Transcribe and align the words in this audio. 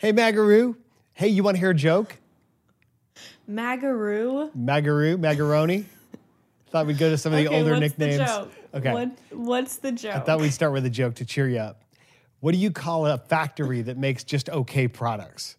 Hey, 0.00 0.14
Magaroo. 0.14 0.76
Hey, 1.12 1.28
you 1.28 1.42
want 1.42 1.56
to 1.56 1.58
hear 1.58 1.72
a 1.72 1.74
joke? 1.74 2.16
Magaroo. 3.46 4.50
Magaroo, 4.56 5.18
Magaroni. 5.18 5.84
Thought 6.70 6.86
we'd 6.86 6.96
go 6.96 7.10
to 7.10 7.18
some 7.18 7.34
of 7.34 7.38
the 7.38 7.48
Okay, 7.48 7.58
older 7.58 7.72
what's 7.72 7.98
nicknames. 7.98 8.16
The 8.16 8.24
joke? 8.24 8.52
Okay. 8.72 8.92
What, 8.94 9.10
what's 9.30 9.76
the 9.76 9.92
joke? 9.92 10.14
I 10.14 10.20
thought 10.20 10.40
we'd 10.40 10.54
start 10.54 10.72
with 10.72 10.86
a 10.86 10.90
joke 10.90 11.16
to 11.16 11.26
cheer 11.26 11.50
you 11.50 11.58
up. 11.58 11.82
What 12.38 12.52
do 12.52 12.58
you 12.58 12.70
call 12.70 13.08
a 13.08 13.18
factory 13.18 13.82
that 13.82 13.98
makes 13.98 14.24
just 14.24 14.48
okay 14.48 14.88
products? 14.88 15.58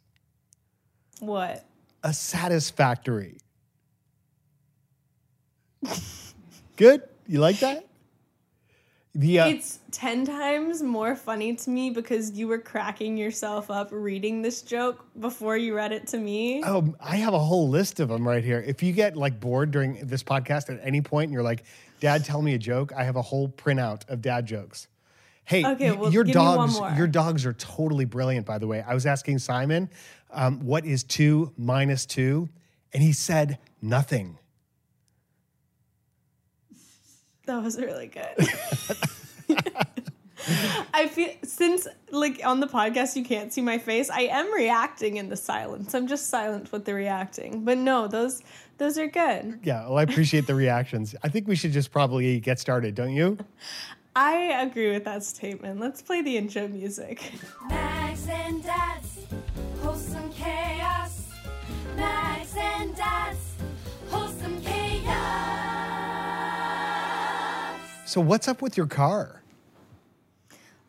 what? 1.19 1.63
A 2.03 2.11
satisfactory. 2.11 3.37
Good? 6.77 7.03
You 7.27 7.41
like 7.41 7.59
that? 7.59 7.85
The, 9.13 9.39
uh, 9.39 9.47
It's 9.47 9.79
10 9.91 10.25
times 10.25 10.81
more 10.81 11.15
funny 11.15 11.53
to 11.55 11.69
me 11.69 11.89
because 11.89 12.31
you 12.31 12.47
were 12.47 12.59
cracking 12.59 13.17
yourself 13.17 13.69
up 13.69 13.89
reading 13.91 14.41
this 14.41 14.61
joke 14.61 15.05
before 15.19 15.57
you 15.57 15.75
read 15.75 15.91
it 15.91 16.07
to 16.07 16.17
me. 16.17 16.63
Oh, 16.65 16.95
I 16.99 17.17
have 17.17 17.33
a 17.33 17.39
whole 17.39 17.67
list 17.67 17.99
of 17.99 18.07
them 18.07 18.25
right 18.25 18.43
here. 18.43 18.63
If 18.65 18.81
you 18.81 18.93
get 18.93 19.17
like 19.17 19.39
bored 19.39 19.71
during 19.71 20.05
this 20.07 20.23
podcast 20.23 20.73
at 20.73 20.79
any 20.81 21.01
point 21.01 21.25
and 21.25 21.33
you're 21.33 21.43
like, 21.43 21.65
Dad, 21.99 22.23
tell 22.23 22.41
me 22.41 22.53
a 22.53 22.57
joke, 22.57 22.93
I 22.95 23.03
have 23.03 23.17
a 23.17 23.21
whole 23.21 23.49
printout 23.49 24.07
of 24.09 24.21
dad 24.21 24.45
jokes. 24.45 24.87
Hey, 25.43 25.65
Okay, 25.65 25.91
well, 25.91 26.11
your 26.11 26.23
give 26.23 26.35
me 26.35 26.41
one 26.41 26.69
dogs, 26.71 26.97
your 26.97 27.07
dogs 27.07 27.45
are 27.45 27.53
totally 27.53 28.05
brilliant, 28.05 28.45
by 28.45 28.59
the 28.59 28.67
way. 28.67 28.81
I 28.81 28.93
was 28.93 29.05
asking 29.05 29.39
Simon, 29.39 29.89
um, 30.31 30.61
what 30.61 30.85
is 30.85 31.03
two 31.03 31.51
minus 31.57 32.05
two? 32.05 32.47
And 32.93 33.03
he 33.03 33.11
said 33.11 33.59
nothing. 33.81 34.37
That 37.45 37.63
was 37.63 37.77
really 37.77 38.07
good. 38.07 38.47
I 40.93 41.07
feel 41.07 41.29
since 41.43 41.87
like 42.11 42.41
on 42.43 42.59
the 42.59 42.67
podcast 42.67 43.15
you 43.15 43.23
can't 43.23 43.53
see 43.53 43.61
my 43.61 43.77
face, 43.77 44.09
I 44.09 44.21
am 44.21 44.51
reacting 44.53 45.17
in 45.17 45.29
the 45.29 45.35
silence. 45.35 45.93
I'm 45.93 46.07
just 46.07 46.29
silent 46.29 46.71
with 46.71 46.85
the 46.85 46.93
reacting. 46.93 47.63
But 47.63 47.77
no, 47.77 48.07
those 48.07 48.41
those 48.77 48.97
are 48.97 49.07
good. 49.07 49.59
Yeah, 49.63 49.83
well, 49.87 49.97
I 49.97 50.03
appreciate 50.03 50.47
the 50.47 50.55
reactions. 50.55 51.15
I 51.23 51.29
think 51.29 51.47
we 51.47 51.55
should 51.55 51.71
just 51.71 51.91
probably 51.91 52.39
get 52.39 52.59
started, 52.59 52.95
don't 52.95 53.13
you? 53.13 53.37
I 54.15 54.61
agree 54.61 54.91
with 54.91 55.05
that 55.05 55.23
statement. 55.23 55.79
Let's 55.79 56.01
play 56.01 56.21
the 56.21 56.35
intro 56.35 56.67
music. 56.67 57.31
Mags 57.69 58.27
and 58.27 58.63
Dad's 58.63 59.10
So, 68.11 68.19
what's 68.19 68.49
up 68.49 68.61
with 68.61 68.75
your 68.75 68.87
car? 68.87 69.41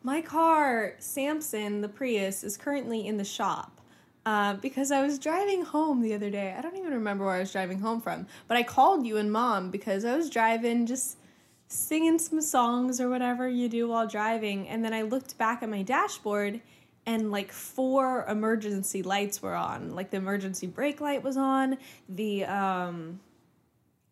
My 0.03 0.19
car, 0.19 0.95
Samson, 0.99 1.79
the 1.79 1.87
Prius, 1.87 2.43
is 2.43 2.57
currently 2.57 3.07
in 3.07 3.15
the 3.15 3.23
shop. 3.23 3.79
Uh, 4.25 4.55
because 4.55 4.91
I 4.91 5.01
was 5.01 5.19
driving 5.19 5.63
home 5.63 6.01
the 6.01 6.13
other 6.15 6.29
day. 6.29 6.53
I 6.53 6.59
don't 6.59 6.75
even 6.75 6.91
remember 6.91 7.23
where 7.23 7.35
I 7.35 7.39
was 7.39 7.53
driving 7.53 7.79
home 7.79 8.01
from, 8.01 8.27
but 8.49 8.57
I 8.57 8.63
called 8.63 9.05
you 9.05 9.15
and 9.15 9.31
mom 9.31 9.71
because 9.71 10.03
I 10.03 10.17
was 10.17 10.29
driving, 10.29 10.85
just 10.85 11.15
singing 11.69 12.19
some 12.19 12.41
songs 12.41 12.99
or 12.99 13.07
whatever 13.07 13.47
you 13.47 13.69
do 13.69 13.87
while 13.87 14.05
driving. 14.05 14.67
And 14.67 14.83
then 14.83 14.93
I 14.93 15.03
looked 15.03 15.37
back 15.37 15.63
at 15.63 15.69
my 15.69 15.81
dashboard 15.81 16.59
and 17.05 17.31
like 17.31 17.53
four 17.53 18.25
emergency 18.25 19.01
lights 19.01 19.41
were 19.41 19.55
on. 19.55 19.95
Like 19.95 20.09
the 20.09 20.17
emergency 20.17 20.67
brake 20.67 20.99
light 20.99 21.23
was 21.23 21.37
on, 21.37 21.77
the 22.09 22.43
um, 22.43 23.21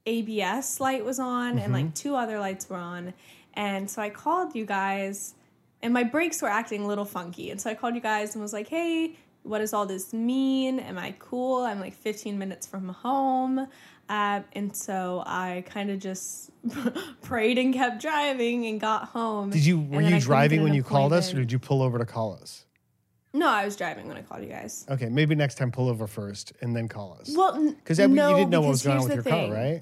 ABS 0.05 0.79
light 0.79 1.05
was 1.05 1.19
on, 1.19 1.59
and 1.59 1.73
like 1.73 1.93
two 1.93 2.15
other 2.15 2.39
lights 2.39 2.69
were 2.69 2.77
on. 2.77 3.13
And 3.53 3.89
so 3.89 4.01
I 4.01 4.09
called 4.09 4.55
you 4.55 4.65
guys, 4.65 5.35
and 5.81 5.93
my 5.93 6.03
brakes 6.03 6.41
were 6.41 6.47
acting 6.47 6.83
a 6.83 6.87
little 6.87 7.05
funky. 7.05 7.51
And 7.51 7.59
so 7.59 7.69
I 7.69 7.75
called 7.75 7.95
you 7.95 8.01
guys 8.01 8.33
and 8.35 8.41
was 8.41 8.53
like, 8.53 8.67
hey, 8.67 9.15
what 9.43 9.59
does 9.59 9.73
all 9.73 9.85
this 9.85 10.13
mean? 10.13 10.79
Am 10.79 10.97
I 10.97 11.15
cool? 11.19 11.63
I'm 11.63 11.79
like 11.79 11.93
15 11.93 12.37
minutes 12.37 12.67
from 12.67 12.89
home. 12.89 13.67
Uh, 14.09 14.41
and 14.53 14.75
so 14.75 15.23
I 15.25 15.63
kind 15.67 15.89
of 15.89 15.99
just 15.99 16.51
prayed 17.21 17.57
and 17.57 17.73
kept 17.73 18.01
driving 18.01 18.65
and 18.65 18.79
got 18.79 19.05
home. 19.05 19.49
Did 19.51 19.65
you 19.65 19.79
were 19.79 20.01
then 20.01 20.13
I 20.13 20.17
you 20.17 20.21
driving 20.21 20.63
when 20.63 20.73
you 20.73 20.83
called 20.83 21.13
us, 21.13 21.33
or 21.33 21.37
did 21.37 21.51
you 21.51 21.59
pull 21.59 21.81
over 21.81 21.97
to 21.97 22.05
call 22.05 22.33
us? 22.33 22.65
No, 23.33 23.47
I 23.47 23.63
was 23.63 23.77
driving 23.77 24.07
when 24.09 24.17
I 24.17 24.21
called 24.21 24.43
you 24.43 24.49
guys. 24.49 24.85
Okay, 24.89 25.07
maybe 25.07 25.35
next 25.35 25.55
time 25.55 25.71
pull 25.71 25.87
over 25.87 26.05
first 26.05 26.51
and 26.61 26.75
then 26.75 26.89
call 26.89 27.17
us. 27.19 27.33
Well, 27.35 27.53
Because 27.71 27.97
n- 27.99 28.11
you 28.11 28.15
didn't 28.17 28.49
know 28.49 28.59
what 28.61 28.69
was 28.71 28.83
going 28.83 28.97
on 28.97 29.03
with 29.05 29.13
your 29.13 29.23
the 29.23 29.29
car, 29.29 29.49
right? 29.51 29.81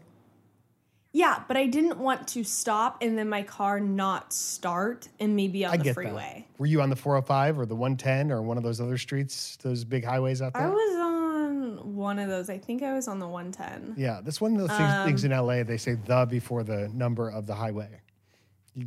Yeah, 1.12 1.44
but 1.48 1.58
I 1.58 1.66
didn't 1.66 1.98
want 1.98 2.28
to 2.30 2.44
stop 2.44 2.98
and 3.02 3.18
then 3.18 3.30
my 3.30 3.42
car 3.42 3.80
not 3.80 4.32
start 4.32 5.08
and 5.20 5.36
maybe 5.36 5.66
on 5.66 5.74
I 5.74 5.78
the 5.78 5.84
get 5.86 5.94
freeway. 5.96 6.46
that. 6.48 6.60
Were 6.60 6.68
you 6.68 6.82
on 6.82 6.90
the 6.90 6.96
405 6.96 7.58
or 7.58 7.66
the 7.66 7.76
110 7.76 8.32
or 8.32 8.44
one 8.44 8.58
of 8.58 8.64
those 8.64 8.80
other 8.80 8.98
streets, 8.98 9.58
those 9.64 9.84
big 9.84 10.06
highways 10.06 10.42
out 10.42 10.54
there? 10.54 10.68
I 10.68 10.70
was 10.70 10.96
on 10.98 11.96
one 11.96 12.20
of 12.20 12.30
those. 12.30 12.50
I 12.50 12.60
think 12.60 12.84
I 12.84 12.94
was 12.94 13.08
on 13.08 13.18
the 13.18 13.28
110. 13.28 13.96
yeah, 13.98 14.22
that's 14.24 14.40
one 14.40 14.54
of 14.54 14.60
those 14.60 14.78
things, 14.78 14.94
um, 14.94 15.08
things 15.08 15.24
in 15.24 15.32
LA. 15.32 15.64
They 15.64 15.78
say 15.78 15.96
the 15.96 16.28
before 16.30 16.64
the 16.64 16.90
number 16.90 17.30
of 17.30 17.48
the 17.48 17.56
highway. 17.56 18.02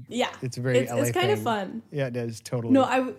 Yeah. 0.09 0.31
It's 0.43 0.59
a 0.59 0.61
very 0.61 0.79
it's, 0.79 0.93
LA 0.93 0.99
it's 0.99 1.11
kind 1.11 1.31
of 1.33 1.43
fun. 1.43 1.83
Yeah, 1.91 2.07
it 2.07 2.17
is 2.17 2.41
totally. 2.41 2.73
No, 2.73 2.85
I, 2.85 3.13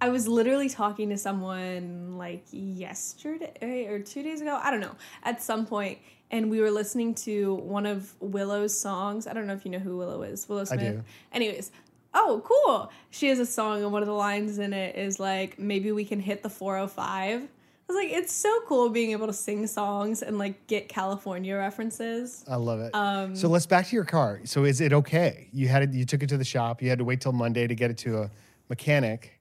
I 0.00 0.10
was 0.10 0.28
literally 0.28 0.68
talking 0.68 1.10
to 1.10 1.18
someone 1.18 2.16
like 2.16 2.44
yesterday 2.50 3.86
or 3.88 3.98
two 3.98 4.22
days 4.22 4.40
ago. 4.40 4.58
I 4.62 4.70
don't 4.70 4.80
know. 4.80 4.94
At 5.24 5.42
some 5.42 5.66
point, 5.66 5.98
and 6.30 6.50
we 6.50 6.60
were 6.60 6.70
listening 6.70 7.14
to 7.16 7.54
one 7.54 7.86
of 7.86 8.14
Willow's 8.20 8.78
songs. 8.78 9.26
I 9.26 9.32
don't 9.32 9.46
know 9.46 9.54
if 9.54 9.64
you 9.64 9.70
know 9.70 9.78
who 9.78 9.96
Willow 9.96 10.22
is. 10.22 10.48
Willow 10.48 10.64
Smith. 10.64 10.80
I 10.80 10.90
do. 10.90 11.04
Anyways, 11.32 11.72
oh 12.14 12.42
cool. 12.44 12.92
She 13.10 13.28
has 13.28 13.38
a 13.38 13.46
song, 13.46 13.82
and 13.82 13.92
one 13.92 14.02
of 14.02 14.08
the 14.08 14.14
lines 14.14 14.58
in 14.58 14.72
it 14.72 14.96
is 14.96 15.18
like, 15.18 15.58
"Maybe 15.58 15.90
we 15.92 16.04
can 16.04 16.20
hit 16.20 16.42
the 16.42 16.50
405." 16.50 17.48
I 17.88 17.92
was 17.94 18.04
like, 18.04 18.12
it's 18.12 18.34
so 18.34 18.54
cool 18.66 18.90
being 18.90 19.12
able 19.12 19.28
to 19.28 19.32
sing 19.32 19.66
songs 19.66 20.20
and 20.20 20.36
like 20.36 20.66
get 20.66 20.90
California 20.90 21.56
references. 21.56 22.44
I 22.46 22.56
love 22.56 22.80
it. 22.80 22.94
Um, 22.94 23.34
so 23.34 23.48
let's 23.48 23.64
back 23.64 23.86
to 23.86 23.96
your 23.96 24.04
car. 24.04 24.40
So 24.44 24.64
is 24.64 24.82
it 24.82 24.92
okay? 24.92 25.48
You 25.54 25.68
had 25.68 25.82
it. 25.82 25.94
You 25.94 26.04
took 26.04 26.22
it 26.22 26.28
to 26.28 26.36
the 26.36 26.44
shop. 26.44 26.82
You 26.82 26.90
had 26.90 26.98
to 26.98 27.04
wait 27.04 27.22
till 27.22 27.32
Monday 27.32 27.66
to 27.66 27.74
get 27.74 27.90
it 27.90 27.96
to 27.98 28.18
a 28.18 28.30
mechanic, 28.68 29.37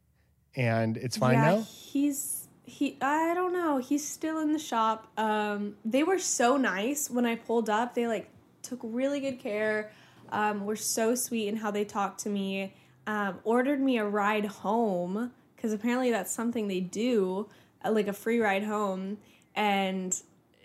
and 0.58 0.98
it's 0.98 1.16
fine 1.16 1.36
yeah, 1.36 1.56
now. 1.56 1.62
he's 1.62 2.48
he. 2.66 2.98
I 3.00 3.34
don't 3.34 3.54
know. 3.54 3.78
He's 3.78 4.06
still 4.06 4.40
in 4.40 4.52
the 4.52 4.60
shop. 4.60 5.08
Um, 5.18 5.76
they 5.86 6.04
were 6.04 6.20
so 6.20 6.58
nice 6.58 7.10
when 7.10 7.26
I 7.26 7.36
pulled 7.36 7.70
up. 7.70 7.94
They 7.94 8.08
like 8.08 8.30
took 8.64 8.80
really 8.84 9.20
good 9.22 9.40
care. 9.40 9.92
Um, 10.30 10.66
were 10.66 10.76
so 10.76 11.16
sweet 11.16 11.48
in 11.48 11.56
how 11.56 11.72
they 11.72 11.86
talked 11.86 12.20
to 12.22 12.30
me. 12.30 12.74
Um, 13.06 13.40
ordered 13.46 13.80
me 13.80 13.98
a 14.00 14.06
ride 14.06 14.46
home 14.46 15.32
because 15.56 15.72
apparently 15.72 16.12
that's 16.12 16.32
something 16.32 16.68
they 16.68 16.82
do, 16.82 17.48
uh, 17.86 17.92
like 17.92 18.08
a 18.08 18.14
free 18.14 18.40
ride 18.40 18.64
home. 18.64 19.20
And 19.56 20.20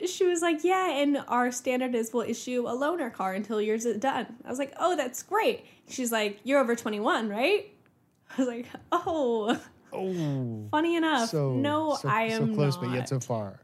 she 0.05 0.25
was 0.25 0.41
like, 0.43 0.65
"Yeah, 0.65 0.91
and 0.91 1.19
our 1.29 1.53
standard 1.53 1.95
is 1.95 2.13
we'll 2.13 2.29
issue 2.29 2.67
a 2.67 2.73
loaner 2.73 3.13
car 3.13 3.35
until 3.35 3.61
yours 3.61 3.85
is 3.85 3.99
done." 3.99 4.27
I 4.45 4.49
was 4.49 4.59
like, 4.59 4.73
"Oh, 4.81 4.97
that's 4.97 5.23
great." 5.23 5.67
She's 5.87 6.11
like, 6.11 6.41
"You're 6.45 6.61
over 6.61 6.75
21, 6.75 7.29
right?" 7.29 7.71
I 8.31 8.41
was 8.41 8.49
like, 8.49 8.67
"Oh." 8.91 9.61
Oh, 9.93 10.69
Funny 10.71 10.97
enough, 10.97 11.31
so 11.31 11.53
no, 11.55 11.97
so, 12.01 12.09
I 12.09 12.25
am 12.25 12.49
so 12.49 12.55
close, 12.55 12.75
not. 12.77 12.85
but 12.85 12.95
yet 12.95 13.09
so 13.09 13.21
far. 13.21 13.61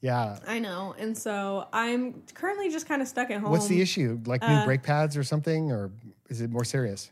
Yeah. 0.00 0.38
I 0.46 0.58
know, 0.58 0.94
and 0.98 1.16
so 1.16 1.66
I'm 1.72 2.22
currently 2.34 2.70
just 2.70 2.86
kind 2.86 3.02
of 3.02 3.08
stuck 3.08 3.30
at 3.30 3.40
home. 3.40 3.50
What's 3.50 3.66
the 3.66 3.80
issue? 3.80 4.20
Like 4.26 4.42
new 4.42 4.48
uh, 4.48 4.64
brake 4.64 4.82
pads 4.82 5.16
or 5.16 5.24
something, 5.24 5.72
or 5.72 5.90
is 6.28 6.40
it 6.40 6.50
more 6.50 6.64
serious? 6.64 7.10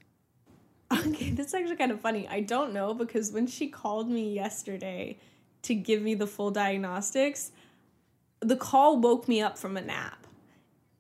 Okay, 0.92 1.30
that's 1.30 1.52
actually 1.52 1.76
kind 1.76 1.90
of 1.90 2.00
funny. 2.00 2.28
I 2.28 2.40
don't 2.40 2.72
know 2.72 2.94
because 2.94 3.32
when 3.32 3.48
she 3.48 3.66
called 3.66 4.08
me 4.08 4.32
yesterday 4.32 5.18
to 5.62 5.74
give 5.74 6.00
me 6.00 6.14
the 6.14 6.28
full 6.28 6.52
diagnostics, 6.52 7.50
the 8.40 8.56
call 8.56 9.00
woke 9.00 9.26
me 9.26 9.40
up 9.40 9.58
from 9.58 9.76
a 9.76 9.80
nap. 9.80 10.26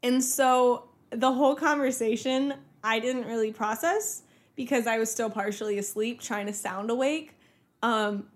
And 0.02 0.22
so 0.22 0.88
the 1.10 1.32
whole 1.32 1.54
conversation 1.54 2.54
I 2.82 2.98
didn't 2.98 3.26
really 3.26 3.52
process 3.52 4.22
because 4.54 4.86
I 4.86 4.98
was 4.98 5.10
still 5.10 5.30
partially 5.30 5.78
asleep 5.78 6.20
trying 6.20 6.46
to 6.46 6.52
sound 6.52 6.90
awake. 6.90 7.35
Um, 7.82 8.26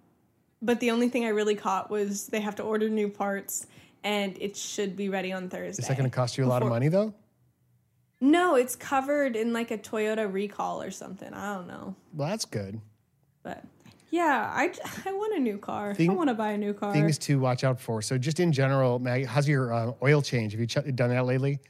but 0.63 0.81
the 0.81 0.91
only 0.91 1.09
thing 1.09 1.25
I 1.25 1.29
really 1.29 1.55
caught 1.55 1.91
was 1.91 2.27
they 2.27 2.41
have 2.41 2.57
to 2.57 2.63
order 2.63 2.89
new 2.89 3.09
parts 3.09 3.67
and 4.03 4.37
it 4.41 4.57
should 4.57 4.97
be 4.97 5.09
ready 5.09 5.33
on 5.33 5.49
Thursday. 5.49 5.83
Is 5.83 5.89
that 5.89 5.97
going 5.97 6.09
to 6.09 6.15
cost 6.15 6.39
you 6.39 6.45
a 6.45 6.47
lot 6.47 6.63
of 6.63 6.69
money 6.69 6.89
though? 6.89 7.15
No, 8.21 8.55
it's 8.55 8.77
covered 8.77 9.37
in 9.37 9.53
like 9.53 9.71
a 9.71 9.79
Toyota 9.79 10.31
recall 10.31 10.83
or 10.83 10.91
something. 10.91 11.33
I 11.33 11.55
don't 11.55 11.67
know. 11.67 11.95
Well, 12.15 12.29
that's 12.29 12.45
good. 12.45 12.81
But 13.43 13.65
yeah, 14.11 14.51
I, 14.55 14.73
I 15.07 15.13
want 15.13 15.37
a 15.37 15.41
new 15.41 15.59
car. 15.59 15.95
Thing- 15.95 16.11
I 16.11 16.15
want 16.15 16.29
to 16.29 16.35
buy 16.35 16.53
a 16.53 16.59
new 16.59 16.73
car. 16.75 16.93
Things 16.93 17.19
to 17.19 17.39
watch 17.39 17.65
out 17.65 17.81
for. 17.81 18.03
So, 18.03 18.19
just 18.19 18.41
in 18.41 18.53
general, 18.53 18.99
Maggie, 18.99 19.25
how's 19.25 19.49
your 19.49 19.73
uh, 19.73 19.93
oil 20.03 20.23
change? 20.23 20.53
Have 20.53 20.61
you 20.61 20.67
ch- 20.67 20.95
done 20.95 21.11
that 21.11 21.25
lately? 21.27 21.61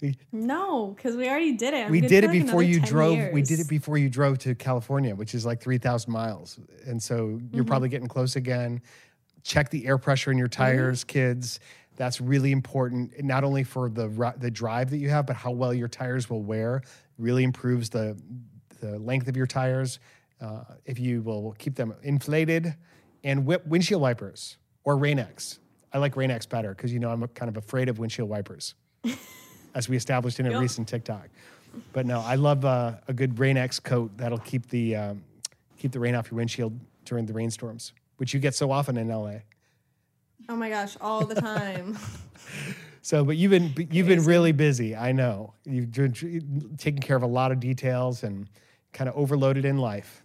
we 0.00 0.16
no, 0.32 0.94
because 0.96 1.16
we 1.16 1.28
already 1.28 1.52
did 1.52 1.74
it. 1.74 1.86
I'm 1.86 1.90
we 1.90 2.00
did 2.00 2.24
it 2.24 2.28
like, 2.28 2.44
before 2.44 2.62
you 2.62 2.78
10 2.80 2.88
drove. 2.88 3.32
We 3.32 3.42
did 3.42 3.60
it 3.60 3.68
before 3.68 3.98
you 3.98 4.08
drove 4.08 4.38
to 4.38 4.54
California, 4.54 5.14
which 5.14 5.34
is 5.34 5.44
like 5.44 5.60
three 5.60 5.78
thousand 5.78 6.12
miles, 6.12 6.58
and 6.86 7.02
so 7.02 7.16
Mm-hmm. 7.26 7.54
you're 7.56 7.64
probably 7.64 7.88
getting 7.88 8.08
close 8.08 8.36
again. 8.36 8.80
Check 9.42 9.70
the 9.70 9.86
air 9.86 9.98
pressure 9.98 10.30
in 10.30 10.38
your 10.38 10.48
Mm-hmm. 10.48 10.62
tires, 10.62 11.04
kids. 11.04 11.60
That's 11.96 12.20
really 12.20 12.52
important, 12.52 13.22
not 13.24 13.42
only 13.44 13.64
for 13.64 13.90
the 13.90 14.08
the 14.38 14.50
drive 14.50 14.90
that 14.90 14.98
you 14.98 15.10
have, 15.10 15.26
but 15.26 15.36
how 15.36 15.50
well 15.50 15.74
your 15.74 15.88
tires 15.88 16.30
will 16.30 16.42
wear. 16.42 16.82
Really 17.18 17.42
improves 17.44 17.90
the 17.90 18.16
the 18.80 18.98
length 18.98 19.28
of 19.28 19.36
your 19.36 19.46
tires. 19.46 19.98
Uh, 20.40 20.64
if 20.86 20.98
you 20.98 21.22
will 21.22 21.54
keep 21.58 21.74
them 21.74 21.94
inflated 22.02 22.74
and 23.24 23.44
whip 23.44 23.66
windshield 23.66 24.00
wipers 24.00 24.56
or 24.84 24.96
Rain-X. 24.96 25.58
I 25.92 25.98
like 25.98 26.16
Rain-X 26.16 26.46
better 26.46 26.74
because 26.74 26.92
you 26.92 26.98
know 26.98 27.10
I'm 27.10 27.26
kind 27.28 27.48
of 27.48 27.56
afraid 27.56 27.88
of 27.88 27.98
windshield 27.98 28.28
wipers, 28.28 28.74
as 29.74 29.88
we 29.88 29.96
established 29.96 30.40
in 30.40 30.46
a 30.46 30.50
Yep. 30.52 30.60
recent 30.60 30.88
TikTok. 30.88 31.28
But 31.92 32.06
no, 32.06 32.20
I 32.20 32.36
love 32.36 32.64
uh, 32.64 32.94
a 33.08 33.12
good 33.12 33.38
Rain-X 33.38 33.80
coat 33.80 34.10
that'll 34.16 34.38
keep 34.38 34.68
the 34.70 34.96
um, 34.96 35.24
keep 35.78 35.92
the 35.92 36.00
rain 36.00 36.14
off 36.14 36.30
your 36.30 36.36
windshield 36.36 36.78
during 37.04 37.26
the 37.26 37.32
rainstorms, 37.32 37.92
which 38.16 38.32
you 38.34 38.40
get 38.40 38.54
so 38.54 38.70
often 38.70 38.96
in 38.96 39.08
LA. 39.08 39.34
Oh 40.48 40.56
my 40.56 40.70
gosh, 40.70 40.96
all 41.00 41.24
the 41.26 41.34
time. 41.40 41.98
So, 43.02 43.24
but 43.24 43.38
you've 43.38 43.50
been 43.50 43.88
you've 43.90 44.06
been 44.06 44.24
really 44.24 44.52
busy. 44.52 44.94
I 44.94 45.12
know 45.12 45.54
you've 45.64 45.90
been 45.90 46.12
taking 46.76 47.00
care 47.00 47.16
of 47.16 47.22
a 47.22 47.26
lot 47.26 47.50
of 47.50 47.58
details 47.58 48.22
and 48.24 48.46
kind 48.92 49.08
of 49.08 49.16
overloaded 49.16 49.64
in 49.64 49.78
life. 49.78 50.22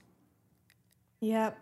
Yep. 1.26 1.58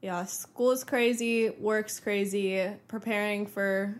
Yeah, 0.00 0.24
school's 0.24 0.84
crazy, 0.84 1.50
work's 1.50 2.00
crazy, 2.00 2.66
preparing 2.88 3.46
for 3.46 3.94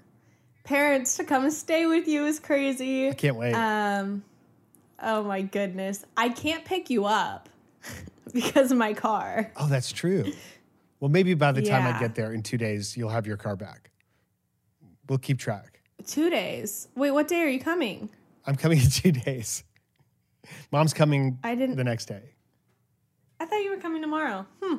parents 0.65 1.17
to 1.19 1.25
come 1.25 1.51
stay 1.51 1.87
with 1.87 2.09
you 2.09 2.25
is 2.25 2.41
crazy. 2.41 3.11
I 3.11 3.13
can't 3.13 3.37
wait. 3.37 3.53
Um 3.55 4.25
oh 5.01 5.23
my 5.23 5.43
goodness. 5.43 6.05
I 6.17 6.31
can't 6.31 6.65
pick 6.65 6.89
you 6.89 7.05
up 7.05 7.49
because 8.33 8.73
of 8.73 8.79
my 8.79 8.95
car. 8.95 9.53
oh, 9.57 9.69
that's 9.69 9.93
true. 9.93 10.33
Well, 11.01 11.11
maybe 11.11 11.35
by 11.35 11.53
the 11.53 11.63
time 11.63 11.85
I 11.95 11.99
get 11.99 12.15
there 12.15 12.33
in 12.33 12.43
two 12.43 12.57
days, 12.57 12.97
you'll 12.97 13.11
have 13.11 13.27
your 13.27 13.37
car 13.37 13.57
back. 13.57 13.91
We'll 15.09 15.19
keep 15.19 15.39
track. 15.39 15.81
2 16.07 16.31
days. 16.31 16.89
Wait, 16.95 17.11
what 17.11 17.27
day 17.29 17.41
are 17.43 17.49
you 17.49 17.59
coming? 17.61 18.09
I'm 18.47 18.55
coming 18.57 18.79
in 18.79 18.89
two 18.91 19.13
days. 19.13 19.63
Mom's 20.71 20.95
coming 20.95 21.39
I 21.45 21.55
didn't- 21.55 21.77
the 21.77 21.85
next 21.85 22.07
day. 22.07 22.23
I 23.43 23.45
thought 23.45 23.65
you 23.65 23.71
were 23.71 23.83
coming 23.83 24.01
tomorrow. 24.01 24.47
Hmm. 24.63 24.77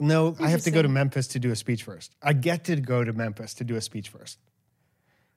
No, 0.00 0.34
I 0.40 0.48
have 0.48 0.62
to 0.62 0.72
go 0.72 0.82
to 0.82 0.88
Memphis 0.88 1.28
to 1.28 1.38
do 1.38 1.52
a 1.52 1.56
speech 1.56 1.84
first. 1.84 2.16
I 2.20 2.32
get 2.32 2.64
to 2.64 2.74
go 2.74 3.04
to 3.04 3.12
Memphis 3.12 3.54
to 3.54 3.64
do 3.64 3.76
a 3.76 3.80
speech 3.80 4.08
first. 4.08 4.38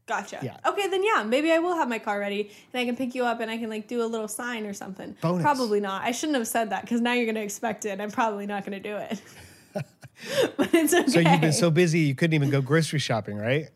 Gotcha. 0.07 0.39
Yeah. 0.41 0.57
Okay, 0.65 0.87
then 0.87 1.03
yeah, 1.03 1.21
maybe 1.21 1.51
I 1.51 1.59
will 1.59 1.75
have 1.75 1.87
my 1.87 1.99
car 1.99 2.19
ready 2.19 2.49
and 2.73 2.81
I 2.81 2.85
can 2.85 2.95
pick 2.95 3.13
you 3.13 3.25
up 3.25 3.41
and 3.41 3.51
I 3.51 3.57
can 3.57 3.69
like 3.69 3.87
do 3.87 4.01
a 4.01 4.07
little 4.07 4.27
sign 4.27 4.65
or 4.65 4.73
something. 4.73 5.15
Bonus. 5.21 5.43
Probably 5.43 5.79
not. 5.79 6.01
I 6.01 6.11
shouldn't 6.11 6.37
have 6.37 6.47
said 6.47 6.71
that 6.71 6.81
because 6.81 6.99
now 6.99 7.13
you're 7.13 7.27
gonna 7.27 7.41
expect 7.41 7.85
it. 7.85 8.01
I'm 8.01 8.09
probably 8.09 8.47
not 8.47 8.65
gonna 8.65 8.79
do 8.79 8.97
it. 8.97 9.21
but 10.57 10.73
it's 10.73 10.93
okay. 10.93 11.07
So 11.07 11.19
you've 11.19 11.41
been 11.41 11.53
so 11.53 11.69
busy 11.69 11.99
you 11.99 12.15
couldn't 12.15 12.33
even 12.33 12.49
go 12.49 12.61
grocery 12.61 12.99
shopping, 12.99 13.37
right? 13.37 13.69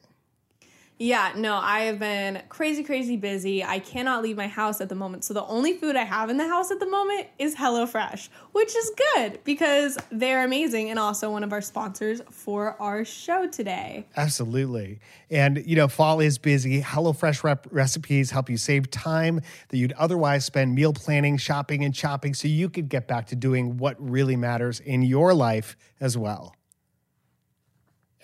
Yeah, 0.99 1.33
no, 1.35 1.55
I 1.55 1.81
have 1.81 1.99
been 1.99 2.41
crazy, 2.49 2.83
crazy 2.83 3.17
busy. 3.17 3.63
I 3.63 3.77
cannot 3.77 4.23
leave 4.23 4.35
my 4.35 4.47
house 4.47 4.81
at 4.81 4.89
the 4.89 4.95
moment. 4.95 5.23
So 5.23 5.33
the 5.35 5.45
only 5.45 5.73
food 5.73 5.95
I 5.95 6.03
have 6.03 6.31
in 6.31 6.37
the 6.37 6.47
house 6.47 6.71
at 6.71 6.79
the 6.79 6.89
moment 6.89 7.27
is 7.37 7.55
HelloFresh, 7.55 8.29
which 8.53 8.75
is 8.75 8.91
good 9.13 9.39
because 9.43 9.99
they're 10.11 10.43
amazing 10.43 10.89
and 10.89 10.97
also 10.97 11.29
one 11.31 11.43
of 11.43 11.53
our 11.53 11.61
sponsors 11.61 12.21
for 12.31 12.75
our 12.81 13.05
show 13.05 13.45
today. 13.47 14.07
Absolutely. 14.15 14.99
And, 15.29 15.63
you 15.67 15.75
know, 15.75 15.87
fall 15.87 16.19
is 16.19 16.39
busy. 16.39 16.81
HelloFresh 16.81 17.43
rep- 17.43 17.67
recipes 17.69 18.31
help 18.31 18.49
you 18.49 18.57
save 18.57 18.89
time 18.89 19.41
that 19.69 19.77
you'd 19.77 19.93
otherwise 19.93 20.45
spend 20.45 20.73
meal 20.73 20.93
planning, 20.93 21.37
shopping, 21.37 21.83
and 21.83 21.93
chopping 21.93 22.33
so 22.33 22.47
you 22.47 22.69
could 22.69 22.89
get 22.89 23.07
back 23.07 23.27
to 23.27 23.35
doing 23.35 23.77
what 23.77 23.95
really 23.99 24.35
matters 24.35 24.79
in 24.79 25.03
your 25.03 25.35
life 25.35 25.77
as 25.99 26.17
well. 26.17 26.56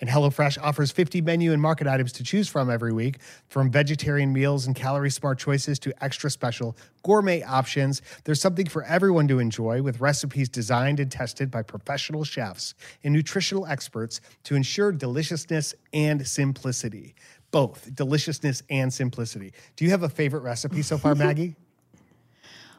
And 0.04 0.12
HelloFresh 0.12 0.58
offers 0.60 0.90
50 0.90 1.22
menu 1.22 1.54
and 1.54 1.62
market 1.62 1.86
items 1.86 2.12
to 2.12 2.22
choose 2.22 2.46
from 2.46 2.70
every 2.70 2.92
week, 2.92 3.20
from 3.48 3.70
vegetarian 3.70 4.34
meals 4.34 4.66
and 4.66 4.76
calorie 4.76 5.10
smart 5.10 5.38
choices 5.38 5.78
to 5.78 6.04
extra 6.04 6.30
special 6.30 6.76
gourmet 7.02 7.42
options. 7.42 8.02
There's 8.24 8.38
something 8.38 8.66
for 8.66 8.82
everyone 8.82 9.28
to 9.28 9.38
enjoy 9.38 9.80
with 9.80 10.02
recipes 10.02 10.50
designed 10.50 11.00
and 11.00 11.10
tested 11.10 11.50
by 11.50 11.62
professional 11.62 12.22
chefs 12.22 12.74
and 13.02 13.14
nutritional 13.14 13.64
experts 13.64 14.20
to 14.42 14.54
ensure 14.54 14.92
deliciousness 14.92 15.74
and 15.94 16.28
simplicity. 16.28 17.14
Both 17.50 17.94
deliciousness 17.94 18.62
and 18.68 18.92
simplicity. 18.92 19.54
Do 19.76 19.86
you 19.86 19.90
have 19.92 20.02
a 20.02 20.10
favorite 20.10 20.40
recipe 20.40 20.82
so 20.82 20.98
far, 20.98 21.14
Maggie? 21.14 21.56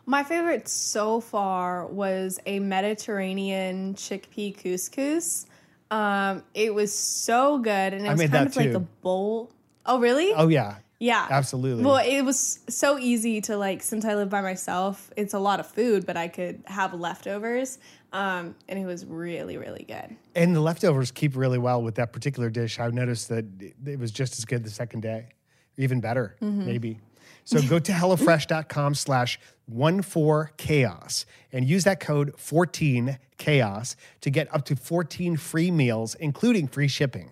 My 0.05 0.23
favorite 0.23 0.67
so 0.67 1.21
far 1.21 1.87
was 1.87 2.39
a 2.45 2.59
Mediterranean 2.59 3.95
chickpea 3.95 4.55
couscous. 4.55 5.47
Um, 5.91 6.43
it 6.53 6.73
was 6.73 6.97
so 6.97 7.59
good, 7.59 7.93
and 7.93 8.05
it 8.05 8.09
I 8.09 8.13
was 8.13 8.21
kind 8.29 8.47
of 8.47 8.55
like 8.55 8.73
a 8.73 8.79
bowl. 8.79 9.51
Oh, 9.85 9.99
really? 9.99 10.33
Oh, 10.33 10.47
yeah. 10.47 10.77
yeah, 10.99 11.27
absolutely. 11.29 11.83
Well, 11.83 11.97
it 11.97 12.23
was 12.23 12.59
so 12.69 12.97
easy 12.97 13.41
to 13.41 13.55
like. 13.57 13.83
Since 13.83 14.03
I 14.05 14.15
live 14.15 14.29
by 14.29 14.41
myself, 14.41 15.11
it's 15.15 15.33
a 15.35 15.39
lot 15.39 15.59
of 15.59 15.67
food, 15.67 16.05
but 16.07 16.17
I 16.17 16.27
could 16.27 16.63
have 16.65 16.93
leftovers, 16.93 17.77
um, 18.13 18.55
and 18.67 18.79
it 18.79 18.85
was 18.85 19.05
really, 19.05 19.57
really 19.57 19.83
good. 19.87 20.15
And 20.35 20.55
the 20.55 20.61
leftovers 20.61 21.11
keep 21.11 21.35
really 21.35 21.59
well 21.59 21.83
with 21.83 21.95
that 21.95 22.11
particular 22.13 22.49
dish. 22.49 22.79
I've 22.79 22.93
noticed 22.93 23.29
that 23.29 23.45
it- 23.59 23.75
it 23.85 23.99
was 23.99 24.11
just 24.11 24.37
as 24.39 24.45
good 24.45 24.63
the 24.63 24.71
second 24.71 25.01
day, 25.01 25.27
even 25.77 25.99
better, 26.01 26.35
maybe. 26.41 26.99
So 27.43 27.61
go 27.61 27.79
to 27.79 27.91
HelloFresh.com 27.91 28.95
slash 28.95 29.39
14chaos 29.71 31.25
and 31.51 31.67
use 31.67 31.83
that 31.83 31.99
code 31.99 32.35
14chaos 32.37 33.95
to 34.21 34.29
get 34.29 34.53
up 34.53 34.65
to 34.65 34.75
14 34.75 35.37
free 35.37 35.71
meals, 35.71 36.15
including 36.15 36.67
free 36.67 36.87
shipping. 36.87 37.31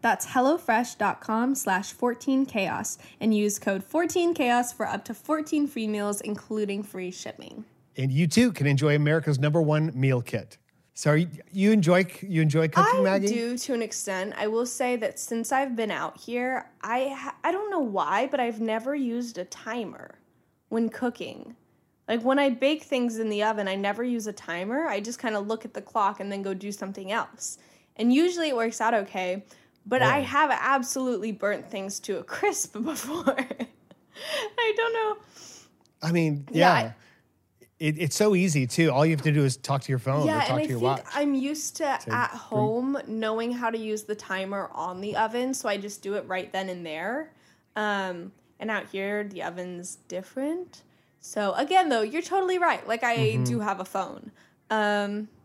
That's 0.00 0.26
HelloFresh.com 0.26 1.54
slash 1.54 1.94
14chaos 1.94 2.98
and 3.20 3.34
use 3.34 3.58
code 3.58 3.82
14chaos 3.88 4.72
for 4.72 4.86
up 4.86 5.04
to 5.06 5.14
14 5.14 5.66
free 5.66 5.88
meals, 5.88 6.20
including 6.20 6.82
free 6.82 7.10
shipping. 7.10 7.64
And 7.96 8.12
you 8.12 8.26
too 8.26 8.52
can 8.52 8.66
enjoy 8.66 8.96
America's 8.96 9.38
number 9.38 9.62
one 9.62 9.92
meal 9.94 10.20
kit. 10.20 10.58
So 10.94 11.14
you, 11.14 11.28
you 11.50 11.72
enjoy 11.72 12.06
you 12.22 12.40
enjoy 12.40 12.68
cooking, 12.68 13.00
I 13.00 13.02
Maggie? 13.02 13.26
I 13.26 13.30
do 13.30 13.58
to 13.58 13.74
an 13.74 13.82
extent. 13.82 14.32
I 14.38 14.46
will 14.46 14.64
say 14.64 14.94
that 14.96 15.18
since 15.18 15.50
I've 15.50 15.74
been 15.74 15.90
out 15.90 16.16
here, 16.16 16.70
I 16.82 17.08
ha- 17.08 17.36
I 17.42 17.50
don't 17.50 17.68
know 17.68 17.80
why, 17.80 18.28
but 18.30 18.38
I've 18.38 18.60
never 18.60 18.94
used 18.94 19.36
a 19.38 19.44
timer 19.44 20.18
when 20.68 20.88
cooking. 20.88 21.56
Like 22.06 22.22
when 22.22 22.38
I 22.38 22.50
bake 22.50 22.84
things 22.84 23.18
in 23.18 23.28
the 23.28 23.42
oven, 23.42 23.66
I 23.66 23.74
never 23.74 24.04
use 24.04 24.28
a 24.28 24.32
timer. 24.32 24.86
I 24.86 25.00
just 25.00 25.18
kind 25.18 25.34
of 25.34 25.48
look 25.48 25.64
at 25.64 25.74
the 25.74 25.82
clock 25.82 26.20
and 26.20 26.30
then 26.30 26.42
go 26.42 26.54
do 26.54 26.70
something 26.70 27.10
else. 27.10 27.58
And 27.96 28.12
usually 28.12 28.48
it 28.48 28.56
works 28.56 28.80
out 28.80 28.94
okay, 28.94 29.44
but 29.86 30.02
I 30.02 30.20
have 30.20 30.50
absolutely 30.52 31.32
burnt 31.32 31.68
things 31.70 31.98
to 32.00 32.18
a 32.18 32.24
crisp 32.24 32.72
before. 32.84 33.36
I 34.58 34.72
don't 34.76 34.92
know. 34.92 35.16
I 36.02 36.12
mean, 36.12 36.46
Yeah, 36.52 36.80
yeah. 36.80 36.92
It, 37.84 37.96
it's 37.98 38.16
so 38.16 38.34
easy 38.34 38.66
too. 38.66 38.90
All 38.90 39.04
you 39.04 39.12
have 39.12 39.22
to 39.22 39.32
do 39.32 39.44
is 39.44 39.56
talk 39.58 39.82
to 39.82 39.92
your 39.92 39.98
phone 39.98 40.22
or 40.22 40.26
Yeah, 40.26 40.40
talk 40.40 40.50
and 40.50 40.58
I 40.58 40.62
to 40.62 40.68
your 40.70 40.78
think 40.78 40.98
watch. 40.98 41.04
I'm 41.14 41.34
used 41.34 41.76
to 41.76 41.84
at 42.10 42.30
home 42.30 42.96
knowing 43.06 43.52
how 43.52 43.70
to 43.70 43.76
use 43.78 44.04
the 44.04 44.14
timer 44.14 44.70
on 44.72 45.00
the 45.00 45.16
oven, 45.16 45.52
so 45.54 45.68
I 45.68 45.76
just 45.76 46.02
do 46.02 46.14
it 46.14 46.24
right 46.26 46.50
then 46.52 46.68
and 46.68 46.84
there. 46.86 47.30
Um, 47.76 48.32
and 48.58 48.70
out 48.70 48.86
here, 48.90 49.24
the 49.24 49.42
oven's 49.42 49.96
different. 50.08 50.82
So 51.20 51.52
again, 51.54 51.88
though, 51.90 52.02
you're 52.02 52.22
totally 52.22 52.58
right. 52.58 52.86
Like 52.88 53.02
I 53.04 53.16
Mm-hmm. 53.16 53.44
do 53.44 53.60
have 53.60 53.80
a 53.80 53.84
phone. 53.84 54.30
Um, 54.70 55.28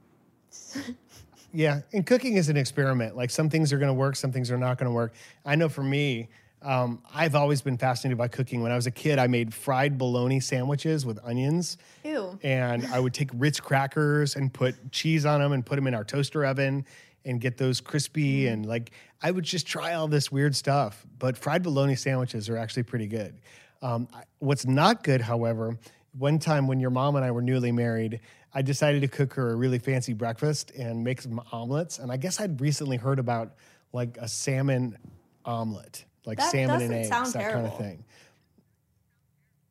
Yeah, 1.51 1.81
and 1.93 2.05
cooking 2.05 2.38
is 2.38 2.50
an 2.50 2.58
experiment. 2.58 3.15
Like 3.17 3.31
some 3.31 3.50
things 3.50 3.74
are 3.74 3.79
going 3.79 3.89
to 3.89 3.93
work, 3.93 4.15
some 4.15 4.31
things 4.31 4.51
are 4.51 4.58
not 4.58 4.77
going 4.77 4.86
to 4.86 4.93
work. 4.93 5.13
I 5.46 5.55
know 5.55 5.67
for 5.67 5.81
me, 5.84 6.29
um, 6.62 7.01
I've 7.13 7.36
always 7.36 7.62
been 7.62 7.78
fascinated 7.78 8.18
by 8.18 8.28
cooking. 8.28 8.62
When 8.62 8.72
I 8.72 8.75
was 8.75 8.88
a 8.88 8.92
kid, 8.92 9.20
I 9.20 9.28
made 9.28 9.54
fried 9.54 9.98
bologna 9.98 10.39
sandwiches 10.39 11.06
with 11.06 11.20
onions, 11.24 11.78
ew. 12.04 12.38
and 12.44 12.86
I 12.88 13.00
would 13.00 13.13
take 13.13 13.30
Ritz 13.34 13.60
crackers 13.60 14.36
and 14.36 14.54
put 14.54 14.92
cheese 14.92 15.25
on 15.25 15.39
them 15.39 15.51
and 15.51 15.66
put 15.66 15.75
them 15.75 15.88
in 15.88 15.94
our 15.94 16.04
toaster 16.04 16.46
oven 16.46 16.86
and 17.25 17.39
get 17.39 17.58
those 17.58 17.82
crispy. 17.82 18.48
And 18.48 18.66
like, 18.66 18.92
I 19.22 19.32
would 19.32 19.44
just 19.44 19.68
try 19.68 19.94
all 19.94 20.08
this 20.08 20.32
weird 20.32 20.56
stuff. 20.56 21.06
But 21.18 21.38
fried 21.38 21.63
bologna 21.63 21.96
sandwiches 21.96 22.50
are 22.50 22.58
actually 22.58 22.84
pretty 22.84 23.08
good. 23.08 23.39
Um, 23.82 24.08
what's 24.39 24.66
not 24.66 25.04
good, 25.04 25.22
however, 25.22 25.78
one 26.18 26.39
time 26.39 26.68
when 26.68 26.80
your 26.80 26.89
mom 26.89 27.16
and 27.16 27.24
I 27.24 27.32
were 27.32 27.42
newly 27.42 27.72
married, 27.72 28.20
I 28.54 28.62
decided 28.62 29.01
to 29.01 29.08
cook 29.08 29.34
her 29.34 29.51
a 29.51 29.56
really 29.56 29.80
fancy 29.80 30.13
breakfast 30.13 30.72
and 30.72 31.04
make 31.04 31.22
some 31.22 31.42
omelets. 31.51 32.00
And 32.00 32.12
I 32.12 32.18
guess 32.18 32.39
I'd 32.39 32.60
recently 32.60 32.98
heard 32.98 33.20
about 33.20 33.56
like 33.94 34.18
a 34.18 34.28
salmon 34.28 34.98
omelet, 35.46 36.06
like 36.25 36.38
That 36.38 36.51
salmon 36.51 36.81
and 36.81 36.93
eggs, 36.93 37.33
that 37.33 37.53
kind 37.53 37.65
of 37.65 37.77
thing. 37.77 38.03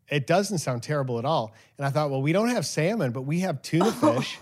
It 0.08 0.26
doesn't 0.26 0.58
sound 0.58 0.82
terrible 0.82 1.18
at 1.18 1.24
all. 1.24 1.52
And 1.76 1.86
I 1.86 1.90
thought, 1.90 2.10
well, 2.10 2.22
we 2.22 2.32
don't 2.32 2.48
have 2.48 2.64
salmon, 2.64 3.12
but 3.12 3.22
we 3.22 3.40
have 3.40 3.60
tuna 3.62 3.92
fish. 4.16 4.38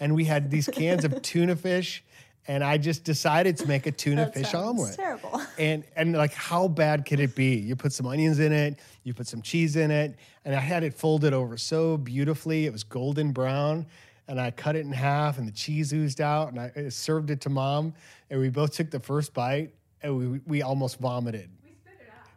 And 0.00 0.14
we 0.14 0.24
had 0.24 0.50
these 0.50 0.68
cans 0.68 1.04
of 1.04 1.22
tuna 1.22 1.56
fish. 1.56 2.02
And 2.48 2.62
I 2.62 2.78
just 2.78 3.02
decided 3.02 3.56
to 3.58 3.66
make 3.66 3.86
a 3.86 3.92
tuna 3.92 4.30
fish 4.30 4.54
omelet. 4.54 4.94
terrible. 4.94 5.40
And 5.58 5.84
and 5.96 6.12
like 6.12 6.32
how 6.34 6.68
bad 6.68 7.04
could 7.06 7.18
it 7.18 7.34
be? 7.34 7.56
You 7.56 7.74
put 7.74 7.92
some 7.92 8.06
onions 8.06 8.38
in 8.38 8.52
it, 8.52 8.78
you 9.04 9.14
put 9.14 9.26
some 9.26 9.42
cheese 9.42 9.74
in 9.74 9.90
it, 9.90 10.14
and 10.44 10.54
I 10.54 10.60
had 10.60 10.84
it 10.84 10.94
folded 10.94 11.32
over 11.32 11.56
so 11.56 11.96
beautifully. 11.96 12.66
It 12.66 12.72
was 12.72 12.84
golden 12.84 13.32
brown. 13.32 13.86
And 14.28 14.40
I 14.40 14.50
cut 14.50 14.74
it 14.76 14.80
in 14.80 14.92
half 14.92 15.38
and 15.38 15.46
the 15.46 15.52
cheese 15.52 15.92
oozed 15.92 16.20
out 16.20 16.52
and 16.52 16.60
I 16.60 16.88
served 16.88 17.30
it 17.30 17.40
to 17.42 17.48
mom. 17.48 17.94
And 18.28 18.40
we 18.40 18.48
both 18.48 18.72
took 18.72 18.90
the 18.90 18.98
first 18.98 19.32
bite 19.32 19.72
and 20.06 20.16
we, 20.16 20.40
we 20.46 20.62
almost 20.62 20.98
vomited. 21.00 21.50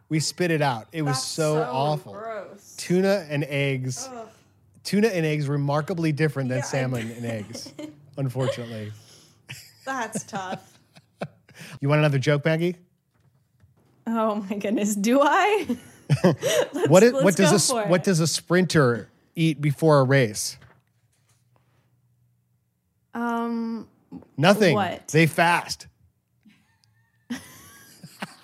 We 0.08 0.18
spit 0.18 0.50
it 0.50 0.60
out. 0.60 0.88
It 0.90 1.02
was 1.02 1.14
That's 1.14 1.24
so, 1.24 1.62
awful. 1.62 2.14
Gross. 2.14 2.74
Tuna 2.76 3.26
and 3.30 3.44
eggs. 3.44 4.08
Ugh. 4.10 4.28
Tuna 4.82 5.06
and 5.06 5.24
eggs 5.24 5.48
remarkably 5.48 6.10
different 6.10 6.48
than 6.48 6.58
Yeah, 6.58 6.64
salmon 6.64 7.10
and 7.12 7.24
eggs, 7.24 7.72
unfortunately. 8.16 8.92
That's 9.84 10.24
tough. 10.24 10.66
You 11.82 11.90
want 11.90 11.98
another 11.98 12.18
joke, 12.18 12.46
Maggie? 12.46 12.74
Oh 14.06 14.36
my 14.48 14.56
goodness. 14.56 14.96
Do 14.96 15.20
I? 15.22 15.76
What 16.88 17.02
is, 17.04 17.12
let's 17.12 17.24
what 17.24 17.36
does 17.36 17.68
go 17.68 17.78
a 17.78 17.84
for 17.84 17.88
what 17.88 18.02
does 18.02 18.18
a 18.18 18.26
sprinter 18.26 19.08
eat 19.36 19.60
before 19.60 20.00
a 20.00 20.04
race? 20.04 20.56
Um, 23.14 23.86
Nothing. 24.36 24.74
What? 24.74 25.06
They 25.08 25.26
fast. 25.26 25.86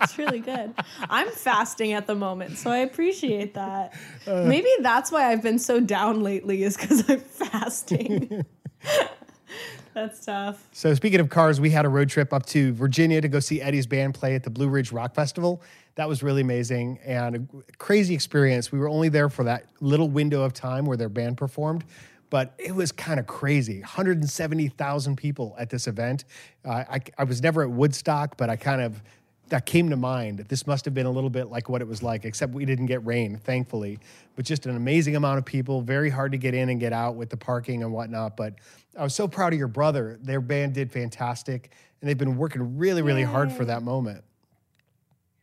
It's 0.01 0.19
really 0.19 0.41
good. 0.41 0.75
I'm 1.09 1.31
fasting 1.31 1.93
at 1.93 2.07
the 2.07 2.15
moment, 2.15 2.59
so 2.59 2.71
I 2.71 2.79
appreciate 2.79 3.55
that. 3.55 3.95
Uh. 4.27 4.45
Maybe 4.47 4.69
that's 4.81 5.11
why 5.11 5.31
I've 5.31 5.43
been 5.43 5.59
so 5.59 5.81
down 5.81 6.23
lately, 6.23 6.63
is 6.63 6.77
because 6.77 7.09
I'm 7.09 7.21
fasting. 7.21 8.45
that's 9.95 10.25
tough. 10.25 10.67
So 10.73 10.95
speaking 10.95 11.21
of 11.21 11.29
cars, 11.29 11.61
we 11.61 11.71
had 11.71 11.85
a 11.85 11.89
road 11.89 12.09
trip 12.09 12.33
up 12.33 12.47
to 12.47 12.73
Virginia 12.75 13.21
to 13.21 13.29
go 13.29 13.41
see 13.41 13.61
Eddie's 13.61 13.87
band 13.87 14.15
play 14.15 14.35
at 14.35 14.43
the 14.43 14.51
Blue 14.51 14.69
Ridge 14.69 14.93
Rock 14.93 15.15
Festival. 15.15 15.63
That 15.95 16.09
was 16.09 16.23
really 16.23 16.43
amazing 16.43 16.99
and 17.05 17.37
a 17.37 17.73
crazy 17.79 18.15
experience. 18.15 18.71
We 18.71 18.79
were 18.79 18.89
only 18.89 19.09
there 19.09 19.31
for 19.31 19.45
that 19.45 19.65
little 19.81 20.11
window 20.11 20.43
of 20.43 20.53
time 20.53 20.85
where 20.85 20.99
their 20.99 21.09
band 21.09 21.39
performed, 21.39 21.85
but 22.29 22.53
it 22.59 22.75
was 22.75 22.93
kind 22.93 23.19
of 23.19 23.27
crazy. 23.27 23.81
170,000 23.81 25.17
people 25.17 25.57
at 25.59 25.71
this 25.71 25.87
event. 25.87 26.25
Uh, 26.65 26.85
I, 26.91 27.01
I 27.17 27.25
was 27.25 27.41
never 27.41 27.63
at 27.63 27.71
Woodstock, 27.71 28.37
but 28.37 28.51
I 28.51 28.57
kind 28.57 28.83
of 28.83 29.03
that 29.49 29.65
came 29.67 29.91
to 29.91 29.97
mind. 29.97 30.41
This 30.49 30.67
must 30.67 30.85
have 30.85 30.95
been 30.95 31.07
a 31.07 31.11
little 31.11 31.31
bit 31.31 31.49
like 31.49 31.69
what 31.69 31.81
it 31.81 31.87
was 31.87 32.03
like, 32.03 32.25
except 32.25 32.53
we 32.53 32.65
didn't 32.65 32.87
get 32.87 33.05
rain, 33.07 33.39
thankfully. 33.39 33.99
But 34.35 34.45
just 34.45 34.67
an 34.67 34.77
amazing 34.77 35.15
amount 35.15 35.39
of 35.39 35.45
people, 35.45 35.81
very 35.83 36.11
hard 36.11 36.33
to 36.33 36.39
get 36.39 36.53
in 36.55 36.69
and 36.69 36.81
get 36.81 36.93
out 36.93 37.15
with 37.15 37.31
the 37.31 37.37
parking 37.37 37.83
and 37.83 37.93
whatnot. 37.93 38.37
But 38.37 38.55
I 38.99 39.03
was 39.05 39.15
so 39.15 39.29
proud 39.29 39.53
of 39.53 39.59
your 39.59 39.69
brother. 39.69 40.19
Their 40.21 40.41
band 40.41 40.75
did 40.75 40.91
fantastic, 40.91 41.71
and 42.01 42.09
they've 42.09 42.19
been 42.19 42.37
working 42.37 42.77
really, 42.77 43.03
really 43.03 43.23
hard 43.23 43.53
for 43.53 43.65
that 43.67 43.83
moment. 43.83 44.25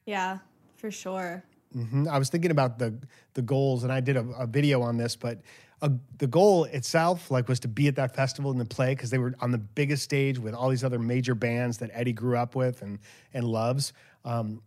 Yeah, 0.06 0.40
for 0.76 0.92
sure. 0.92 1.44
Mhm. 1.76 2.08
I 2.08 2.20
was 2.20 2.30
thinking 2.30 2.52
about 2.52 2.78
the 2.78 2.94
the 3.36 3.42
goals, 3.42 3.84
and 3.84 3.92
I 3.92 4.00
did 4.00 4.16
a, 4.16 4.26
a 4.38 4.46
video 4.46 4.82
on 4.82 4.98
this, 4.98 5.16
but 5.16 5.40
uh 5.84 5.90
the 6.18 6.28
goal 6.28 6.64
itself, 6.66 7.30
like, 7.30 7.48
was 7.48 7.60
to 7.60 7.68
be 7.68 7.88
at 7.88 7.96
that 7.98 8.16
festival 8.16 8.50
and 8.52 8.60
to 8.60 8.76
play 8.76 8.96
because 8.96 9.10
they 9.10 9.18
were 9.20 9.36
on 9.42 9.52
the 9.52 9.58
biggest 9.58 10.04
stage 10.04 10.40
with 10.40 10.56
all 10.56 10.70
these 10.70 10.84
other 10.84 10.98
major 10.98 11.36
bands 11.36 11.78
that 11.80 11.92
Eddie 11.94 12.14
grew 12.14 12.38
up 12.38 12.56
with 12.56 12.82
and 12.82 12.98
and 13.34 13.46
loves. 13.46 13.94
Um, 14.26 14.62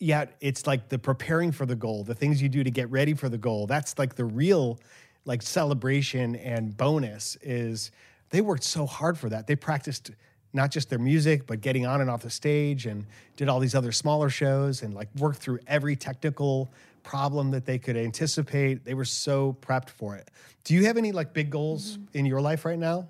yet 0.00 0.36
it's 0.40 0.66
like 0.66 0.88
the 0.88 0.98
preparing 0.98 1.52
for 1.52 1.64
the 1.64 1.76
goal, 1.76 2.04
the 2.04 2.14
things 2.14 2.42
you 2.42 2.48
do 2.48 2.62
to 2.62 2.70
get 2.70 2.90
ready 2.90 3.14
for 3.14 3.28
the 3.28 3.38
goal. 3.38 3.66
That's 3.66 3.98
like 3.98 4.16
the 4.16 4.24
real 4.24 4.78
like 5.24 5.42
celebration 5.42 6.36
and 6.36 6.76
bonus 6.76 7.36
is 7.42 7.90
they 8.30 8.40
worked 8.40 8.64
so 8.64 8.86
hard 8.86 9.18
for 9.18 9.28
that. 9.28 9.46
They 9.46 9.56
practiced 9.56 10.10
not 10.52 10.70
just 10.70 10.88
their 10.88 10.98
music, 10.98 11.46
but 11.46 11.60
getting 11.60 11.86
on 11.86 12.00
and 12.00 12.10
off 12.10 12.22
the 12.22 12.30
stage 12.30 12.86
and 12.86 13.06
did 13.36 13.48
all 13.48 13.60
these 13.60 13.74
other 13.74 13.92
smaller 13.92 14.30
shows 14.30 14.82
and 14.82 14.94
like 14.94 15.08
worked 15.16 15.38
through 15.38 15.58
every 15.66 15.94
technical 15.94 16.70
problem 17.08 17.50
that 17.52 17.64
they 17.64 17.78
could 17.78 17.96
anticipate. 17.96 18.84
They 18.84 18.92
were 18.92 19.06
so 19.06 19.56
prepped 19.62 19.88
for 19.88 20.14
it. 20.16 20.30
Do 20.64 20.74
you 20.74 20.84
have 20.84 20.98
any 20.98 21.10
like 21.10 21.32
big 21.32 21.48
goals 21.48 21.98
in 22.12 22.26
your 22.26 22.42
life 22.42 22.66
right 22.66 22.78
now? 22.78 23.08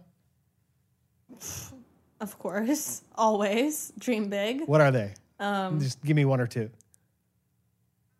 Of 2.20 2.38
course. 2.38 3.02
Always. 3.16 3.92
Dream 3.98 4.28
big. 4.28 4.62
What 4.66 4.80
are 4.80 4.92
they? 4.92 5.14
Um, 5.40 5.80
just 5.80 6.00
give 6.04 6.14
me 6.14 6.24
one 6.24 6.40
or 6.40 6.46
two. 6.46 6.70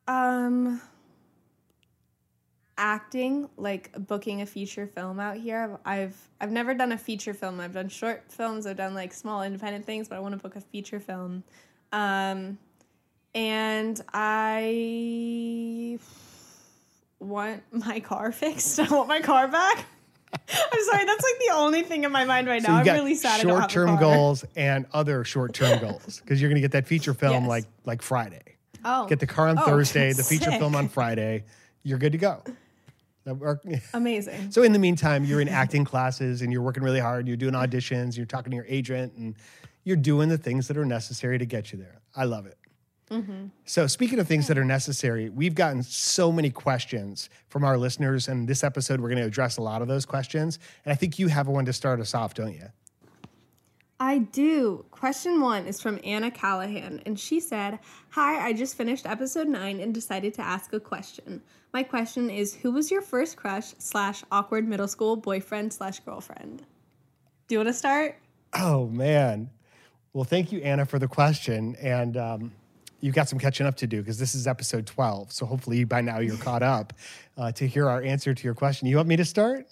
Um 0.08 0.80
acting, 2.76 3.49
like 3.56 3.92
booking 4.06 4.40
a 4.42 4.47
feature 4.47 4.87
film 4.87 5.20
out 5.20 5.37
here. 5.37 5.78
I've, 5.85 6.00
I've 6.00 6.28
I've 6.40 6.50
never 6.50 6.75
done 6.75 6.90
a 6.90 6.99
feature 6.99 7.35
film. 7.35 7.61
I've 7.61 7.75
done 7.75 7.88
short 7.88 8.25
films, 8.32 8.66
I've 8.66 8.76
done 8.76 8.94
like 8.94 9.12
small 9.12 9.44
independent 9.44 9.87
things, 9.87 10.08
but 10.08 10.16
I 10.16 10.18
want 10.18 10.35
to 10.35 10.40
book 10.42 10.56
a 10.56 10.61
feature 10.61 10.99
film. 10.99 11.44
Um 11.92 12.58
and 13.38 14.00
I 14.12 15.99
want 17.21 17.62
my 17.73 18.00
car 18.00 18.33
fixed. 18.42 18.80
I 18.80 18.88
want 18.88 19.09
my 19.09 19.21
car 19.21 19.47
back. 19.49 19.85
I'm 20.33 20.85
sorry, 20.85 21.04
that's 21.07 21.23
like 21.23 21.38
the 21.47 21.52
only 21.54 21.83
thing 21.83 22.04
in 22.04 22.12
my 22.12 22.25
mind 22.25 22.49
right 22.49 22.62
now. 22.62 22.76
I'm 22.78 22.85
really 22.85 23.14
sad 23.14 23.40
I 23.40 23.45
don't 23.45 23.61
have 23.61 23.71
a 23.71 23.73
short-term 23.73 23.99
goals 23.99 24.45
and 24.57 24.85
other 24.92 25.25
short-term 25.25 25.78
goals 25.88 26.21
because 26.21 26.40
you're 26.40 26.50
going 26.50 26.61
to 26.61 26.61
get 26.61 26.73
that 26.73 26.87
feature 26.87 27.14
film 27.14 27.45
Yes. 27.45 27.49
like 27.49 27.64
like 27.87 28.02
Friday. 28.02 28.57
Oh. 28.85 29.07
Get 29.07 29.21
the 29.21 29.26
car 29.26 29.49
on 29.49 29.59
Oh, 29.59 29.62
Thursday, 29.64 30.12
the 30.12 30.23
feature 30.23 30.50
sick. 30.50 30.59
film 30.61 30.75
on 30.75 30.88
Friday. 30.88 31.45
You're 31.83 31.99
good 31.99 32.12
to 32.12 32.18
go. 32.18 32.42
Amazing. 33.95 34.50
So 34.52 34.62
in 34.62 34.73
the 34.73 34.78
meantime, 34.78 35.25
you're 35.25 35.40
in 35.40 35.49
acting 35.49 35.85
classes 35.85 36.40
and 36.42 36.50
you're 36.52 36.62
working 36.62 36.83
really 36.83 37.00
hard. 37.00 37.26
You're 37.28 37.37
doing 37.37 37.54
auditions. 37.54 38.16
You're 38.16 38.25
talking 38.26 38.50
to 38.50 38.57
your 38.57 38.64
agent, 38.68 39.12
and 39.14 39.35
you're 39.85 39.97
doing 39.99 40.28
the 40.30 40.38
things 40.38 40.66
that 40.68 40.76
are 40.78 40.85
necessary 40.87 41.38
to 41.38 41.45
get 41.47 41.71
you 41.73 41.78
there. 41.78 42.00
I 42.16 42.25
love 42.25 42.47
it. 42.47 42.57
So 43.65 43.87
speaking 43.87 44.19
of 44.19 44.29
things 44.29 44.47
that 44.49 44.59
are 44.59 44.65
necessary, 44.65 45.31
we've 45.31 45.55
gotten 45.55 45.83
so 45.83 46.31
many 46.31 46.50
questions 46.50 47.31
from 47.49 47.65
our 47.65 47.79
listeners, 47.79 48.29
and 48.29 48.49
this 48.49 48.62
episode 48.62 49.00
we're 49.00 49.09
going 49.09 49.23
to 49.23 49.27
address 49.27 49.57
a 49.57 49.62
lot 49.62 49.83
of 49.83 49.88
those 49.88 50.05
questions. 50.05 50.59
And 50.85 50.93
I 50.93 50.97
think 50.97 51.19
you 51.19 51.29
have 51.29 51.49
one 51.49 51.65
to 51.65 51.73
start 51.73 52.00
us 52.00 52.15
off, 52.15 52.35
don't 52.35 52.55
you? 52.55 52.69
I 54.00 54.19
do. 54.19 54.85
Question 54.93 55.41
one 55.41 55.67
is 55.67 55.81
from 55.81 55.99
Anna 56.05 56.31
Callahan, 56.31 57.03
and 57.05 57.19
she 57.19 57.41
said, 57.41 57.81
Hi, 58.11 58.47
I 58.47 58.53
just 58.53 58.77
finished 58.77 59.07
episode 59.07 59.49
nine 59.49 59.81
and 59.81 59.93
decided 59.93 60.35
to 60.35 60.43
ask 60.43 60.73
a 60.73 60.79
question. 60.79 61.43
My 61.73 61.83
question 61.83 62.31
is 62.31 62.55
Who 62.55 62.71
was 62.73 62.91
your 62.91 63.03
first 63.03 63.37
crush 63.37 63.75
slash 63.79 64.23
awkward 64.31 64.69
middle 64.69 64.87
school 64.87 65.17
boyfriend 65.17 65.73
slash 65.73 65.99
girlfriend? 66.00 66.62
Do 67.49 67.55
you 67.55 67.59
want 67.59 67.69
to 67.69 67.75
start? 67.75 68.19
Oh 68.55 68.87
man. 68.87 69.50
Well, 70.12 70.25
thank 70.25 70.53
you, 70.53 70.61
Anna, 70.61 70.87
for 70.87 70.99
the 70.99 71.09
question. 71.09 71.77
And 71.81 72.17
um, 72.17 72.53
you've 73.00 73.14
got 73.14 73.28
some 73.28 73.38
catching 73.38 73.67
up 73.67 73.76
to 73.76 73.87
do 73.87 74.00
because 74.00 74.19
this 74.19 74.35
is 74.35 74.47
episode 74.47 74.87
12. 74.87 75.33
So 75.33 75.47
hopefully 75.47 75.85
by 75.85 76.00
now 76.00 76.19
you're 76.19 76.37
caught 76.37 76.62
up 76.62 76.93
uh, 77.37 77.52
to 77.52 77.67
hear 77.67 77.88
our 77.88 78.02
answer 78.02 78.35
to 78.35 78.45
your 78.45 78.55
question. 78.55 78.88
You 78.88 78.97
want 78.97 79.09
me 79.09 79.17
to 79.17 79.25
start? 79.25 79.67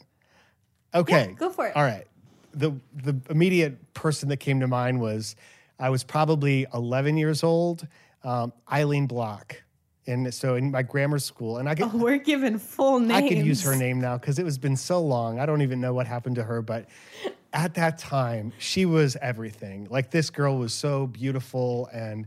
Okay. 0.95 1.28
Yeah, 1.28 1.33
go 1.33 1.50
for 1.50 1.66
it. 1.66 1.76
All 1.76 1.83
right. 1.83 2.06
The 2.54 2.73
the 2.95 3.16
immediate 3.28 3.92
person 3.92 4.28
that 4.30 4.38
came 4.38 4.61
to 4.61 4.66
mind 4.66 5.00
was 5.00 5.37
I 5.78 5.90
was 5.90 6.04
probably 6.04 6.66
11 6.73 7.18
years 7.18 7.42
old, 7.42 7.87
um, 8.25 8.52
Eileen 8.73 9.06
Block. 9.06 9.62
And 10.06 10.33
so 10.33 10.54
in 10.54 10.71
my 10.71 10.83
grammar 10.83 11.18
school, 11.18 11.59
and 11.59 11.68
I 11.68 11.75
could, 11.75 11.90
Oh, 11.92 11.97
we're 11.97 12.18
giving 12.18 12.59
full 12.59 13.00
names. 13.00 13.12
I 13.25 13.28
could 13.28 13.38
use 13.45 13.62
her 13.62 13.75
name 13.75 14.00
now 14.00 14.16
because 14.16 14.38
it 14.38 14.45
was 14.45 14.56
been 14.56 14.76
so 14.76 15.00
long. 15.02 15.40
I 15.40 15.47
don't 15.47 15.62
even 15.62 15.80
know 15.80 15.92
what 15.92 16.06
happened 16.06 16.37
to 16.37 16.45
her, 16.45 16.62
but 16.62 16.87
at 17.52 17.75
that 17.75 17.99
time, 17.99 18.52
she 18.59 18.87
was 18.87 19.16
everything. 19.21 19.88
Like 19.90 20.12
this 20.12 20.30
girl 20.30 20.59
was 20.59 20.73
so 20.73 21.09
beautiful 21.09 21.88
and 21.92 22.26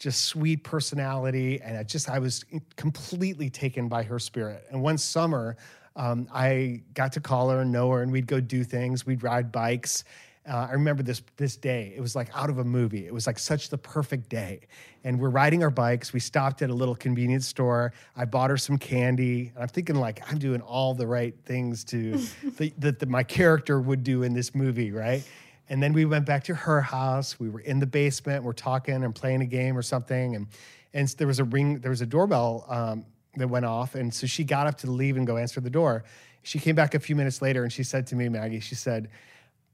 just 0.00 0.24
sweet 0.24 0.64
personality, 0.64 1.60
and 1.62 1.76
I 1.76 1.84
just 1.84 2.08
I 2.08 2.18
was 2.18 2.44
completely 2.74 3.50
taken 3.50 3.86
by 3.86 4.02
her 4.02 4.18
spirit. 4.18 4.64
And 4.70 4.82
one 4.82 4.98
summer, 4.98 5.56
um, 5.94 6.26
I 6.32 6.82
got 6.94 7.12
to 7.12 7.20
call 7.20 7.50
her 7.50 7.60
and 7.60 7.70
know 7.70 7.90
her, 7.92 8.02
and 8.02 8.10
we'd 8.10 8.26
go 8.26 8.40
do 8.40 8.64
things. 8.64 9.06
We'd 9.06 9.22
ride 9.22 9.52
bikes. 9.52 10.04
Uh, 10.50 10.68
I 10.70 10.72
remember 10.72 11.02
this 11.02 11.22
this 11.36 11.54
day. 11.56 11.92
It 11.94 12.00
was 12.00 12.16
like 12.16 12.30
out 12.34 12.48
of 12.48 12.58
a 12.58 12.64
movie. 12.64 13.06
It 13.06 13.12
was 13.12 13.26
like 13.26 13.38
such 13.38 13.68
the 13.68 13.76
perfect 13.76 14.30
day. 14.30 14.60
And 15.04 15.20
we're 15.20 15.28
riding 15.30 15.62
our 15.62 15.70
bikes. 15.70 16.14
We 16.14 16.20
stopped 16.20 16.62
at 16.62 16.70
a 16.70 16.74
little 16.74 16.94
convenience 16.94 17.46
store. 17.46 17.92
I 18.16 18.24
bought 18.24 18.48
her 18.50 18.56
some 18.56 18.78
candy. 18.78 19.52
And 19.54 19.62
I'm 19.62 19.68
thinking 19.68 19.96
like 19.96 20.22
I'm 20.30 20.38
doing 20.38 20.62
all 20.62 20.94
the 20.94 21.06
right 21.06 21.34
things 21.44 21.84
to 21.84 22.18
that 22.78 23.06
my 23.06 23.22
character 23.22 23.80
would 23.80 24.02
do 24.02 24.22
in 24.22 24.32
this 24.32 24.54
movie, 24.54 24.92
right? 24.92 25.22
And 25.70 25.82
then 25.82 25.92
we 25.92 26.04
went 26.04 26.26
back 26.26 26.44
to 26.44 26.54
her 26.54 26.82
house. 26.82 27.40
We 27.40 27.48
were 27.48 27.60
in 27.60 27.78
the 27.78 27.86
basement. 27.86 28.44
We're 28.44 28.52
talking 28.52 29.02
and 29.04 29.14
playing 29.14 29.40
a 29.40 29.46
game 29.46 29.78
or 29.78 29.82
something. 29.82 30.34
And 30.36 30.48
and 30.92 31.08
there 31.10 31.28
was 31.28 31.38
a 31.38 31.44
ring. 31.44 31.78
There 31.78 31.90
was 31.90 32.00
a 32.02 32.06
doorbell 32.06 32.66
um, 32.68 33.06
that 33.36 33.48
went 33.48 33.64
off. 33.64 33.94
And 33.94 34.12
so 34.12 34.26
she 34.26 34.42
got 34.44 34.66
up 34.66 34.78
to 34.78 34.90
leave 34.90 35.16
and 35.16 35.26
go 35.26 35.36
answer 35.36 35.60
the 35.60 35.70
door. 35.70 36.04
She 36.42 36.58
came 36.58 36.74
back 36.74 36.94
a 36.94 36.98
few 37.00 37.14
minutes 37.14 37.40
later 37.40 37.62
and 37.62 37.72
she 37.72 37.84
said 37.84 38.06
to 38.08 38.16
me, 38.16 38.28
Maggie, 38.28 38.60
she 38.60 38.74
said, 38.74 39.08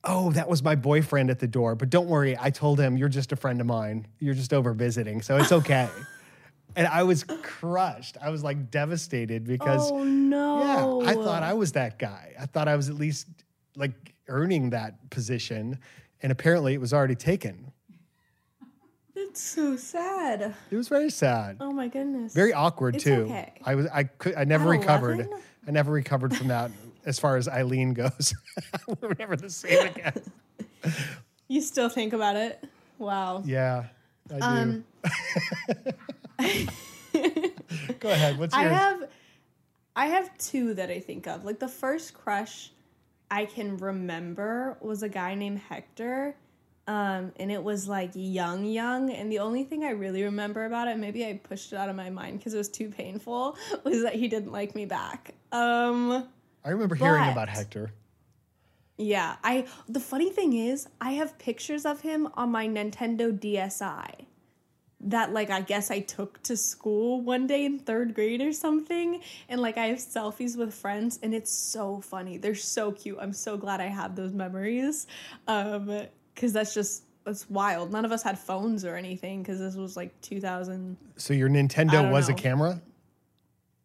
Oh, 0.04 0.30
that 0.32 0.48
was 0.48 0.62
my 0.62 0.74
boyfriend 0.76 1.30
at 1.30 1.38
the 1.40 1.48
door. 1.48 1.74
But 1.74 1.90
don't 1.90 2.06
worry, 2.06 2.36
I 2.38 2.50
told 2.50 2.78
him 2.78 2.96
you're 2.96 3.08
just 3.08 3.32
a 3.32 3.36
friend 3.36 3.60
of 3.60 3.66
mine. 3.66 4.06
You're 4.20 4.34
just 4.34 4.52
over 4.52 4.72
visiting, 4.72 5.20
so 5.22 5.36
it's 5.36 5.50
okay. 5.50 5.88
and 6.76 6.86
I 6.86 7.02
was 7.02 7.24
crushed. 7.42 8.16
I 8.22 8.30
was 8.30 8.44
like 8.44 8.70
devastated 8.70 9.44
because 9.44 9.90
Oh, 9.90 10.04
no. 10.04 11.02
yeah, 11.02 11.10
I 11.10 11.14
thought 11.14 11.42
I 11.42 11.54
was 11.54 11.72
that 11.72 11.98
guy. 11.98 12.34
I 12.38 12.46
thought 12.46 12.68
I 12.68 12.76
was 12.76 12.88
at 12.88 12.96
least 12.96 13.26
like 13.76 14.14
earning 14.28 14.70
that 14.70 15.10
position, 15.10 15.78
and 16.22 16.32
apparently 16.32 16.74
it 16.74 16.80
was 16.80 16.92
already 16.92 17.14
taken. 17.14 17.72
It's 19.14 19.40
so 19.40 19.76
sad. 19.76 20.54
It 20.70 20.76
was 20.76 20.88
very 20.88 21.08
sad. 21.10 21.56
Oh, 21.60 21.70
my 21.72 21.88
goodness. 21.88 22.34
Very 22.34 22.52
awkward 22.52 22.96
It's 22.96 23.04
too. 23.04 23.22
okay. 23.24 23.52
I 23.64 23.74
was 23.74 23.86
I 23.92 24.04
could 24.04 24.34
I 24.34 24.44
never 24.44 24.64
At 24.74 24.80
recovered. 24.80 25.20
11? 25.20 25.42
I 25.66 25.70
never 25.70 25.90
recovered 25.92 26.36
from 26.36 26.48
that 26.48 26.70
as 27.06 27.18
far 27.18 27.36
as 27.36 27.48
Eileen 27.48 27.94
goes. 27.94 28.34
we 28.86 28.94
were 29.08 29.16
never 29.18 29.34
the 29.36 29.48
same 29.50 29.86
again. 29.88 30.20
You 31.48 31.60
still 31.62 31.88
think 31.88 32.12
about 32.12 32.36
it? 32.36 32.62
Wow. 32.98 33.42
Yeah, 33.46 33.84
I 34.34 34.38
do. 34.38 34.44
Um, 34.44 34.84
Go 38.00 38.10
ahead. 38.10 38.38
What's 38.38 38.54
I 38.54 38.62
yours? 38.64 38.74
have 38.74 39.08
I 39.96 40.06
have 40.06 40.36
two 40.38 40.74
that 40.74 40.90
I 40.90 41.00
think 41.00 41.26
of. 41.26 41.44
Like 41.44 41.58
the 41.58 41.68
first 41.68 42.12
crush 42.14 42.70
I 43.30 43.44
can 43.46 43.76
remember 43.78 44.76
was 44.80 45.02
a 45.02 45.08
guy 45.08 45.34
named 45.34 45.58
Hector 45.58 46.36
Um, 46.88 47.32
and 47.40 47.50
it 47.50 47.62
was 47.64 47.88
like 47.88 48.12
young, 48.14 48.64
young. 48.64 49.10
And 49.10 49.30
the 49.32 49.40
only 49.40 49.64
thing 49.64 49.82
I 49.82 49.90
really 49.90 50.22
remember 50.22 50.66
about 50.66 50.86
it, 50.86 50.96
maybe 50.98 51.26
I 51.26 51.40
pushed 51.42 51.72
it 51.72 51.76
out 51.76 51.88
of 51.88 51.96
my 51.96 52.10
mind 52.10 52.38
because 52.38 52.54
it 52.54 52.58
was 52.58 52.68
too 52.68 52.90
painful, 52.90 53.56
was 53.84 54.02
that 54.02 54.14
he 54.14 54.28
didn't 54.28 54.52
like 54.52 54.74
me 54.76 54.86
back. 54.86 55.34
Um, 55.50 56.28
I 56.64 56.70
remember 56.70 56.94
hearing 56.94 57.28
about 57.32 57.48
Hector. 57.48 57.92
yeah, 58.98 59.36
I. 59.42 59.66
The 59.88 60.00
funny 60.00 60.30
thing 60.30 60.52
is, 60.54 60.88
I 61.00 61.12
have 61.12 61.38
pictures 61.38 61.84
of 61.84 62.00
him 62.02 62.28
on 62.34 62.50
my 62.50 62.66
Nintendo 62.68 63.36
DSi. 63.36 64.26
That 65.00 65.32
like 65.32 65.50
I 65.50 65.60
guess 65.60 65.90
I 65.90 66.00
took 66.00 66.42
to 66.44 66.56
school 66.56 67.20
one 67.20 67.46
day 67.46 67.66
in 67.66 67.78
third 67.78 68.14
grade 68.14 68.40
or 68.40 68.52
something, 68.52 69.20
and 69.48 69.60
like 69.60 69.76
I 69.76 69.86
have 69.86 69.98
selfies 69.98 70.56
with 70.56 70.72
friends, 70.72 71.18
and 71.22 71.34
it's 71.34 71.52
so 71.52 72.00
funny. 72.00 72.38
They're 72.38 72.54
so 72.54 72.92
cute. 72.92 73.18
I'm 73.20 73.32
so 73.32 73.56
glad 73.56 73.80
I 73.80 73.86
have 73.86 74.16
those 74.16 74.32
memories, 74.32 75.06
um, 75.48 76.06
because 76.34 76.52
that's 76.54 76.72
just 76.72 77.04
that's 77.26 77.50
wild. 77.50 77.92
None 77.92 78.04
of 78.04 78.12
us 78.12 78.22
had 78.22 78.38
phones 78.38 78.84
or 78.84 78.96
anything 78.96 79.42
because 79.42 79.58
this 79.58 79.74
was 79.74 79.96
like 79.96 80.18
2000. 80.22 80.96
So 81.16 81.34
your 81.34 81.50
Nintendo 81.50 82.10
was 82.10 82.28
a 82.28 82.34
camera? 82.34 82.80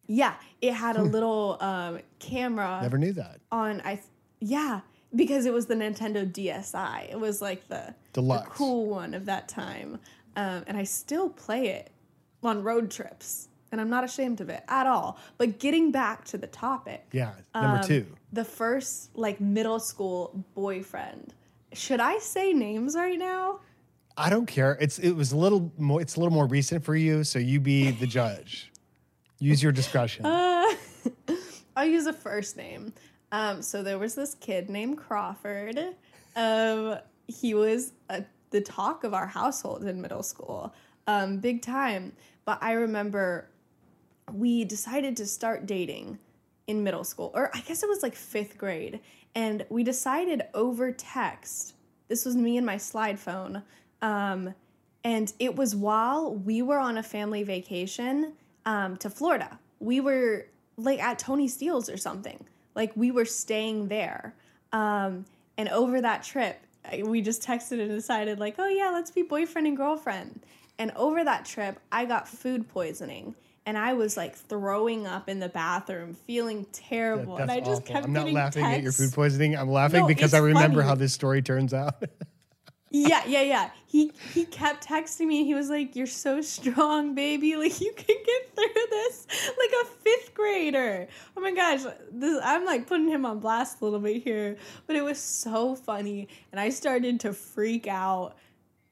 Yeah, 0.06 0.34
it 0.60 0.72
had 0.72 0.96
a 0.96 1.02
little 1.02 1.58
um, 1.60 1.98
camera. 2.20 2.78
Never 2.80 2.98
knew 2.98 3.12
that. 3.12 3.40
on 3.50 3.82
I 3.84 4.00
yeah 4.40 4.80
because 5.14 5.44
it 5.44 5.52
was 5.52 5.66
the 5.66 5.74
Nintendo 5.74 6.30
DSi. 6.30 7.10
It 7.10 7.18
was 7.18 7.42
like 7.42 7.68
the, 7.68 7.94
the 8.12 8.20
Deluxe. 8.20 8.56
cool 8.56 8.86
one 8.86 9.14
of 9.14 9.26
that 9.26 9.48
time, 9.48 9.98
um, 10.36 10.64
and 10.66 10.76
I 10.76 10.84
still 10.84 11.28
play 11.28 11.68
it 11.68 11.90
on 12.42 12.62
road 12.62 12.90
trips, 12.90 13.48
and 13.70 13.80
I'm 13.80 13.90
not 13.90 14.04
ashamed 14.04 14.40
of 14.40 14.48
it 14.48 14.62
at 14.68 14.86
all. 14.86 15.18
But 15.38 15.58
getting 15.58 15.90
back 15.92 16.24
to 16.26 16.38
the 16.38 16.46
topic, 16.46 17.06
Yeah. 17.12 17.32
Number 17.54 17.78
um, 17.78 17.84
two. 17.84 18.06
the 18.32 18.44
first 18.44 19.16
like 19.16 19.40
middle 19.40 19.78
school 19.80 20.44
boyfriend. 20.54 21.34
Should 21.72 22.00
I 22.00 22.18
say 22.18 22.52
names 22.52 22.94
right 22.96 23.18
now? 23.18 23.60
I 24.16 24.28
don't 24.28 24.46
care. 24.46 24.76
It's 24.80 24.98
it 24.98 25.12
was 25.12 25.32
a 25.32 25.36
little 25.36 25.72
more 25.78 26.02
it's 26.02 26.16
a 26.16 26.20
little 26.20 26.34
more 26.34 26.46
recent 26.46 26.84
for 26.84 26.94
you, 26.94 27.24
so 27.24 27.38
you 27.38 27.60
be 27.60 27.90
the 27.92 28.06
judge. 28.06 28.70
Use 29.38 29.62
your 29.62 29.72
discretion. 29.72 30.24
Uh, 30.26 30.70
I'll 31.76 31.86
use 31.86 32.06
a 32.06 32.12
first 32.12 32.56
name. 32.56 32.92
Um, 33.32 33.62
so 33.62 33.82
there 33.82 33.98
was 33.98 34.14
this 34.14 34.34
kid 34.34 34.68
named 34.70 34.98
Crawford. 34.98 35.78
Um, 36.36 36.98
he 37.26 37.54
was 37.54 37.92
uh 38.10 38.20
the 38.52 38.60
talk 38.60 39.04
of 39.04 39.12
our 39.12 39.26
household 39.26 39.84
in 39.84 40.00
middle 40.00 40.22
school, 40.22 40.72
um, 41.06 41.38
big 41.38 41.62
time. 41.62 42.12
But 42.44 42.58
I 42.62 42.72
remember 42.72 43.48
we 44.32 44.64
decided 44.64 45.16
to 45.16 45.26
start 45.26 45.66
dating 45.66 46.18
in 46.66 46.84
middle 46.84 47.04
school, 47.04 47.32
or 47.34 47.50
I 47.54 47.60
guess 47.60 47.82
it 47.82 47.88
was 47.88 48.02
like 48.02 48.14
fifth 48.14 48.56
grade, 48.56 49.00
and 49.34 49.66
we 49.68 49.82
decided 49.82 50.42
over 50.54 50.92
text. 50.92 51.74
This 52.08 52.24
was 52.24 52.36
me 52.36 52.56
and 52.56 52.66
my 52.66 52.76
slide 52.76 53.18
phone. 53.18 53.62
Um, 54.00 54.54
and 55.04 55.32
it 55.38 55.56
was 55.56 55.74
while 55.74 56.34
we 56.34 56.62
were 56.62 56.78
on 56.78 56.98
a 56.98 57.02
family 57.02 57.42
vacation 57.42 58.34
um, 58.66 58.96
to 58.98 59.10
Florida. 59.10 59.58
We 59.80 60.00
were 60.00 60.46
like 60.76 61.02
at 61.02 61.18
Tony 61.18 61.48
Steele's 61.48 61.88
or 61.88 61.96
something. 61.96 62.44
Like 62.74 62.92
we 62.96 63.10
were 63.10 63.24
staying 63.24 63.88
there. 63.88 64.34
Um, 64.72 65.24
and 65.58 65.68
over 65.68 66.00
that 66.00 66.22
trip, 66.22 66.60
we 67.04 67.20
just 67.22 67.42
texted 67.42 67.80
and 67.80 67.90
decided, 67.90 68.38
like, 68.38 68.56
oh 68.58 68.68
yeah, 68.68 68.90
let's 68.92 69.10
be 69.10 69.22
boyfriend 69.22 69.66
and 69.66 69.76
girlfriend. 69.76 70.40
And 70.78 70.90
over 70.96 71.22
that 71.22 71.44
trip, 71.44 71.78
I 71.90 72.04
got 72.06 72.28
food 72.28 72.68
poisoning. 72.68 73.34
And 73.64 73.78
I 73.78 73.92
was 73.92 74.16
like 74.16 74.34
throwing 74.34 75.06
up 75.06 75.28
in 75.28 75.38
the 75.38 75.48
bathroom, 75.48 76.14
feeling 76.26 76.66
terrible. 76.72 77.36
That's 77.36 77.42
and 77.42 77.50
I 77.52 77.60
just 77.60 77.82
awful. 77.82 77.94
kept 77.94 78.06
I'm 78.06 78.12
not 78.12 78.20
getting 78.20 78.34
laughing 78.34 78.64
at 78.64 78.82
your 78.82 78.90
food 78.90 79.12
poisoning. 79.12 79.56
I'm 79.56 79.70
laughing 79.70 80.00
No, 80.00 80.06
because 80.08 80.34
I 80.34 80.38
remember 80.38 80.80
funny. 80.80 80.88
how 80.88 80.94
this 80.96 81.12
story 81.12 81.42
turns 81.42 81.72
out. 81.72 81.94
yeah, 82.92 83.22
yeah, 83.26 83.42
yeah. 83.42 83.70
He 83.86 84.12
he 84.34 84.44
kept 84.44 84.86
texting 84.86 85.26
me. 85.26 85.44
He 85.44 85.54
was 85.54 85.70
like, 85.70 85.96
"You're 85.96 86.06
so 86.06 86.40
strong, 86.40 87.14
baby. 87.14 87.56
Like 87.62 87.80
you 87.80 87.92
can 87.96 88.16
get 88.24 88.54
through 88.54 88.86
this." 88.90 89.26
Like 89.58 89.70
a 89.82 89.86
fifth 89.86 90.34
grader. 90.34 91.08
Oh 91.36 91.40
my 91.40 91.52
gosh, 91.52 91.82
this 92.10 92.40
I'm 92.44 92.64
like 92.64 92.86
putting 92.86 93.08
him 93.08 93.24
on 93.24 93.38
blast 93.38 93.80
a 93.80 93.84
little 93.84 94.00
bit 94.00 94.22
here, 94.22 94.56
but 94.86 94.96
it 94.96 95.02
was 95.02 95.18
so 95.18 95.74
funny, 95.74 96.28
and 96.50 96.60
I 96.60 96.68
started 96.70 97.20
to 97.20 97.32
freak 97.32 97.86
out. 97.86 98.36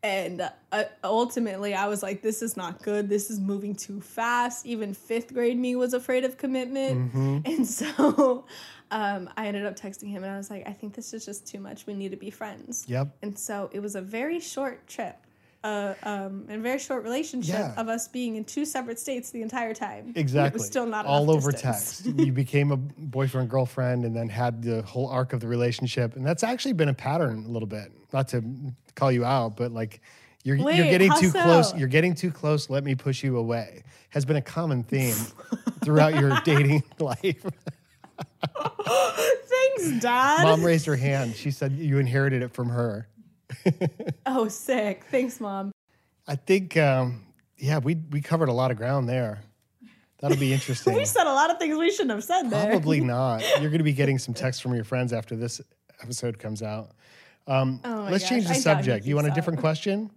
And 0.03 0.49
uh, 0.73 0.85
ultimately, 1.05 1.75
I 1.75 1.87
was 1.87 2.03
like, 2.03 2.23
"This 2.23 2.41
is 2.41 2.57
not 2.57 2.83
good. 2.83 3.11
This 3.11 3.31
is 3.31 3.39
moving 3.39 3.75
too 3.75 4.01
fast." 4.01 4.65
Even 4.65 4.95
fifth 4.95 5.35
grade 5.35 5.59
me 5.59 5.77
was 5.77 5.93
afraid 5.93 6.25
of 6.25 6.39
commitment, 6.39 7.13
and 7.47 7.67
so 7.67 8.47
um, 8.91 9.29
I 9.37 9.47
ended 9.47 9.67
up 9.67 9.77
texting 9.77 10.09
him, 10.09 10.23
and 10.25 10.33
I 10.33 10.37
was 10.37 10.51
like, 10.51 10.69
"I 10.69 10.73
think 10.73 10.95
this 10.95 11.13
is 11.15 11.25
just 11.25 11.47
too 11.47 11.61
much. 11.61 11.87
We 11.87 11.95
need 11.95 12.11
to 12.11 12.17
be 12.17 12.31
friends." 12.31 12.85
yep. 12.89 13.09
And 13.23 13.39
so 13.39 13.71
it 13.73 13.81
was 13.81 13.95
a 13.95 14.01
very 14.01 14.41
short 14.41 14.87
trip, 14.89 15.17
uh, 15.63 15.95
um, 16.03 16.47
and 16.49 16.59
a 16.59 16.63
very 16.63 16.79
short 16.79 17.05
relationship 17.05 17.55
Yeah. 17.55 17.75
of 17.77 17.89
us 17.89 18.09
being 18.09 18.37
in 18.37 18.45
two 18.45 18.65
separate 18.65 18.99
states 18.99 19.31
the 19.31 19.43
entire 19.43 19.75
time. 19.75 20.13
Exactly. 20.17 20.49
It 20.49 20.55
was 20.55 20.67
still 20.67 20.87
not 20.87 21.07
all 21.07 21.31
over 21.31 21.53
distance. 21.53 22.03
text. 22.03 22.19
you 22.19 22.33
became 22.33 22.73
a 22.73 22.77
boyfriend 22.77 23.49
girlfriend, 23.51 24.05
and 24.05 24.17
then 24.17 24.29
had 24.29 24.63
the 24.63 24.83
whole 24.83 25.09
arc 25.09 25.33
of 25.33 25.41
the 25.41 25.49
relationship, 25.49 26.17
and 26.17 26.27
that's 26.27 26.43
actually 26.43 26.73
been 26.75 26.89
a 26.89 26.95
pattern 26.95 27.45
a 27.47 27.49
little 27.49 27.69
bit. 27.69 27.93
Not 28.13 28.29
to 28.29 28.43
call 28.97 29.13
you 29.13 29.25
out, 29.25 29.57
but 29.57 29.71
like 29.73 30.01
you're 30.43 30.57
you're 30.57 30.67
getting 30.91 31.13
too 31.19 31.31
close. 31.31 31.75
You're 31.77 31.87
getting 31.89 32.15
too 32.15 32.31
close. 32.33 32.69
Let 32.71 32.83
me 32.83 32.95
push 32.97 33.23
you 33.23 33.37
away. 33.37 33.83
Has 34.09 34.25
been 34.25 34.37
a 34.37 34.43
common 34.43 34.83
theme 34.83 35.15
throughout 35.85 36.19
your 36.19 36.41
dating 36.45 36.83
life. 36.99 37.45
Thanks, 38.87 40.03
Dad. 40.03 40.43
Mom 40.43 40.65
raised 40.65 40.87
her 40.87 40.97
hand. 40.97 41.35
She 41.35 41.51
said 41.51 41.73
you 41.73 41.99
inherited 41.99 42.43
it 42.43 42.53
from 42.53 42.69
her. 42.69 43.09
oh, 44.27 44.49
sick. 44.49 45.05
Thanks, 45.11 45.41
Mom. 45.41 45.73
I 46.27 46.37
think, 46.37 46.77
um, 46.77 47.25
yeah, 47.59 47.79
we 47.79 47.97
we 48.11 48.21
covered 48.21 48.49
a 48.49 48.53
lot 48.53 48.71
of 48.71 48.77
ground 48.77 49.09
there. 49.09 49.41
That'll 50.21 50.37
be 50.37 50.53
interesting. 50.53 50.95
We 50.97 51.05
said 51.05 51.27
a 51.27 51.33
lot 51.33 51.51
of 51.51 51.59
things 51.59 51.77
we 51.77 51.91
shouldn't 51.91 52.11
have 52.11 52.25
said 52.25 52.51
there. 52.51 52.71
Probably 52.71 53.01
not. 53.01 53.43
You're 53.61 53.71
going 53.71 53.79
to 53.79 53.85
be 53.85 53.93
getting 53.93 54.19
some 54.19 54.35
texts 54.35 54.63
from 54.63 54.75
your 54.75 54.85
friends 54.85 55.13
after 55.13 55.35
this 55.35 55.61
episode 56.03 56.39
comes 56.39 56.63
out. 56.63 56.91
Um, 57.47 57.81
Oh 57.85 58.07
let's 58.11 58.29
change 58.29 58.45
the 58.45 58.53
I 58.55 58.59
subject. 58.59 59.07
You 59.07 59.17
want 59.17 59.29
a 59.29 59.31
different 59.31 59.59
up. 59.59 59.63
question? 59.63 60.11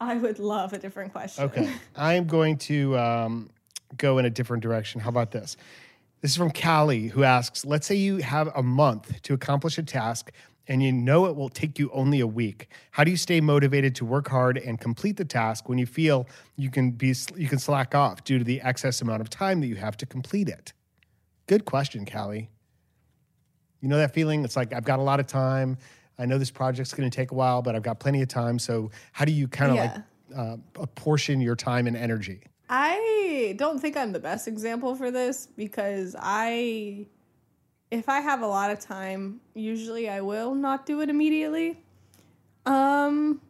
I 0.00 0.16
would 0.16 0.38
love 0.38 0.72
a 0.72 0.78
different 0.78 1.12
question. 1.12 1.44
Okay. 1.44 1.70
I'm 1.96 2.26
going 2.26 2.58
to 2.58 2.98
um, 2.98 3.50
go 3.96 4.18
in 4.18 4.24
a 4.24 4.30
different 4.30 4.62
direction. 4.62 5.00
How 5.00 5.08
about 5.08 5.30
this? 5.30 5.56
This 6.24 6.30
is 6.30 6.36
from 6.38 6.52
Callie, 6.52 7.08
who 7.08 7.22
asks 7.22 7.66
Let's 7.66 7.86
say 7.86 7.96
you 7.96 8.16
have 8.16 8.48
a 8.56 8.62
month 8.62 9.20
to 9.24 9.34
accomplish 9.34 9.76
a 9.76 9.82
task 9.82 10.32
and 10.66 10.82
you 10.82 10.90
know 10.90 11.26
it 11.26 11.36
will 11.36 11.50
take 11.50 11.78
you 11.78 11.90
only 11.92 12.20
a 12.20 12.26
week. 12.26 12.68
How 12.92 13.04
do 13.04 13.10
you 13.10 13.18
stay 13.18 13.42
motivated 13.42 13.94
to 13.96 14.06
work 14.06 14.28
hard 14.28 14.56
and 14.56 14.80
complete 14.80 15.18
the 15.18 15.26
task 15.26 15.68
when 15.68 15.76
you 15.76 15.84
feel 15.84 16.26
you 16.56 16.70
can 16.70 16.92
be 16.92 17.14
you 17.36 17.46
can 17.46 17.58
slack 17.58 17.94
off 17.94 18.24
due 18.24 18.38
to 18.38 18.44
the 18.44 18.62
excess 18.62 19.02
amount 19.02 19.20
of 19.20 19.28
time 19.28 19.60
that 19.60 19.66
you 19.66 19.74
have 19.74 19.98
to 19.98 20.06
complete 20.06 20.48
it? 20.48 20.72
Good 21.46 21.66
question, 21.66 22.06
Callie. 22.06 22.48
You 23.82 23.90
know 23.90 23.98
that 23.98 24.14
feeling? 24.14 24.44
It's 24.44 24.56
like 24.56 24.72
I've 24.72 24.86
got 24.86 25.00
a 25.00 25.02
lot 25.02 25.20
of 25.20 25.26
time. 25.26 25.76
I 26.18 26.24
know 26.24 26.38
this 26.38 26.50
project's 26.50 26.94
going 26.94 27.10
to 27.10 27.14
take 27.14 27.32
a 27.32 27.34
while, 27.34 27.60
but 27.60 27.76
I've 27.76 27.82
got 27.82 28.00
plenty 28.00 28.22
of 28.22 28.28
time. 28.28 28.58
So 28.58 28.90
how 29.12 29.26
do 29.26 29.32
you 29.32 29.46
kind 29.46 29.72
of 29.72 29.76
Yeah. 29.76 29.92
like 29.92 30.02
uh, 30.34 30.56
apportion 30.82 31.42
your 31.42 31.54
time 31.54 31.86
and 31.86 31.94
energy? 31.94 32.40
I 32.68 33.54
don't 33.58 33.78
think 33.78 33.96
I'm 33.96 34.12
the 34.12 34.20
best 34.20 34.48
example 34.48 34.94
for 34.94 35.10
this 35.10 35.46
because 35.56 36.16
I, 36.18 37.06
if 37.90 38.08
I 38.08 38.20
have 38.20 38.42
a 38.42 38.46
lot 38.46 38.70
of 38.70 38.80
time, 38.80 39.40
usually 39.54 40.08
I 40.08 40.20
will 40.20 40.54
not 40.54 40.86
do 40.86 41.00
it 41.00 41.10
immediately. 41.10 41.78
Um, 42.66 43.40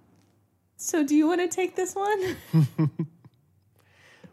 so 0.77 1.05
do 1.05 1.15
you 1.15 1.27
want 1.29 1.41
to 1.41 1.49
take 1.49 1.77
this 1.77 1.95
one? 1.95 2.37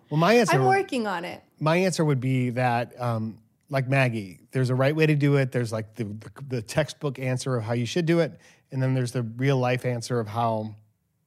Well, 0.09 0.19
my 0.19 0.33
answer, 0.33 0.57
I'm 0.57 0.65
working 0.65 1.07
on 1.07 1.23
it. 1.23 1.41
my 1.57 1.77
answer 1.77 2.03
would 2.03 2.19
be 2.19 2.49
that, 2.49 2.99
um, 2.99 3.37
like 3.69 3.87
Maggie, 3.87 4.41
there's 4.51 4.69
a 4.69 4.75
right 4.75 4.93
way 4.93 5.05
to 5.05 5.15
do 5.15 5.37
it. 5.37 5.53
There's 5.53 5.71
like 5.71 5.95
the, 5.95 6.05
the 6.49 6.61
textbook 6.61 7.17
answer 7.17 7.55
of 7.55 7.63
how 7.63 7.71
you 7.71 7.85
should 7.85 8.05
do 8.05 8.19
it, 8.19 8.37
and 8.73 8.83
then 8.83 8.93
there's 8.93 9.13
the 9.13 9.21
real 9.23 9.57
life 9.57 9.85
answer 9.85 10.19
of 10.19 10.27
how, 10.27 10.75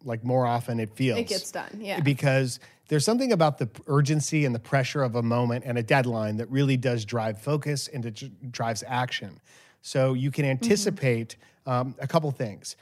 like, 0.04 0.22
more 0.22 0.46
often 0.46 0.80
it 0.80 0.94
feels. 0.94 1.18
It 1.18 1.28
gets 1.28 1.50
done. 1.50 1.78
Yeah. 1.80 2.00
because 2.00 2.60
there's 2.88 3.04
something 3.04 3.32
about 3.32 3.58
the 3.58 3.68
urgency 3.86 4.44
and 4.44 4.54
the 4.54 4.58
pressure 4.60 5.02
of 5.02 5.14
a 5.14 5.22
moment 5.22 5.64
and 5.66 5.78
a 5.78 5.82
deadline 5.82 6.36
that 6.36 6.50
really 6.50 6.76
does 6.76 7.04
drive 7.04 7.40
focus 7.40 7.88
and 7.88 8.04
it 8.04 8.52
drives 8.52 8.84
action. 8.86 9.40
So 9.82 10.14
you 10.14 10.30
can 10.30 10.44
anticipate 10.44 11.36
um, 11.66 11.94
a 11.98 12.06
couple 12.06 12.30
things. 12.30 12.76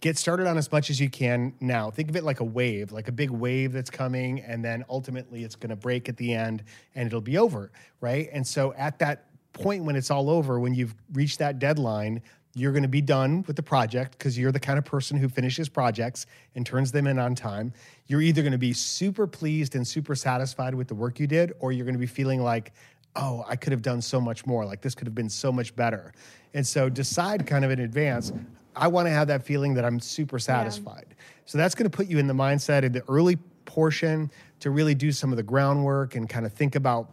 Get 0.00 0.16
started 0.16 0.46
on 0.46 0.56
as 0.56 0.70
much 0.70 0.90
as 0.90 1.00
you 1.00 1.10
can 1.10 1.54
now. 1.60 1.90
Think 1.90 2.08
of 2.08 2.16
it 2.16 2.24
like 2.24 2.40
a 2.40 2.44
wave, 2.44 2.92
like 2.92 3.08
a 3.08 3.12
big 3.12 3.30
wave 3.30 3.72
that's 3.72 3.90
coming, 3.90 4.40
and 4.40 4.64
then 4.64 4.84
ultimately 4.88 5.42
it's 5.42 5.56
going 5.56 5.70
to 5.70 5.76
break 5.76 6.08
at 6.08 6.16
the 6.16 6.34
end 6.34 6.62
and 6.94 7.06
it'll 7.06 7.20
be 7.20 7.36
over, 7.36 7.72
right? 8.00 8.28
And 8.32 8.46
so 8.46 8.72
at 8.74 8.98
that 9.00 9.24
point 9.54 9.84
when 9.84 9.96
it's 9.96 10.10
all 10.10 10.30
over, 10.30 10.60
when 10.60 10.74
you've 10.74 10.94
reached 11.12 11.38
that 11.40 11.58
deadline, 11.58 12.22
you're 12.54 12.72
going 12.72 12.82
to 12.82 12.88
be 12.88 13.00
done 13.00 13.44
with 13.46 13.56
the 13.56 13.62
project 13.62 14.12
because 14.12 14.38
you're 14.38 14.52
the 14.52 14.60
kind 14.60 14.78
of 14.78 14.84
person 14.84 15.16
who 15.16 15.28
finishes 15.28 15.68
projects 15.68 16.26
and 16.54 16.66
turns 16.66 16.90
them 16.92 17.06
in 17.06 17.18
on 17.18 17.34
time. 17.34 17.72
You're 18.06 18.22
either 18.22 18.42
going 18.42 18.52
to 18.52 18.58
be 18.58 18.72
super 18.72 19.26
pleased 19.26 19.74
and 19.74 19.86
super 19.86 20.14
satisfied 20.14 20.74
with 20.74 20.88
the 20.88 20.94
work 20.94 21.20
you 21.20 21.26
did, 21.26 21.52
or 21.60 21.72
you're 21.72 21.84
going 21.84 21.94
to 21.94 22.00
be 22.00 22.06
feeling 22.06 22.42
like, 22.42 22.72
oh, 23.16 23.44
I 23.48 23.56
could 23.56 23.72
have 23.72 23.82
done 23.82 24.00
so 24.00 24.20
much 24.20 24.46
more. 24.46 24.64
Like 24.64 24.80
this 24.80 24.94
could 24.94 25.06
have 25.06 25.14
been 25.14 25.30
so 25.30 25.52
much 25.52 25.74
better. 25.76 26.12
And 26.54 26.66
so 26.66 26.88
decide 26.88 27.46
kind 27.46 27.64
of 27.64 27.70
in 27.70 27.80
advance. 27.80 28.32
I 28.74 28.88
want 28.88 29.06
to 29.06 29.10
have 29.10 29.28
that 29.28 29.42
feeling 29.42 29.74
that 29.74 29.84
I'm 29.84 30.00
super 30.00 30.38
satisfied. 30.38 31.14
So 31.46 31.58
that's 31.58 31.74
going 31.74 31.90
to 31.90 31.96
put 31.96 32.06
you 32.06 32.18
in 32.18 32.26
the 32.26 32.34
mindset 32.34 32.84
in 32.84 32.92
the 32.92 33.02
early 33.08 33.36
portion 33.64 34.30
to 34.60 34.70
really 34.70 34.94
do 34.94 35.12
some 35.12 35.30
of 35.30 35.36
the 35.36 35.42
groundwork 35.42 36.14
and 36.14 36.28
kind 36.28 36.46
of 36.46 36.52
think 36.52 36.74
about 36.74 37.10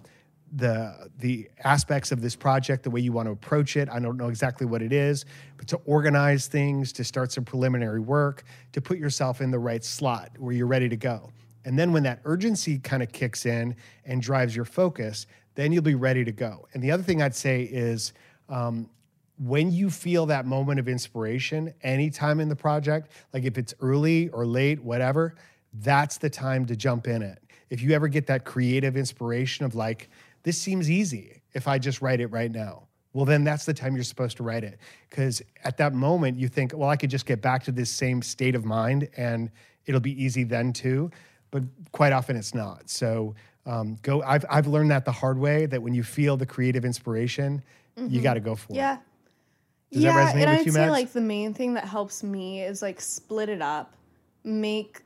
the 0.53 1.09
the 1.19 1.49
aspects 1.63 2.11
of 2.11 2.21
this 2.21 2.35
project, 2.35 2.83
the 2.83 2.89
way 2.89 3.01
you 3.01 3.11
want 3.11 3.27
to 3.27 3.31
approach 3.31 3.75
it. 3.77 3.89
I 3.89 3.99
don't 3.99 4.17
know 4.17 4.29
exactly 4.29 4.65
what 4.65 4.81
it 4.81 4.93
is, 4.93 5.25
but 5.57 5.67
to 5.67 5.77
organize 5.85 6.47
things, 6.47 6.93
to 6.93 7.03
start 7.03 7.31
some 7.31 7.43
preliminary 7.43 7.99
work, 7.99 8.43
to 8.73 8.81
put 8.81 8.97
yourself 8.97 9.41
in 9.41 9.51
the 9.51 9.59
right 9.59 9.83
slot 9.83 10.31
where 10.37 10.53
you're 10.53 10.67
ready 10.67 10.89
to 10.89 10.97
go. 10.97 11.31
And 11.65 11.77
then 11.79 11.91
when 11.91 12.03
that 12.03 12.19
urgency 12.25 12.77
kind 12.77 13.01
of 13.01 13.11
kicks 13.11 13.45
in 13.45 13.75
and 14.05 14.21
drives 14.21 14.55
your 14.55 14.65
focus, 14.65 15.25
then 15.55 15.71
you'll 15.71 15.81
be 15.81 15.95
ready 15.95 16.23
to 16.23 16.31
go. 16.31 16.67
And 16.73 16.83
the 16.83 16.91
other 16.91 17.03
thing 17.03 17.21
I'd 17.21 17.35
say 17.35 17.63
is 17.63 18.13
um, 18.49 18.89
when 19.39 19.71
you 19.71 19.89
feel 19.89 20.27
that 20.27 20.45
moment 20.45 20.79
of 20.79 20.87
inspiration, 20.87 21.73
anytime 21.81 22.39
in 22.39 22.49
the 22.49 22.55
project, 22.55 23.11
like 23.33 23.43
if 23.43 23.57
it's 23.57 23.73
early 23.79 24.29
or 24.29 24.45
late, 24.45 24.81
whatever, 24.81 25.35
that's 25.73 26.17
the 26.17 26.29
time 26.29 26.65
to 26.67 26.75
jump 26.75 27.07
in 27.07 27.21
it. 27.21 27.39
If 27.69 27.81
you 27.81 27.91
ever 27.91 28.07
get 28.07 28.27
that 28.27 28.45
creative 28.45 28.95
inspiration 28.95 29.65
of 29.65 29.73
like, 29.73 30.09
this 30.45 30.61
seems 30.61 30.91
easy 30.91 31.41
if 31.53 31.67
I 31.67 31.79
just 31.79 32.03
write 32.03 32.21
it 32.21 32.27
right 32.27 32.51
now. 32.51 32.87
Well, 33.13 33.25
then 33.25 33.43
that's 33.43 33.65
the 33.65 33.73
time 33.73 33.95
you're 33.95 34.03
supposed 34.03 34.37
to 34.37 34.43
write 34.43 34.63
it. 34.63 34.77
Because 35.09 35.41
at 35.63 35.77
that 35.77 35.93
moment, 35.93 36.37
you 36.37 36.47
think, 36.47 36.71
well, 36.75 36.87
I 36.87 36.95
could 36.95 37.09
just 37.09 37.25
get 37.25 37.41
back 37.41 37.63
to 37.63 37.71
this 37.71 37.89
same 37.89 38.21
state 38.21 38.53
of 38.53 38.63
mind 38.63 39.09
and 39.17 39.49
it'll 39.87 40.01
be 40.01 40.23
easy 40.23 40.43
then 40.43 40.71
too. 40.71 41.09
But 41.49 41.63
quite 41.91 42.13
often 42.13 42.35
it's 42.35 42.53
not. 42.53 42.89
So 42.91 43.33
um, 43.65 43.97
go, 44.03 44.21
I've, 44.21 44.45
I've 44.47 44.67
learned 44.67 44.91
that 44.91 45.03
the 45.03 45.11
hard 45.11 45.39
way 45.39 45.65
that 45.65 45.81
when 45.81 45.95
you 45.95 46.03
feel 46.03 46.37
the 46.37 46.45
creative 46.45 46.85
inspiration, 46.85 47.63
you 47.97 48.21
got 48.21 48.35
to 48.35 48.39
go 48.39 48.53
for 48.53 48.71
it. 48.71 48.75
Yeah. 48.75 48.97
Does 49.91 50.03
that 50.03 50.09
yeah, 50.09 50.31
resonate 50.31 50.41
and 50.41 50.49
I'd 50.51 50.65
you, 50.65 50.71
say 50.73 50.79
Mags? 50.81 50.91
like 50.91 51.11
the 51.11 51.21
main 51.21 51.53
thing 51.55 51.73
that 51.73 51.85
helps 51.85 52.21
me 52.21 52.61
is 52.61 52.83
like 52.83 53.01
split 53.01 53.49
it 53.49 53.61
up. 53.61 53.95
Make 54.43 55.01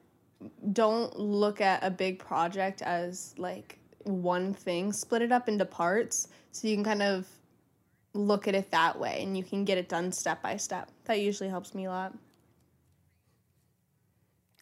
don't 0.74 1.18
look 1.18 1.62
at 1.62 1.82
a 1.84 1.92
big 1.92 2.20
project 2.20 2.82
as 2.82 3.36
like 3.38 3.79
one 4.10 4.54
thing. 4.54 4.92
Split 4.92 5.22
it 5.22 5.32
up 5.32 5.48
into 5.48 5.66
parts 5.66 6.28
so 6.52 6.68
you 6.68 6.76
can 6.76 6.84
kind 6.84 7.02
of 7.02 7.28
look 8.14 8.48
at 8.48 8.56
it 8.56 8.72
that 8.72 9.00
way 9.00 9.22
and 9.22 9.38
you 9.38 9.44
can 9.44 9.64
get 9.64 9.78
it 9.78 9.88
done 9.88 10.12
step 10.12 10.42
by 10.42 10.58
step. 10.58 10.90
That 11.06 11.20
usually 11.22 11.50
helps 11.50 11.74
me 11.76 11.86
a 11.86 11.90
lot. 11.90 12.14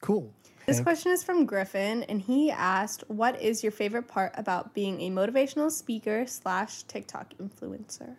Cool. 0.02 0.34
This 0.66 0.82
question 0.82 1.14
is 1.14 1.24
from 1.24 1.46
Griffin, 1.46 2.04
and 2.04 2.22
he 2.22 2.52
asked, 2.52 3.04
"What 3.08 3.42
is 3.42 3.64
your 3.64 3.72
favorite 3.72 4.08
part 4.10 4.34
about 4.36 4.74
being 4.74 5.00
a 5.02 5.10
motivational 5.10 5.72
speaker 5.72 6.26
slash 6.28 6.84
TikTok 6.84 7.34
influencer?" 7.36 8.18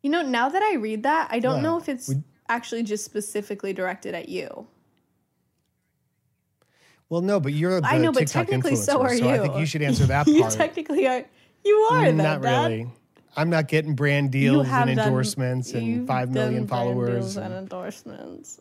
You 0.00 0.10
know, 0.10 0.22
now 0.22 0.48
that 0.48 0.62
I 0.62 0.74
read 0.76 1.02
that, 1.02 1.28
I 1.32 1.40
don't 1.40 1.56
Wow. 1.56 1.62
know 1.62 1.78
if 1.78 1.88
it's 1.88 2.08
We- 2.08 2.22
actually 2.48 2.84
just 2.84 3.04
specifically 3.04 3.72
directed 3.72 4.14
at 4.14 4.28
you. 4.28 4.68
Well, 7.10 7.22
no, 7.22 7.40
but 7.40 7.52
you're 7.54 7.82
I 7.84 7.98
know, 7.98 8.12
but 8.12 8.20
TikTok 8.20 8.46
technically, 8.46 8.76
so 8.76 9.00
are 9.00 9.14
you. 9.14 9.28
I 9.28 9.38
think 9.38 9.56
you 9.56 9.66
should 9.66 9.82
answer 9.82 10.04
that 10.06 10.26
you 10.28 10.42
part. 10.42 10.52
technically 10.54 11.06
are. 11.06 11.24
You 11.64 11.74
are 11.92 12.04
that. 12.04 12.14
Not 12.14 12.42
Dad. 12.42 12.70
really. 12.70 12.90
I'm 13.36 13.50
not 13.50 13.68
getting 13.68 13.94
brand 13.94 14.34
You 14.34 14.40
deals 14.50 14.66
and 14.68 14.88
done- 14.96 15.06
endorsements 15.06 15.72
and 15.72 15.86
you've 15.86 16.06
five 16.06 16.30
million 16.30 16.66
done 16.66 16.66
brand 16.66 16.68
followers. 16.68 17.10
deals 17.24 17.36
and- 17.36 17.46
and 17.46 17.54
endorsements. 17.54 18.60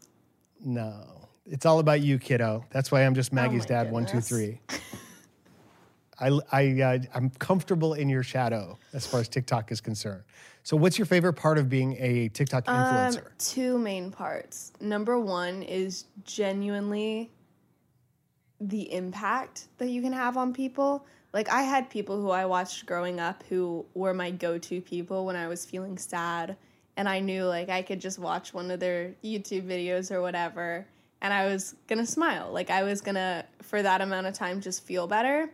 no, 0.64 1.28
it's 1.46 1.66
all 1.66 1.80
about 1.80 2.02
you, 2.02 2.20
kiddo. 2.20 2.64
That's 2.72 2.92
why 2.92 3.06
I'm 3.06 3.16
just 3.16 3.34
Maggie's 3.34 3.66
Oh 3.66 3.70
dad. 3.70 3.92
One, 3.92 4.06
two, 4.06 4.20
goodness. 4.22 4.30
three. 4.30 4.62
I, 6.20 6.40
I, 6.52 6.82
uh, 6.82 7.00
I'm 7.14 7.30
comfortable 7.30 7.94
in 7.94 8.10
your 8.10 8.24
shadow 8.24 8.80
as 8.94 9.06
far 9.06 9.20
as 9.20 9.30
TikTok 9.30 9.72
is 9.72 9.80
concerned. 9.82 10.24
So, 10.64 10.76
what's 10.76 10.98
your 10.98 11.06
favorite 11.06 11.34
part 11.34 11.58
of 11.60 11.70
being 11.70 11.96
a 12.00 12.30
TikTok 12.30 12.68
Um, 12.68 12.76
influencer? 12.76 13.24
two 13.38 13.78
main 13.78 14.10
parts. 14.12 14.74
Number 14.82 15.20
one 15.20 15.62
is 15.64 16.06
genuinely 16.24 17.30
the 18.60 18.92
impact 18.94 19.68
that 19.78 19.90
you 19.90 20.02
can 20.02 20.14
have 20.14 20.38
on 20.38 20.54
people. 20.54 21.06
Like 21.34 21.50
I 21.50 21.62
had 21.62 21.90
people 21.90 22.20
who 22.22 22.32
I 22.32 22.46
watched 22.46 22.86
growing 22.86 23.20
up 23.20 23.44
who 23.50 23.86
were 23.94 24.14
my 24.14 24.32
go-to 24.32 24.82
people 24.82 25.26
when 25.26 25.36
I 25.36 25.48
was 25.48 25.66
feeling 25.66 25.98
sad 25.98 26.58
and 26.96 27.08
I 27.08 27.20
knew 27.20 27.46
like 27.46 27.70
I 27.70 27.82
could 27.82 28.02
just 28.02 28.18
watch 28.18 28.54
one 28.54 28.72
of 28.72 28.80
their 28.80 29.14
YouTube 29.24 29.68
videos 29.68 30.12
or 30.12 30.22
whatever 30.22 30.88
and 31.22 31.34
I 31.34 31.46
was 31.46 31.76
going 31.88 32.00
to 32.00 32.06
smile. 32.06 32.50
Like 32.52 32.70
I 32.70 32.84
was 32.84 33.02
going 33.02 33.16
to 33.16 33.46
for 33.62 33.82
that 33.82 34.02
amount 34.02 34.28
of 34.28 34.34
time 34.34 34.62
just 34.62 34.84
feel 34.84 35.08
better 35.08 35.50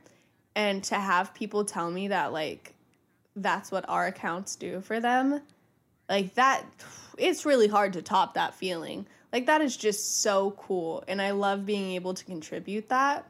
and 0.55 0.83
to 0.85 0.95
have 0.95 1.33
people 1.33 1.65
tell 1.65 1.89
me 1.89 2.07
that 2.09 2.31
like 2.31 2.73
that's 3.35 3.71
what 3.71 3.87
our 3.89 4.07
accounts 4.07 4.55
do 4.55 4.81
for 4.81 4.99
them 4.99 5.41
like 6.09 6.33
that 6.35 6.63
it's 7.17 7.45
really 7.45 7.67
hard 7.67 7.93
to 7.93 8.01
top 8.01 8.35
that 8.35 8.53
feeling 8.53 9.05
like 9.33 9.47
that 9.47 9.59
is 9.59 9.75
just 9.75 10.21
so 10.21 10.51
cool 10.51 11.03
and 11.09 11.21
i 11.21 11.31
love 11.31 11.65
being 11.65 11.91
able 11.91 12.13
to 12.13 12.23
contribute 12.23 12.87
that. 12.89 13.27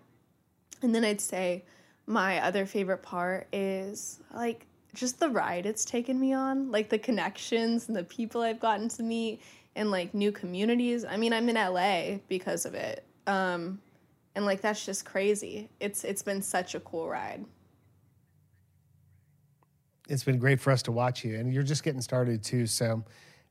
And 0.84 0.94
then 0.94 1.04
i'd 1.04 1.22
say 1.22 1.63
my 2.06 2.39
other 2.42 2.66
favorite 2.66 3.02
part 3.02 3.48
is 3.52 4.20
like 4.34 4.68
just 4.94 5.20
the 5.20 5.30
ride 5.30 5.66
it's 5.66 5.86
taken 5.86 6.20
me 6.20 6.34
on 6.34 6.70
like 6.70 6.89
the 6.89 7.00
connections 7.00 7.88
and 7.88 7.96
the 7.96 8.04
people 8.04 8.42
i've 8.42 8.60
gotten 8.60 8.89
to 8.89 9.02
meet 9.04 9.42
and 9.76 9.89
like 9.89 10.13
new 10.13 10.32
communities. 10.32 11.04
I 11.06 11.18
mean 11.18 11.34
i'm 11.34 11.50
in 11.50 11.56
la 11.56 12.18
because 12.28 12.66
of 12.66 12.76
it 12.76 13.04
um 13.26 13.80
and 14.36 14.46
like 14.46 14.62
that's 14.62 14.86
just 14.86 15.06
crazy. 15.06 15.70
It's 15.80 16.04
it's 16.04 16.24
been 16.24 16.42
such 16.42 16.76
a 16.76 16.80
cool 16.80 17.08
ride. 17.08 17.46
It's 20.10 20.24
been 20.24 20.39
great 20.39 20.60
for 20.60 20.72
us 20.72 20.82
to 20.84 20.92
watch 20.92 21.24
you, 21.24 21.38
and 21.38 21.54
you're 21.54 21.63
just 21.63 21.84
getting 21.84 22.02
started 22.02 22.44
too. 22.44 22.66
So, 22.68 23.04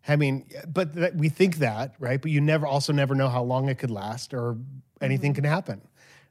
I 0.09 0.17
mean, 0.17 0.47
but 0.67 0.95
that, 0.95 1.15
we 1.15 1.29
think 1.29 1.57
that, 1.57 1.95
right? 1.99 2.21
But 2.21 2.31
you 2.31 2.41
never 2.41 2.67
also 2.67 2.93
never 2.93 3.15
know 3.15 3.29
how 3.29 3.43
long 3.43 3.69
it 3.69 3.79
could 3.79 3.91
last 3.91 4.35
or 4.35 4.57
anything 5.01 5.35
can 5.35 5.45
happen. 5.45 5.81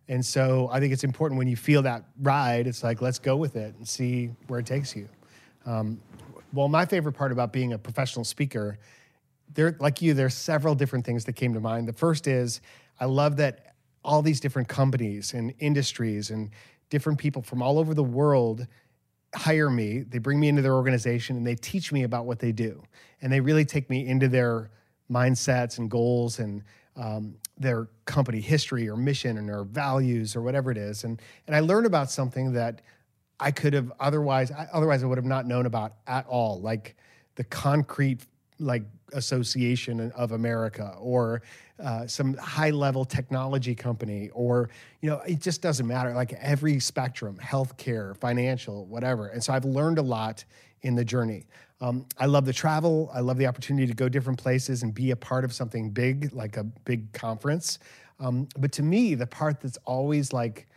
And 0.08 0.26
so, 0.26 0.68
I 0.72 0.80
think 0.80 0.92
it's 0.92 1.04
important 1.06 1.38
when 1.38 1.48
you 1.48 1.56
feel 1.56 1.84
that 1.84 2.04
ride, 2.20 2.68
it's 2.68 2.84
like 2.84 3.02
let's 3.02 3.20
go 3.20 3.38
with 3.38 3.56
it 3.56 3.76
and 3.76 3.88
see 3.88 4.32
where 4.48 4.60
it 4.60 4.66
takes 4.66 4.96
you. 4.96 5.08
Um, 5.66 6.02
well, 6.54 6.68
my 6.68 6.86
favorite 6.86 7.14
part 7.14 7.32
about 7.32 7.54
being 7.54 7.72
a 7.74 7.78
professional 7.78 8.26
speaker, 8.26 8.78
there, 9.54 9.76
like 9.80 10.02
you, 10.02 10.14
there's 10.14 10.34
several 10.34 10.76
different 10.76 11.06
things 11.06 11.26
that 11.26 11.34
came 11.34 11.54
to 11.54 11.60
mind. 11.60 11.88
The 11.88 11.94
first 11.94 12.28
is 12.28 12.62
I 13.00 13.06
love 13.06 13.38
that 13.38 13.76
all 14.04 14.22
these 14.22 14.40
different 14.40 14.68
companies 14.68 15.34
and 15.34 15.54
industries 15.60 16.30
and 16.30 16.50
different 16.90 17.20
people 17.20 17.42
from 17.42 17.62
all 17.62 17.80
over 17.80 17.94
the 17.94 18.04
world 18.04 18.68
hire 19.36 19.70
me, 19.70 20.00
they 20.00 20.18
bring 20.18 20.40
me 20.40 20.50
into 20.50 20.62
their 20.62 20.76
organization 20.76 21.38
and 21.38 21.46
they 21.46 21.56
teach 21.56 21.92
me 21.92 22.04
about 22.04 22.26
what 22.26 22.40
they 22.40 22.52
do. 22.52 22.84
And 23.22 23.32
they 23.32 23.40
really 23.40 23.66
take 23.66 23.90
me 23.90 24.08
into 24.08 24.28
their 24.28 24.72
mindsets 25.10 25.78
and 25.78 25.90
goals 25.90 26.40
and 26.40 26.64
um, 26.96 27.36
their 27.58 27.88
company 28.06 28.42
history 28.42 28.90
or 28.90 28.98
mission 28.98 29.38
and 29.38 29.48
their 29.48 29.64
values 29.64 30.36
or 30.36 30.42
whatever 30.42 30.72
it 30.72 30.78
is. 30.78 31.04
And, 31.04 31.22
and 31.48 31.56
I 31.56 31.62
learn 31.62 31.86
about 31.86 32.12
something 32.12 32.54
that 32.54 32.82
I 33.40 33.52
could 33.52 33.74
have 33.74 33.92
otherwise, 34.00 34.52
otherwise 34.74 35.04
I 35.04 35.08
would 35.08 35.18
have 35.18 35.26
not 35.26 35.46
known 35.46 35.66
about 35.66 35.94
at 36.08 36.26
all, 36.28 36.60
like 36.60 36.96
the 37.36 37.44
concrete 37.44 38.26
like 38.60 38.84
association 39.14 40.12
of 40.12 40.32
America 40.32 40.96
or 41.00 41.42
uh, 41.82 42.08
some 42.08 42.36
high 42.36 42.70
level 42.70 43.06
technology 43.06 43.76
company 43.76 44.30
or 44.34 44.70
you 45.02 45.10
know 45.10 45.20
it 45.28 45.42
just 45.42 45.62
doesn't 45.62 45.88
matter 45.88 46.14
like 46.14 46.34
every 46.34 46.80
spectrum 46.80 47.38
healthcare 47.42 48.16
financial 48.18 48.86
whatever 48.86 49.28
and 49.28 49.44
so 49.44 49.54
I've 49.54 49.66
learned 49.66 49.98
a 49.98 50.04
lot 50.04 50.44
in 50.82 50.96
the 50.96 51.06
journey 51.06 51.48
um, 51.82 52.06
I 52.18 52.28
love 52.28 52.46
the 52.46 52.54
travel 52.54 53.10
I 53.14 53.20
love 53.20 53.38
the 53.38 53.48
opportunity 53.48 53.88
to 53.88 53.94
go 53.94 54.08
different 54.10 54.40
places 54.40 54.84
and 54.84 54.94
be 54.94 55.12
a 55.12 55.16
part 55.16 55.44
of 55.44 55.54
something 55.54 55.90
big 55.90 56.34
like 56.34 56.58
a 56.58 56.64
big 56.64 57.12
conference 57.14 57.80
um, 58.20 58.48
but 58.58 58.72
to 58.74 58.84
me 58.84 59.16
the 59.16 59.28
part 59.28 59.60
that's 59.62 59.78
always 59.86 60.32
like 60.32 60.68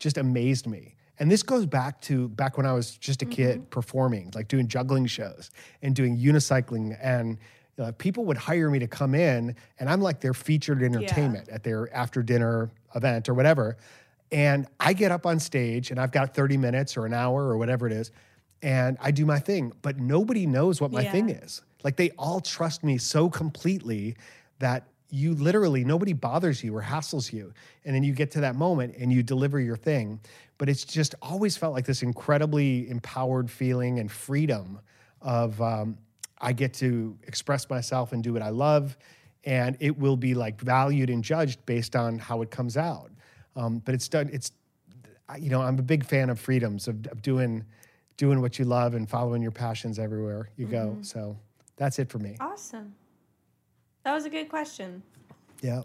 just 0.00 0.18
amazed 0.18 0.66
me. 0.66 0.96
And 1.20 1.30
this 1.30 1.42
goes 1.42 1.66
back 1.66 2.00
to 2.02 2.28
back 2.30 2.56
when 2.56 2.66
I 2.66 2.72
was 2.72 2.96
just 2.96 3.20
a 3.20 3.26
kid 3.26 3.68
performing, 3.70 4.32
like 4.34 4.48
doing 4.48 4.66
juggling 4.66 5.06
shows 5.06 5.50
and 5.82 5.94
doing 5.94 6.18
unicycling. 6.18 6.98
And 7.00 7.36
uh, 7.80 7.92
people 7.92 8.24
would 8.26 8.36
hire 8.36 8.70
me 8.70 8.78
to 8.78 8.86
come 8.86 9.14
in, 9.14 9.56
and 9.78 9.88
I'm 9.88 10.00
like 10.00 10.20
their 10.20 10.34
featured 10.34 10.82
entertainment 10.82 11.48
at 11.48 11.62
their 11.62 11.92
after 11.94 12.22
dinner 12.22 12.70
event 12.94 13.28
or 13.28 13.34
whatever. 13.34 13.76
And 14.32 14.66
I 14.78 14.92
get 14.92 15.10
up 15.10 15.26
on 15.26 15.38
stage, 15.40 15.90
and 15.90 15.98
I've 15.98 16.12
got 16.12 16.34
30 16.34 16.56
minutes 16.56 16.96
or 16.96 17.06
an 17.06 17.14
hour 17.14 17.48
or 17.48 17.56
whatever 17.58 17.86
it 17.86 17.92
is, 17.92 18.10
and 18.62 18.96
I 19.00 19.10
do 19.10 19.24
my 19.26 19.38
thing, 19.38 19.72
but 19.82 19.98
nobody 19.98 20.46
knows 20.46 20.80
what 20.80 20.92
my 20.92 21.02
Yeah. 21.02 21.12
thing 21.12 21.30
is. 21.30 21.62
Like 21.82 21.96
they 21.96 22.10
all 22.18 22.40
trust 22.40 22.84
me 22.84 22.98
so 22.98 23.30
completely 23.30 24.16
that 24.58 24.84
you 25.12 25.34
literally 25.34 25.82
nobody 25.84 26.12
bothers 26.12 26.62
you 26.62 26.76
or 26.76 26.82
hassles 26.82 27.32
you 27.32 27.52
and 27.84 27.92
then 27.94 28.04
you 28.04 28.12
get 28.12 28.30
to 28.30 28.40
that 28.42 28.54
moment 28.54 28.94
and 28.96 29.12
you 29.12 29.24
deliver 29.24 29.58
your 29.58 29.74
thing 29.76 30.20
but 30.56 30.68
it's 30.68 30.84
just 30.84 31.16
always 31.20 31.56
felt 31.56 31.74
like 31.74 31.84
this 31.84 32.04
incredibly 32.04 32.88
empowered 32.88 33.50
feeling 33.50 33.98
and 33.98 34.12
freedom 34.12 34.78
of 35.20 35.60
um, 35.60 35.98
i 36.40 36.52
get 36.52 36.72
to 36.74 37.16
express 37.26 37.68
myself 37.68 38.12
and 38.12 38.22
do 38.22 38.32
what 38.32 38.42
i 38.42 38.48
love 38.48 38.96
and 39.44 39.76
it 39.80 39.96
will 39.98 40.16
be 40.16 40.34
like 40.34 40.60
valued 40.60 41.08
and 41.08 41.24
judged 41.24 41.64
based 41.66 41.96
on 41.96 42.18
how 42.18 42.42
it 42.42 42.50
comes 42.50 42.76
out 42.76 43.10
um, 43.56 43.78
but 43.84 43.94
it's 43.94 44.08
done 44.08 44.28
it's 44.32 44.52
you 45.38 45.50
know 45.50 45.60
i'm 45.62 45.78
a 45.78 45.82
big 45.82 46.04
fan 46.04 46.30
of 46.30 46.38
freedoms 46.38 46.88
of, 46.88 47.06
of 47.06 47.22
doing 47.22 47.64
doing 48.16 48.40
what 48.40 48.58
you 48.58 48.64
love 48.64 48.94
and 48.94 49.08
following 49.08 49.40
your 49.40 49.52
passions 49.52 49.98
everywhere 49.98 50.50
you 50.56 50.66
go 50.66 50.96
so 51.02 51.36
that's 51.76 51.98
it 51.98 52.08
for 52.10 52.18
me 52.18 52.36
awesome 52.40 52.94
That 54.04 54.14
was 54.14 54.24
a 54.24 54.30
good 54.30 54.48
question. 54.48 55.02
Yeah. 55.60 55.82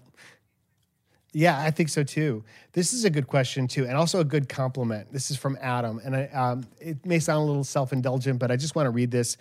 Yeah, 1.33 1.59
I 1.59 1.69
think 1.69 1.89
so 1.89 2.01
too. 2.03 2.45
This 2.71 2.93
is 2.93 3.03
a 3.03 3.09
good 3.09 3.27
question 3.27 3.67
too, 3.67 3.85
and 3.85 3.97
also 3.97 4.21
a 4.21 4.23
good 4.23 4.47
compliment. 4.47 5.11
This 5.11 5.29
is 5.29 5.35
from 5.37 5.57
Adam, 5.59 5.99
and 6.05 6.15
I, 6.15 6.27
um, 6.27 6.63
it 6.79 7.05
may 7.05 7.19
sound 7.19 7.43
a 7.43 7.45
little 7.45 7.65
self-indulgent, 7.65 8.39
but 8.39 8.51
I 8.51 8.55
just 8.55 8.73
want 8.73 8.85
to 8.85 8.91
read 8.91 9.11
this 9.11 9.35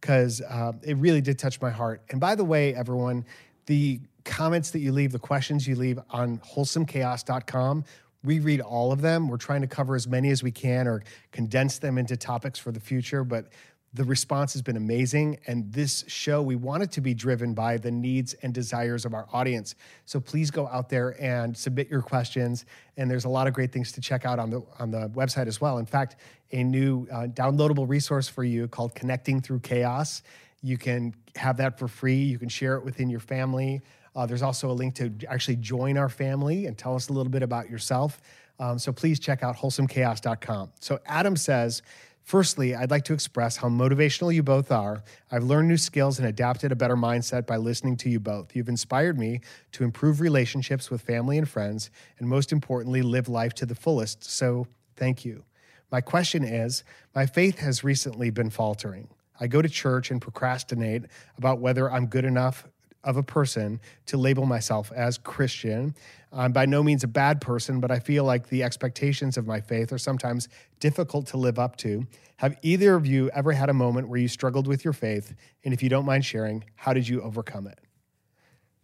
because 0.00 0.40
uh, 0.40 0.72
it 0.82 0.96
really 0.96 1.20
did 1.20 1.38
touch 1.38 1.60
my 1.60 1.70
heart. 1.70 2.02
And 2.10 2.20
by 2.20 2.34
the 2.34 2.44
way, 2.44 2.74
everyone, 2.74 3.24
the 3.66 4.00
comments 4.24 4.70
that 4.70 4.80
you 4.80 4.92
leave, 4.92 5.12
the 5.12 5.18
questions 5.18 5.66
you 5.66 5.74
leave 5.74 5.98
on 6.10 6.38
wholesomechaos.com, 6.38 7.84
we 8.24 8.40
read 8.40 8.60
all 8.60 8.92
of 8.92 9.00
them. 9.00 9.28
We're 9.28 9.36
trying 9.36 9.62
to 9.62 9.66
cover 9.66 9.94
as 9.94 10.06
many 10.06 10.30
as 10.30 10.42
we 10.42 10.50
can 10.50 10.86
or 10.88 11.02
condense 11.32 11.78
them 11.78 11.98
into 11.98 12.16
topics 12.16 12.58
for 12.58 12.72
the 12.72 12.80
future, 12.80 13.24
but 13.24 13.48
the 13.94 14.04
response 14.04 14.52
has 14.52 14.60
been 14.60 14.76
amazing. 14.76 15.38
And 15.46 15.72
this 15.72 16.04
show, 16.08 16.42
we 16.42 16.56
want 16.56 16.82
it 16.82 16.92
to 16.92 17.00
be 17.00 17.14
driven 17.14 17.54
by 17.54 17.78
the 17.78 17.90
needs 17.90 18.34
and 18.34 18.52
desires 18.52 19.04
of 19.04 19.14
our 19.14 19.26
audience. 19.32 19.74
So 20.04 20.20
please 20.20 20.50
go 20.50 20.68
out 20.68 20.88
there 20.88 21.20
and 21.22 21.56
submit 21.56 21.88
your 21.88 22.02
questions. 22.02 22.66
And 22.96 23.10
there's 23.10 23.24
a 23.24 23.30
lot 23.30 23.46
of 23.46 23.54
great 23.54 23.72
things 23.72 23.92
to 23.92 24.00
check 24.00 24.26
out 24.26 24.38
on 24.38 24.50
the 24.50 24.62
on 24.78 24.90
the 24.90 25.08
website 25.10 25.46
as 25.46 25.60
well. 25.60 25.78
In 25.78 25.86
fact, 25.86 26.16
a 26.52 26.62
new 26.62 27.06
uh, 27.10 27.28
downloadable 27.28 27.88
resource 27.88 28.28
for 28.28 28.44
you 28.44 28.68
called 28.68 28.94
Connecting 28.94 29.40
Through 29.40 29.60
Chaos. 29.60 30.22
You 30.62 30.76
can 30.76 31.14
have 31.36 31.56
that 31.58 31.78
for 31.78 31.88
free. 31.88 32.22
You 32.22 32.38
can 32.38 32.48
share 32.48 32.76
it 32.76 32.84
within 32.84 33.08
your 33.08 33.20
family. 33.20 33.80
Uh, 34.14 34.26
there's 34.26 34.42
also 34.42 34.70
a 34.70 34.72
link 34.72 34.94
to 34.96 35.12
actually 35.28 35.56
join 35.56 35.96
our 35.96 36.08
family 36.08 36.66
and 36.66 36.76
tell 36.76 36.94
us 36.94 37.08
a 37.08 37.12
little 37.12 37.30
bit 37.30 37.42
about 37.42 37.70
yourself. 37.70 38.20
Um, 38.58 38.78
so 38.78 38.92
please 38.92 39.20
check 39.20 39.42
out 39.42 39.56
wholesomechaos.com. 39.56 40.72
So 40.80 40.98
Adam 41.06 41.36
says, 41.36 41.82
Firstly, 42.28 42.74
I'd 42.74 42.90
like 42.90 43.04
to 43.04 43.14
express 43.14 43.56
how 43.56 43.70
motivational 43.70 44.34
you 44.34 44.42
both 44.42 44.70
are. 44.70 45.02
I've 45.30 45.44
learned 45.44 45.68
new 45.68 45.78
skills 45.78 46.18
and 46.18 46.28
adapted 46.28 46.70
a 46.70 46.76
better 46.76 46.94
mindset 46.94 47.46
by 47.46 47.56
listening 47.56 47.96
to 47.96 48.10
you 48.10 48.20
both. 48.20 48.54
You've 48.54 48.68
inspired 48.68 49.18
me 49.18 49.40
to 49.72 49.82
improve 49.82 50.20
relationships 50.20 50.90
with 50.90 51.00
family 51.00 51.38
and 51.38 51.48
friends, 51.48 51.88
and 52.18 52.28
most 52.28 52.52
importantly, 52.52 53.00
live 53.00 53.30
life 53.30 53.54
to 53.54 53.64
the 53.64 53.74
fullest. 53.74 54.24
So, 54.24 54.66
thank 54.94 55.24
you. 55.24 55.44
My 55.90 56.02
question 56.02 56.44
is 56.44 56.84
My 57.14 57.24
faith 57.24 57.60
has 57.60 57.82
recently 57.82 58.28
been 58.28 58.50
faltering. 58.50 59.08
I 59.40 59.46
go 59.46 59.62
to 59.62 59.68
church 59.70 60.10
and 60.10 60.20
procrastinate 60.20 61.04
about 61.38 61.60
whether 61.60 61.90
I'm 61.90 62.08
good 62.08 62.26
enough 62.26 62.68
of 63.08 63.16
a 63.16 63.22
person 63.22 63.80
to 64.04 64.18
label 64.18 64.44
myself 64.44 64.92
as 64.94 65.16
Christian. 65.16 65.94
I'm 66.30 66.52
by 66.52 66.66
no 66.66 66.82
means 66.82 67.04
a 67.04 67.08
bad 67.08 67.40
person, 67.40 67.80
but 67.80 67.90
I 67.90 68.00
feel 68.00 68.22
like 68.22 68.50
the 68.50 68.62
expectations 68.62 69.38
of 69.38 69.46
my 69.46 69.62
faith 69.62 69.92
are 69.94 69.98
sometimes 69.98 70.46
difficult 70.78 71.26
to 71.28 71.38
live 71.38 71.58
up 71.58 71.76
to. 71.76 72.06
Have 72.36 72.58
either 72.60 72.94
of 72.94 73.06
you 73.06 73.30
ever 73.30 73.52
had 73.52 73.70
a 73.70 73.72
moment 73.72 74.08
where 74.08 74.20
you 74.20 74.28
struggled 74.28 74.66
with 74.66 74.84
your 74.84 74.92
faith? 74.92 75.34
And 75.64 75.72
if 75.72 75.82
you 75.82 75.88
don't 75.88 76.04
mind 76.04 76.26
sharing, 76.26 76.64
how 76.76 76.92
did 76.92 77.08
you 77.08 77.22
overcome 77.22 77.66
it? 77.66 77.78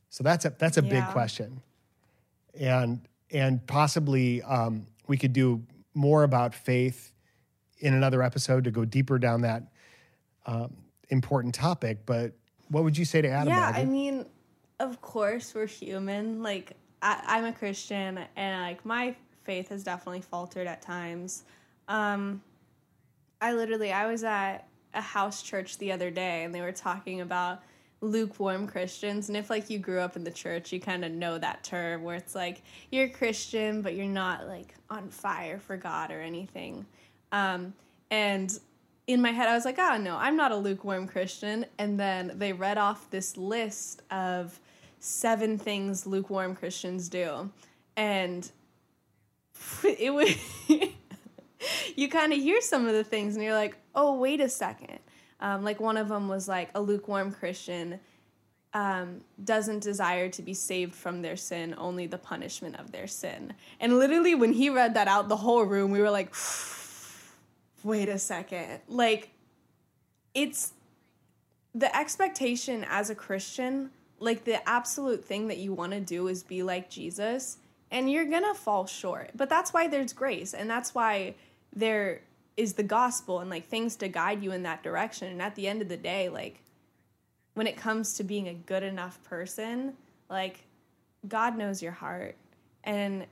So 0.09 0.25
that's 0.25 0.47
a 0.47 0.55
that's 0.59 0.79
a 0.79 0.83
big 0.83 1.05
question, 1.09 1.61
and 2.59 3.07
and 3.31 3.67
possibly 3.67 4.43
um, 4.43 4.87
we 5.07 5.19
could 5.19 5.35
do 5.35 5.63
more 5.93 6.23
about 6.23 6.55
faith 6.55 7.13
in 7.81 7.93
another 7.93 8.23
episode 8.23 8.65
to 8.65 8.71
go 8.71 8.87
deeper 8.87 9.19
down 9.19 9.43
that 9.43 9.65
um, 10.47 10.75
important 11.11 11.55
topic. 11.55 12.07
But 12.07 12.33
what 12.69 12.85
would 12.85 12.97
you 12.97 13.05
say 13.05 13.23
to 13.23 13.29
Adam? 13.29 13.49
yeah? 13.49 13.73
I 13.75 13.85
mean, 13.85 14.27
of 14.81 15.01
course 15.01 15.55
we're 15.55 15.67
human. 15.67 16.43
Like 16.43 16.73
I, 17.03 17.23
I'm 17.27 17.45
a 17.45 17.53
Christian, 17.53 18.19
and 18.37 18.63
like 18.63 18.85
my 18.85 19.15
faith 19.45 19.69
has 19.69 19.85
definitely 19.85 20.23
faltered 20.23 20.67
at 20.67 20.83
times. 20.83 21.45
Um, 21.89 22.43
I 23.41 23.53
literally 23.53 23.93
I 23.93 24.07
was 24.07 24.25
at 24.25 24.67
a 24.95 25.01
house 25.01 25.43
church 25.43 25.79
the 25.79 25.93
other 25.93 26.11
day, 26.11 26.45
and 26.45 26.55
they 26.55 26.61
were 26.61 26.73
talking 26.73 27.21
about 27.21 27.63
lukewarm 28.01 28.67
Christians. 28.67 29.29
And 29.29 29.37
if 29.37 29.51
like 29.51 29.71
you 29.71 29.79
grew 29.79 30.01
up 30.01 30.17
in 30.17 30.25
the 30.25 30.31
church, 30.31 30.73
you 30.73 30.81
kind 30.81 31.05
of 31.05 31.13
know 31.13 31.39
that 31.39 31.65
term 31.65 32.03
where 32.03 32.17
it's 32.17 32.35
like 32.35 32.63
you're 32.91 33.07
a 33.07 33.11
Christian, 33.11 33.83
but 33.83 33.95
you're 33.95 34.07
not 34.07 34.47
like 34.47 34.75
on 34.91 35.09
fire 35.09 35.59
for 35.59 35.77
God 35.77 36.11
or 36.11 36.21
anything. 36.21 36.87
Um, 37.33 37.75
and 38.11 38.59
in 39.07 39.21
my 39.21 39.33
head, 39.33 39.49
I 39.49 39.55
was 39.55 39.65
like, 39.65 39.79
oh 39.79 39.97
no, 39.99 40.17
I'm 40.17 40.37
not 40.37 40.53
a 40.53 40.57
lukewarm 40.57 41.07
Christian. 41.07 41.67
And 41.79 41.99
then 42.01 42.33
they 42.37 42.53
read 42.53 42.79
off 42.79 43.11
this 43.11 43.37
list 43.37 44.03
of 44.11 44.59
seven 44.99 45.59
things 45.59 46.07
lukewarm 46.07 46.57
Christians 46.57 47.09
do. 47.09 47.51
And 47.97 48.51
it 49.85 50.13
was, 50.13 50.35
you 51.97 52.09
kind 52.09 52.33
of 52.33 52.39
hear 52.39 52.61
some 52.61 52.87
of 52.87 52.95
the 52.95 53.05
things 53.05 53.35
and 53.35 53.45
you're 53.45 53.55
like, 53.55 53.77
oh, 53.95 54.19
wait 54.19 54.41
a 54.41 54.49
second. 54.49 54.99
Um, 55.41 55.63
like 55.63 55.81
one 55.81 55.99
of 55.99 56.09
them 56.09 56.29
was 56.29 56.49
like, 56.49 56.71
a 56.75 56.81
lukewarm 56.81 57.31
Christian 57.31 58.01
um, 58.73 59.21
doesn't 59.43 59.83
desire 59.83 60.29
to 60.31 60.43
be 60.43 60.55
saved 60.55 60.95
from 60.95 61.23
their 61.23 61.37
sin, 61.37 61.75
only 61.79 62.07
the 62.07 62.19
punishment 62.19 62.77
of 62.77 62.91
their 62.91 63.07
sin. 63.07 63.53
And 63.79 63.99
literally, 63.99 64.35
when 64.35 64.53
he 64.53 64.69
read 64.69 64.95
that 64.95 65.07
out, 65.07 65.29
the 65.29 65.37
whole 65.37 65.63
room, 65.63 65.91
we 65.91 66.01
were 66.01 66.11
like, 66.11 66.35
wait 67.85 68.09
a 68.09 68.19
second. 68.19 68.81
Like, 68.89 69.31
it's 70.35 70.73
the 71.75 71.95
expectation 71.97 72.85
as 72.89 73.11
a 73.11 73.15
Christian, 73.15 73.91
like, 74.19 74.45
the 74.45 74.67
absolute 74.69 75.25
thing 75.25 75.47
that 75.49 75.59
you 75.59 75.73
want 75.73 75.93
to 75.93 76.01
do 76.01 76.27
is 76.27 76.43
be 76.43 76.65
like 76.65 76.91
Jesus, 76.91 77.59
and 77.91 78.11
you're 78.11 78.25
gonna 78.25 78.55
fall 78.55 78.87
short. 78.87 79.31
But 79.37 79.49
that's 79.49 79.73
why 79.73 79.87
there's 79.87 80.13
grace, 80.13 80.55
and 80.55 80.69
that's 80.69 80.95
why 80.95 81.35
there 81.73 82.23
is 82.57 82.75
the 82.75 82.83
gospel 82.83 83.41
and 83.41 83.51
like 83.51 83.69
things 83.69 83.97
to 83.97 84.09
guide 84.09 84.43
you 84.43 84.53
in 84.53 84.63
that 84.63 84.83
direction. 84.83 85.29
And 85.29 85.43
at 85.43 85.55
the 85.55 85.69
end 85.69 85.83
of 85.83 85.89
the 85.89 85.97
day, 85.97 86.29
like, 86.29 86.61
when 87.55 87.67
it 87.67 87.77
comes 87.77 88.15
to 88.15 88.25
being 88.25 88.49
a 88.49 88.55
good 88.55 88.83
enough 88.83 89.23
person, 89.25 89.95
like 90.29 90.65
God 91.27 91.57
knows 91.57 91.83
your 91.83 91.93
heart. 91.93 92.37
And 92.83 93.27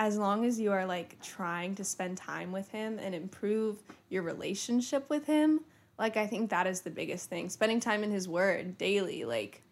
as 0.00 0.16
long 0.16 0.46
as 0.46 0.58
you 0.58 0.72
are 0.72 0.86
like 0.86 1.20
trying 1.22 1.74
to 1.74 1.84
spend 1.84 2.16
time 2.16 2.52
with 2.52 2.70
him 2.70 2.98
and 2.98 3.14
improve 3.14 3.82
your 4.08 4.22
relationship 4.22 5.08
with 5.10 5.26
him, 5.26 5.60
like 5.98 6.16
I 6.16 6.26
think 6.26 6.48
that 6.48 6.66
is 6.66 6.80
the 6.80 6.90
biggest 6.90 7.28
thing. 7.28 7.50
Spending 7.50 7.80
time 7.80 8.02
in 8.02 8.10
his 8.10 8.26
word 8.26 8.78
daily, 8.78 9.26
like 9.26 9.62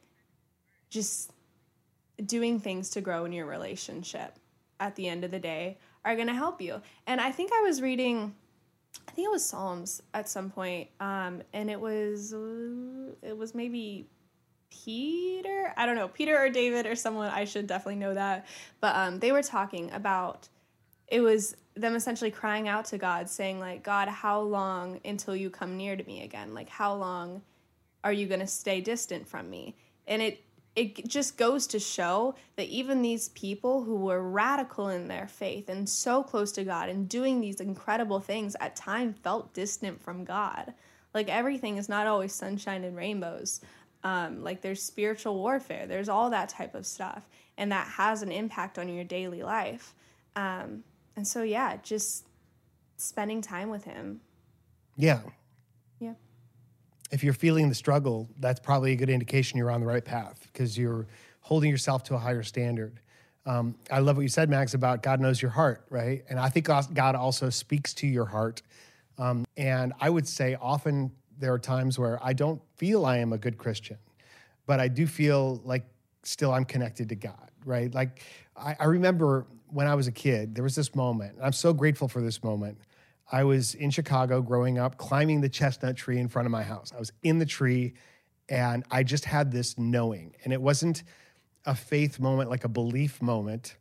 just 0.91 1.33
doing 2.27 2.61
things 2.61 2.91
to 2.91 3.01
grow 3.01 3.25
in 3.25 3.33
your 3.33 3.47
relationship 3.47 4.39
at 4.79 4.97
the 4.97 5.09
end 5.09 5.25
of 5.25 5.31
the 5.31 5.39
day 5.39 5.79
are 6.05 6.15
going 6.15 6.29
to 6.29 6.35
help 6.35 6.61
you. 6.61 6.83
And 7.07 7.23
I 7.23 7.33
think 7.33 7.51
I 7.55 7.63
was 7.63 7.81
reading 7.81 8.35
I 9.07 9.11
think 9.13 9.27
it 9.27 9.31
was 9.31 9.45
Psalms 9.45 10.03
at 10.13 10.29
some 10.29 10.51
point, 10.51 10.89
um, 11.01 11.43
and 11.55 11.71
it 11.71 11.81
was 11.81 12.35
it 13.23 13.37
was 13.37 13.55
maybe 13.55 14.07
Peter. 14.71 15.73
I 15.77 15.87
don't 15.87 15.97
know 15.97 16.09
Peter 16.09 16.39
or 16.39 16.49
David 16.49 16.87
or 16.87 16.95
someone. 16.95 17.31
I 17.31 17.45
should 17.45 17.67
definitely 17.67 17.97
know 17.97 18.15
that. 18.15 18.47
But 18.81 18.97
um, 18.97 19.19
they 19.19 19.33
were 19.33 19.43
talking 19.43 19.91
about 19.93 20.49
it 21.09 21.21
was 21.21 21.57
them 21.75 21.95
essentially 21.95 22.31
crying 22.31 22.69
out 22.69 22.85
to 22.87 22.99
God, 22.99 23.29
saying 23.29 23.61
like, 23.61 23.83
God, 23.83 24.09
how 24.09 24.41
long 24.41 25.01
until 25.05 25.35
you 25.35 25.51
come 25.51 25.77
near 25.77 25.97
to 25.97 26.05
me 26.05 26.23
again? 26.23 26.55
Like, 26.55 26.69
how 26.69 26.95
long 26.95 27.43
are 28.05 28.13
you 28.13 28.27
going 28.27 28.41
to 28.41 28.47
stay 28.47 28.81
distant 28.81 29.27
from 29.27 29.49
me? 29.49 29.77
And 30.07 30.23
it 30.23 30.43
it 30.77 31.09
just 31.09 31.37
goes 31.37 31.67
to 31.67 31.81
show 31.81 32.37
that 32.55 32.69
even 32.69 33.03
these 33.03 33.31
people 33.31 33.83
who 33.83 33.97
were 33.97 34.23
radical 34.23 34.89
in 34.89 35.09
their 35.09 35.27
faith 35.27 35.69
and 35.69 35.89
so 35.89 36.23
close 36.23 36.53
to 36.53 36.63
God 36.63 36.89
and 36.89 37.09
doing 37.09 37.41
these 37.41 37.61
incredible 37.61 38.21
things 38.21 38.55
at 38.61 38.77
times 38.77 39.17
felt 39.25 39.53
distant 39.53 40.01
from 40.01 40.25
God. 40.25 40.73
Like 41.15 41.29
everything 41.29 41.79
is 41.79 41.89
not 41.89 42.07
always 42.07 42.33
sunshine 42.33 42.85
and 42.85 42.97
rainbows. 42.97 43.61
Um, 44.05 44.45
like 44.45 44.63
there's 44.63 44.83
spiritual 44.83 45.35
warfare, 45.35 45.87
there's 45.87 46.09
all 46.09 46.31
that 46.31 46.49
type 46.49 46.75
of 46.75 46.87
stuff, 46.87 47.29
and 47.57 47.73
that 47.73 47.87
has 47.89 48.23
an 48.23 48.31
impact 48.31 48.79
on 48.79 48.89
your 48.89 49.05
daily 49.05 49.43
life. 49.43 49.95
Um, 50.37 50.85
and 51.17 51.27
so, 51.27 51.43
yeah, 51.43 51.77
just 51.83 52.25
spending 52.97 53.43
time 53.43 53.71
with 53.71 53.85
Him. 53.85 54.21
yeah. 54.97 55.21
Yeah. 55.99 56.15
If 57.11 57.25
you're 57.25 57.33
feeling 57.33 57.69
the 57.69 57.75
struggle, 57.75 58.29
that's 58.39 58.61
probably 58.61 58.93
a 58.93 58.97
good 58.97 59.11
indication 59.11 59.59
you're 59.59 59.71
on 59.71 59.81
the 59.81 59.87
right 59.87 60.05
path 60.05 60.49
because 60.53 60.79
you're 60.79 61.07
holding 61.41 61.71
yourself 61.71 62.05
to 62.05 62.15
a 62.15 62.19
higher 62.19 62.43
standard. 62.45 63.01
Um, 63.47 63.75
I 63.91 64.01
love 64.01 64.17
what 64.17 64.23
you 64.23 64.29
said, 64.29 64.51
Mags, 64.51 64.75
about 64.75 65.03
God 65.03 65.21
knows 65.21 65.41
your 65.41 65.51
heart, 65.51 65.87
right? 65.89 66.23
And 66.29 66.39
I 66.39 66.51
think 66.51 66.67
God 66.67 67.15
also 67.15 67.49
speaks 67.49 67.95
to 67.95 68.07
your 68.07 68.27
heart. 68.27 68.61
Um, 69.17 69.47
and 69.57 69.95
I 70.01 70.11
would 70.11 70.29
say 70.29 70.57
often 70.61 71.11
there 71.39 71.53
are 71.53 71.59
times 71.59 71.99
where 71.99 72.19
I 72.23 72.33
don't 72.33 72.61
feel 72.77 73.07
I 73.07 73.19
am 73.19 73.33
a 73.33 73.39
good 73.39 73.59
Christian, 73.59 73.99
but 74.67 74.81
I 74.81 74.89
do 74.89 75.07
feel 75.07 75.61
like 75.65 75.85
still 76.23 76.53
I'm 76.53 76.65
connected 76.65 77.09
to 77.11 77.15
God, 77.15 77.51
right? 77.65 77.93
Like 77.95 78.23
I, 78.57 78.77
I 78.79 78.85
remember 78.85 79.47
when 79.69 79.87
I 79.87 79.95
was 79.95 80.07
a 80.07 80.13
kid, 80.13 80.55
there 80.55 80.65
was 80.65 80.75
this 80.75 80.95
moment. 80.95 81.37
and 81.37 81.45
I'm 81.45 81.53
so 81.53 81.73
grateful 81.73 82.09
for 82.09 82.21
this 82.21 82.43
moment. 82.43 82.79
I 83.31 83.45
was 83.45 83.75
in 83.75 83.91
Chicago 83.91 84.41
growing 84.41 84.79
up, 84.79 84.97
climbing 84.97 85.43
the 85.43 85.49
chestnut 85.49 85.97
tree 85.97 86.19
in 86.19 86.29
front 86.29 86.47
of 86.47 86.53
my 86.53 86.63
house. 86.63 86.93
I 86.95 86.99
was 86.99 87.13
in 87.23 87.39
the 87.39 87.47
tree 87.47 87.95
and 88.49 88.85
I 88.91 89.03
just 89.03 89.27
had 89.27 89.53
this 89.53 89.79
knowing. 89.79 90.35
And 90.45 90.53
it 90.53 90.61
wasn't 90.61 91.03
a 91.67 91.75
faith 91.75 92.19
moment, 92.19 92.49
like 92.49 92.65
a 92.65 92.69
belief 92.69 93.21
moment. 93.21 93.77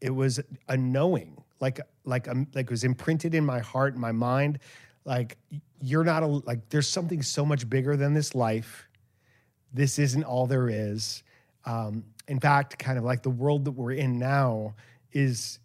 It 0.00 0.10
was 0.10 0.40
a 0.68 0.76
knowing, 0.76 1.42
like 1.60 1.80
like 2.04 2.26
a, 2.26 2.46
like 2.54 2.66
it 2.66 2.70
was 2.70 2.84
imprinted 2.84 3.34
in 3.34 3.44
my 3.44 3.60
heart, 3.60 3.94
and 3.94 4.00
my 4.00 4.12
mind. 4.12 4.58
Like 5.04 5.38
you're 5.80 6.04
not 6.04 6.22
a 6.22 6.26
like. 6.26 6.68
There's 6.68 6.88
something 6.88 7.22
so 7.22 7.44
much 7.44 7.68
bigger 7.68 7.96
than 7.96 8.14
this 8.14 8.34
life 8.34 8.86
this 9.72 9.98
isn't 9.98 10.24
all 10.24 10.46
there 10.46 10.68
is. 10.68 11.22
Um, 11.64 12.04
in 12.28 12.40
fact, 12.40 12.78
kind 12.78 12.98
of 12.98 13.04
like 13.04 13.22
the 13.22 13.30
world 13.30 13.64
that 13.66 13.72
we're 13.72 13.92
in 13.92 14.18
now 14.18 14.74
is 15.12 15.58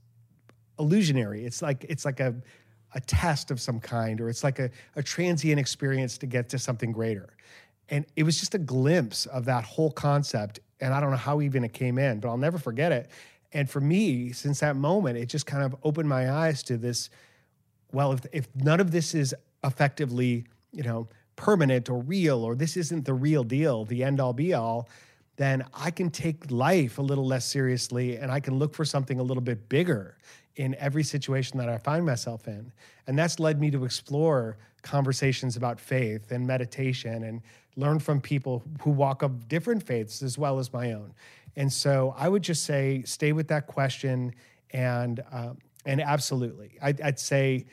illusionary. 0.80 1.46
It's 1.46 1.62
like 1.62 1.86
it's 1.88 2.06
like 2.06 2.20
a 2.20 2.36
a 2.94 3.00
test 3.02 3.52
of 3.52 3.60
some 3.60 3.80
kind, 3.80 4.22
or 4.22 4.30
it's 4.30 4.44
like 4.44 4.60
a, 4.60 4.70
a 4.96 5.04
transient 5.04 5.60
experience 5.60 6.18
to 6.18 6.26
get 6.26 6.48
to 6.50 6.58
something 6.58 6.94
greater. 6.94 7.30
And 7.90 8.06
it 8.16 8.24
was 8.24 8.40
just 8.40 8.56
a 8.56 8.58
glimpse 8.58 9.26
of 9.26 9.46
that 9.46 9.66
whole 9.66 9.92
concept. 9.92 10.62
And 10.80 10.94
I 10.94 11.02
don't 11.02 11.12
know 11.12 11.18
how 11.18 11.42
even 11.42 11.66
it 11.66 11.74
came 11.74 11.98
in, 11.98 12.22
but 12.22 12.30
I'll 12.30 12.38
never 12.38 12.58
forget 12.58 12.94
it. 12.94 13.10
And 13.52 13.70
for 13.70 13.82
me, 13.82 14.32
since 14.32 14.62
that 14.62 14.78
moment, 14.78 15.18
it 15.18 15.28
just 15.28 15.46
kind 15.46 15.64
of 15.64 15.76
opened 15.84 16.08
my 16.08 16.32
eyes 16.32 16.64
to 16.64 16.78
this. 16.78 17.10
Well, 17.92 18.14
if 18.14 18.26
if 18.32 18.48
none 18.56 18.80
of 18.80 18.92
this 18.92 19.14
is 19.14 19.36
effectively, 19.66 20.46
you 20.72 20.84
know, 20.84 21.08
permanent 21.36 21.90
or 21.90 22.00
real, 22.00 22.44
or 22.44 22.56
this 22.56 22.78
isn't 22.78 23.06
the 23.06 23.14
real 23.14 23.44
deal, 23.44 23.86
the 23.86 24.04
end 24.04 24.20
all 24.20 24.34
be 24.34 24.54
all, 24.54 24.88
then 25.38 25.66
I 25.74 25.92
can 25.92 26.10
take 26.10 26.50
life 26.50 26.98
a 26.98 27.02
little 27.02 27.26
less 27.26 27.46
seriously 27.46 28.18
and 28.18 28.32
I 28.32 28.40
can 28.40 28.58
look 28.58 28.74
for 28.74 28.86
something 28.86 29.20
a 29.20 29.24
little 29.24 29.44
bit 29.44 29.68
bigger 29.68 30.18
in 30.56 30.76
every 30.76 31.04
situation 31.04 31.58
that 31.58 31.68
I 31.68 31.78
find 31.78 32.06
myself 32.06 32.48
in. 32.48 32.72
And 33.08 33.20
that's 33.20 33.40
led 33.40 33.60
me 33.60 33.70
to 33.72 33.84
explore 33.84 34.58
conversations 34.82 35.58
about 35.58 35.80
faith 35.80 36.32
and 36.32 36.48
meditation 36.48 37.24
and 37.24 37.42
learn 37.76 38.00
from 38.00 38.22
people 38.22 38.64
who 38.82 38.92
walk 38.92 39.22
of 39.22 39.50
different 39.50 39.84
faiths 39.84 40.22
as 40.22 40.38
well 40.38 40.60
as 40.60 40.72
my 40.72 40.94
own. 40.94 41.14
And 41.58 41.72
so 41.72 42.14
I 42.18 42.30
would 42.30 42.44
just 42.44 42.64
say, 42.64 43.04
stay 43.06 43.34
with 43.34 43.48
that 43.50 43.68
question, 43.68 44.34
and 44.72 45.22
um, 45.32 45.58
and 45.86 46.02
absolutely, 46.02 46.78
I'd, 46.82 47.00
I'd 47.02 47.20
say 47.20 47.66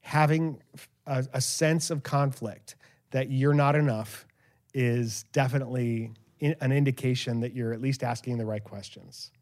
having 0.00 0.60
a, 1.08 1.26
a 1.34 1.40
sense 1.40 1.90
of 1.90 2.02
conflict 2.02 2.76
that 3.10 3.30
you're 3.30 3.54
not 3.54 3.74
enough 3.74 4.26
is 4.74 5.24
definitely 5.32 6.12
in, 6.40 6.54
an 6.60 6.72
indication 6.72 7.40
that 7.40 7.54
you're 7.54 7.72
at 7.72 7.80
least 7.80 8.02
asking 8.02 8.38
the 8.38 8.46
right 8.46 8.62
questions. 8.62 9.32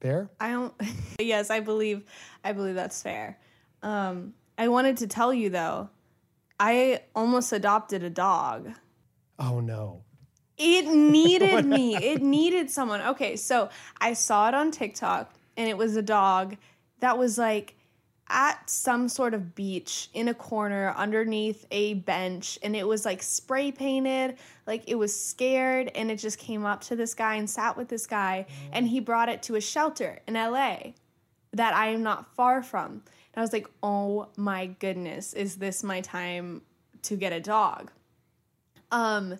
Fair? 0.00 0.30
I 0.40 0.50
don't. 0.50 0.74
yes, 1.20 1.50
I 1.50 1.60
believe. 1.60 2.04
I 2.42 2.52
believe 2.52 2.74
that's 2.74 3.02
fair. 3.02 3.38
Um, 3.82 4.34
I 4.58 4.68
wanted 4.68 4.98
to 4.98 5.06
tell 5.06 5.32
you 5.32 5.50
though, 5.50 5.90
I 6.58 7.02
almost 7.14 7.52
adopted 7.52 8.02
a 8.02 8.10
dog. 8.10 8.72
Oh 9.38 9.60
no. 9.60 10.02
It 10.58 10.86
needed 10.86 11.66
me. 11.66 11.96
It 11.96 12.22
needed 12.22 12.70
someone. 12.70 13.02
Okay, 13.02 13.36
so 13.36 13.68
I 14.00 14.14
saw 14.14 14.48
it 14.48 14.54
on 14.54 14.70
TikTok, 14.70 15.32
and 15.56 15.68
it 15.68 15.76
was 15.76 15.96
a 15.96 16.02
dog 16.02 16.56
that 17.00 17.18
was 17.18 17.36
like 17.36 17.75
at 18.28 18.68
some 18.68 19.08
sort 19.08 19.34
of 19.34 19.54
beach 19.54 20.08
in 20.12 20.28
a 20.28 20.34
corner 20.34 20.92
underneath 20.96 21.64
a 21.70 21.94
bench 21.94 22.58
and 22.62 22.74
it 22.74 22.86
was 22.86 23.04
like 23.04 23.22
spray 23.22 23.70
painted 23.70 24.36
like 24.66 24.82
it 24.88 24.96
was 24.96 25.18
scared 25.18 25.90
and 25.94 26.10
it 26.10 26.16
just 26.16 26.38
came 26.38 26.64
up 26.64 26.80
to 26.80 26.96
this 26.96 27.14
guy 27.14 27.36
and 27.36 27.48
sat 27.48 27.76
with 27.76 27.88
this 27.88 28.06
guy 28.06 28.44
and 28.72 28.88
he 28.88 28.98
brought 28.98 29.28
it 29.28 29.42
to 29.42 29.54
a 29.54 29.60
shelter 29.60 30.18
in 30.26 30.34
LA 30.34 30.78
that 31.52 31.72
I 31.72 31.88
am 31.88 32.02
not 32.02 32.34
far 32.34 32.62
from. 32.62 32.90
And 32.90 33.02
I 33.36 33.40
was 33.40 33.52
like 33.52 33.68
oh 33.82 34.28
my 34.36 34.66
goodness 34.66 35.32
is 35.32 35.56
this 35.56 35.84
my 35.84 36.00
time 36.00 36.62
to 37.02 37.14
get 37.14 37.32
a 37.32 37.40
dog? 37.40 37.92
Um 38.90 39.38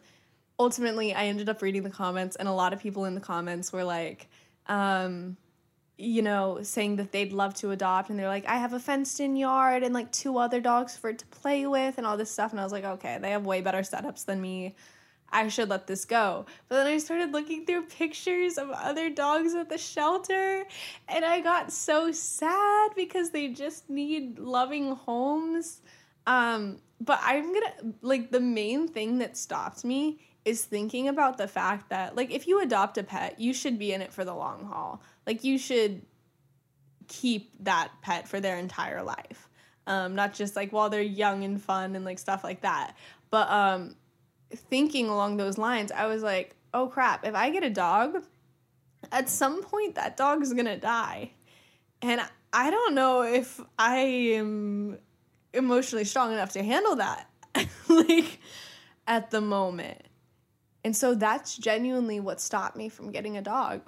ultimately 0.60 1.12
I 1.12 1.26
ended 1.26 1.48
up 1.48 1.60
reading 1.60 1.82
the 1.82 1.90
comments 1.90 2.36
and 2.36 2.46
a 2.46 2.52
lot 2.52 2.72
of 2.72 2.78
people 2.78 3.04
in 3.04 3.16
the 3.16 3.20
comments 3.20 3.72
were 3.72 3.84
like 3.84 4.28
um 4.68 5.36
you 5.98 6.20
know, 6.20 6.58
saying 6.62 6.96
that 6.96 7.12
they'd 7.12 7.32
love 7.32 7.54
to 7.54 7.70
adopt, 7.70 8.10
and 8.10 8.18
they're 8.18 8.28
like, 8.28 8.46
I 8.46 8.56
have 8.56 8.74
a 8.74 8.80
fenced 8.80 9.18
in 9.20 9.34
yard 9.36 9.82
and 9.82 9.94
like 9.94 10.12
two 10.12 10.36
other 10.38 10.60
dogs 10.60 10.96
for 10.96 11.10
it 11.10 11.18
to 11.20 11.26
play 11.26 11.66
with, 11.66 11.96
and 11.96 12.06
all 12.06 12.16
this 12.16 12.30
stuff. 12.30 12.50
And 12.52 12.60
I 12.60 12.64
was 12.64 12.72
like, 12.72 12.84
okay, 12.84 13.18
they 13.20 13.30
have 13.30 13.46
way 13.46 13.60
better 13.62 13.80
setups 13.80 14.24
than 14.26 14.40
me. 14.40 14.76
I 15.32 15.48
should 15.48 15.70
let 15.70 15.86
this 15.86 16.04
go. 16.04 16.46
But 16.68 16.76
then 16.76 16.86
I 16.86 16.98
started 16.98 17.32
looking 17.32 17.66
through 17.66 17.86
pictures 17.86 18.58
of 18.58 18.70
other 18.70 19.10
dogs 19.10 19.54
at 19.54 19.68
the 19.68 19.78
shelter, 19.78 20.66
and 21.08 21.24
I 21.24 21.40
got 21.40 21.72
so 21.72 22.12
sad 22.12 22.90
because 22.94 23.30
they 23.30 23.48
just 23.48 23.88
need 23.90 24.38
loving 24.38 24.94
homes. 24.94 25.80
Um, 26.26 26.78
but 27.00 27.20
I'm 27.22 27.52
gonna, 27.52 27.94
like, 28.02 28.30
the 28.30 28.40
main 28.40 28.86
thing 28.88 29.18
that 29.18 29.36
stopped 29.36 29.84
me 29.84 30.20
is 30.46 30.64
thinking 30.64 31.08
about 31.08 31.36
the 31.36 31.48
fact 31.48 31.90
that 31.90 32.16
like 32.16 32.30
if 32.30 32.46
you 32.46 32.62
adopt 32.62 32.96
a 32.96 33.02
pet, 33.02 33.38
you 33.38 33.52
should 33.52 33.78
be 33.78 33.92
in 33.92 34.00
it 34.00 34.12
for 34.12 34.24
the 34.24 34.32
long 34.32 34.64
haul. 34.64 35.02
Like 35.26 35.42
you 35.42 35.58
should 35.58 36.02
keep 37.08 37.50
that 37.64 37.90
pet 38.00 38.28
for 38.28 38.40
their 38.40 38.56
entire 38.56 39.02
life. 39.02 39.48
Um, 39.88 40.14
not 40.14 40.34
just 40.34 40.54
like 40.54 40.72
while 40.72 40.88
they're 40.88 41.02
young 41.02 41.42
and 41.42 41.60
fun 41.60 41.96
and 41.96 42.04
like 42.04 42.20
stuff 42.20 42.44
like 42.44 42.60
that. 42.62 42.96
But 43.28 43.50
um, 43.50 43.96
thinking 44.54 45.08
along 45.08 45.36
those 45.36 45.58
lines, 45.58 45.90
I 45.90 46.06
was 46.06 46.22
like, 46.22 46.54
oh 46.72 46.86
crap, 46.86 47.26
if 47.26 47.34
I 47.34 47.50
get 47.50 47.64
a 47.64 47.70
dog, 47.70 48.22
at 49.10 49.28
some 49.28 49.64
point 49.64 49.96
that 49.96 50.16
dog's 50.16 50.52
gonna 50.52 50.78
die. 50.78 51.32
And 52.02 52.20
I 52.52 52.70
don't 52.70 52.94
know 52.94 53.22
if 53.22 53.60
I 53.76 53.96
am 53.96 54.98
emotionally 55.52 56.04
strong 56.04 56.32
enough 56.32 56.52
to 56.52 56.62
handle 56.62 56.96
that. 56.96 57.28
like 57.88 58.38
at 59.08 59.32
the 59.32 59.40
moment. 59.40 60.02
And 60.86 60.94
so 60.94 61.16
that's 61.16 61.56
genuinely 61.56 62.20
what 62.20 62.40
stopped 62.40 62.76
me 62.76 62.88
from 62.88 63.10
getting 63.10 63.36
a 63.36 63.42
dog. 63.42 63.80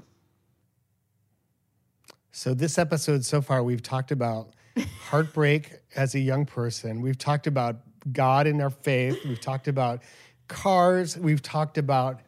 So, 2.33 2.55
this 2.55 2.77
episode 2.77 3.25
so 3.25 3.41
far, 3.41 3.63
we've 3.63 3.85
talked 3.85 4.11
about 4.11 4.49
heartbreak 5.03 5.75
as 5.95 6.17
a 6.17 6.19
young 6.19 6.45
person. 6.45 7.01
We've 7.01 7.17
talked 7.17 7.47
about 7.47 7.77
God 8.13 8.49
and 8.49 8.61
our 8.61 8.71
faith. 8.71 9.17
We've 9.25 9.41
talked 9.41 9.69
about 9.69 10.03
cars. 10.49 11.17
We've 11.17 11.41
talked 11.41 11.79
about 11.79 12.19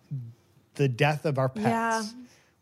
the 0.76 0.87
death 0.87 1.24
of 1.24 1.37
our 1.37 1.48
pets. 1.48 1.64
Yeah. 1.66 2.04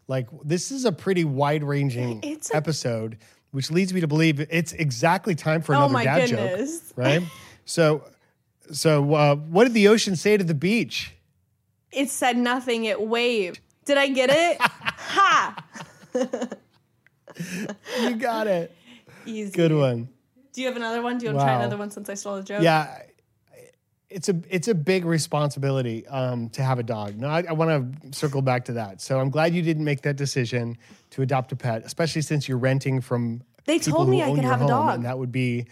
Like, 0.07 0.29
this 0.43 0.73
is 0.73 0.87
a 0.87 0.93
pretty 0.93 1.25
wide 1.25 1.63
ranging 1.63 2.25
a- 2.25 2.39
episode, 2.57 3.19
which 3.51 3.71
leads 3.71 3.93
me 3.93 4.01
to 4.01 4.09
believe 4.09 4.41
it's 4.49 4.73
exactly 4.73 5.35
time 5.35 5.61
for 5.61 5.75
Oh 5.75 5.81
another 5.81 5.93
my 5.93 6.05
dad 6.05 6.31
goodness. 6.31 6.81
joke. 6.89 6.97
Right? 6.97 7.23
so, 7.67 8.03
so 8.73 9.13
uh, 9.13 9.37
what 9.37 9.65
did 9.65 9.75
the 9.75 9.89
ocean 9.89 10.17
say 10.17 10.39
to 10.39 10.45
the 10.45 10.55
beach? 10.55 11.13
It 11.93 12.11
said 12.11 12.37
nothing, 12.37 12.85
it 12.85 13.01
waved. 13.01 13.61
Did 13.85 13.99
I 13.99 14.09
get 14.09 14.31
it? 14.31 14.59
ha! 14.61 15.65
You 18.01 18.17
got 18.17 18.47
it. 18.47 18.75
Easy. 19.25 19.53
Good 19.53 19.73
one. 19.73 20.09
Do 20.53 20.61
you 20.63 20.67
have 20.69 20.77
another 20.77 21.03
one? 21.03 21.19
Do 21.19 21.27
you 21.27 21.33
want 21.33 21.41
to 21.41 21.45
try 21.45 21.55
another 21.55 21.77
one 21.77 21.91
since 21.91 22.09
I 22.09 22.15
stole 22.15 22.37
the 22.37 22.43
joke? 22.43 22.63
Yeah, 22.63 23.03
it's 24.11 24.29
a 24.29 24.41
it's 24.49 24.69
a 24.69 24.75
big 24.75 25.05
responsibility 25.05 26.07
um, 26.09 26.49
to 26.51 26.63
have 26.63 26.79
a 26.79 26.83
dog. 26.83 27.17
No, 27.17 27.29
I, 27.29 27.45
I 27.49 27.53
want 27.53 28.03
to 28.03 28.19
circle 28.19 28.43
back 28.43 28.65
to 28.67 28.73
that. 28.73 29.01
So 29.01 29.21
I'm 29.21 29.31
glad 29.31 29.55
you 29.55 29.63
didn't 29.63 29.85
make 29.85 30.03
that 30.03 30.17
decision 30.17 30.77
to 31.11 31.23
adopt 31.23 31.53
a 31.53 31.57
pet, 31.57 31.83
especially 31.85 32.23
since 32.23 32.49
you're 32.49 32.59
renting 32.59 33.01
from. 33.01 33.43
They 33.67 33.79
told 33.79 34.09
me 34.09 34.21
who 34.21 34.33
I 34.33 34.35
could 34.35 34.45
have 34.45 34.63
a 34.63 34.65
home, 34.65 34.69
dog. 34.69 34.95
and 34.97 35.05
that 35.05 35.19
would 35.19 35.31
be 35.31 35.67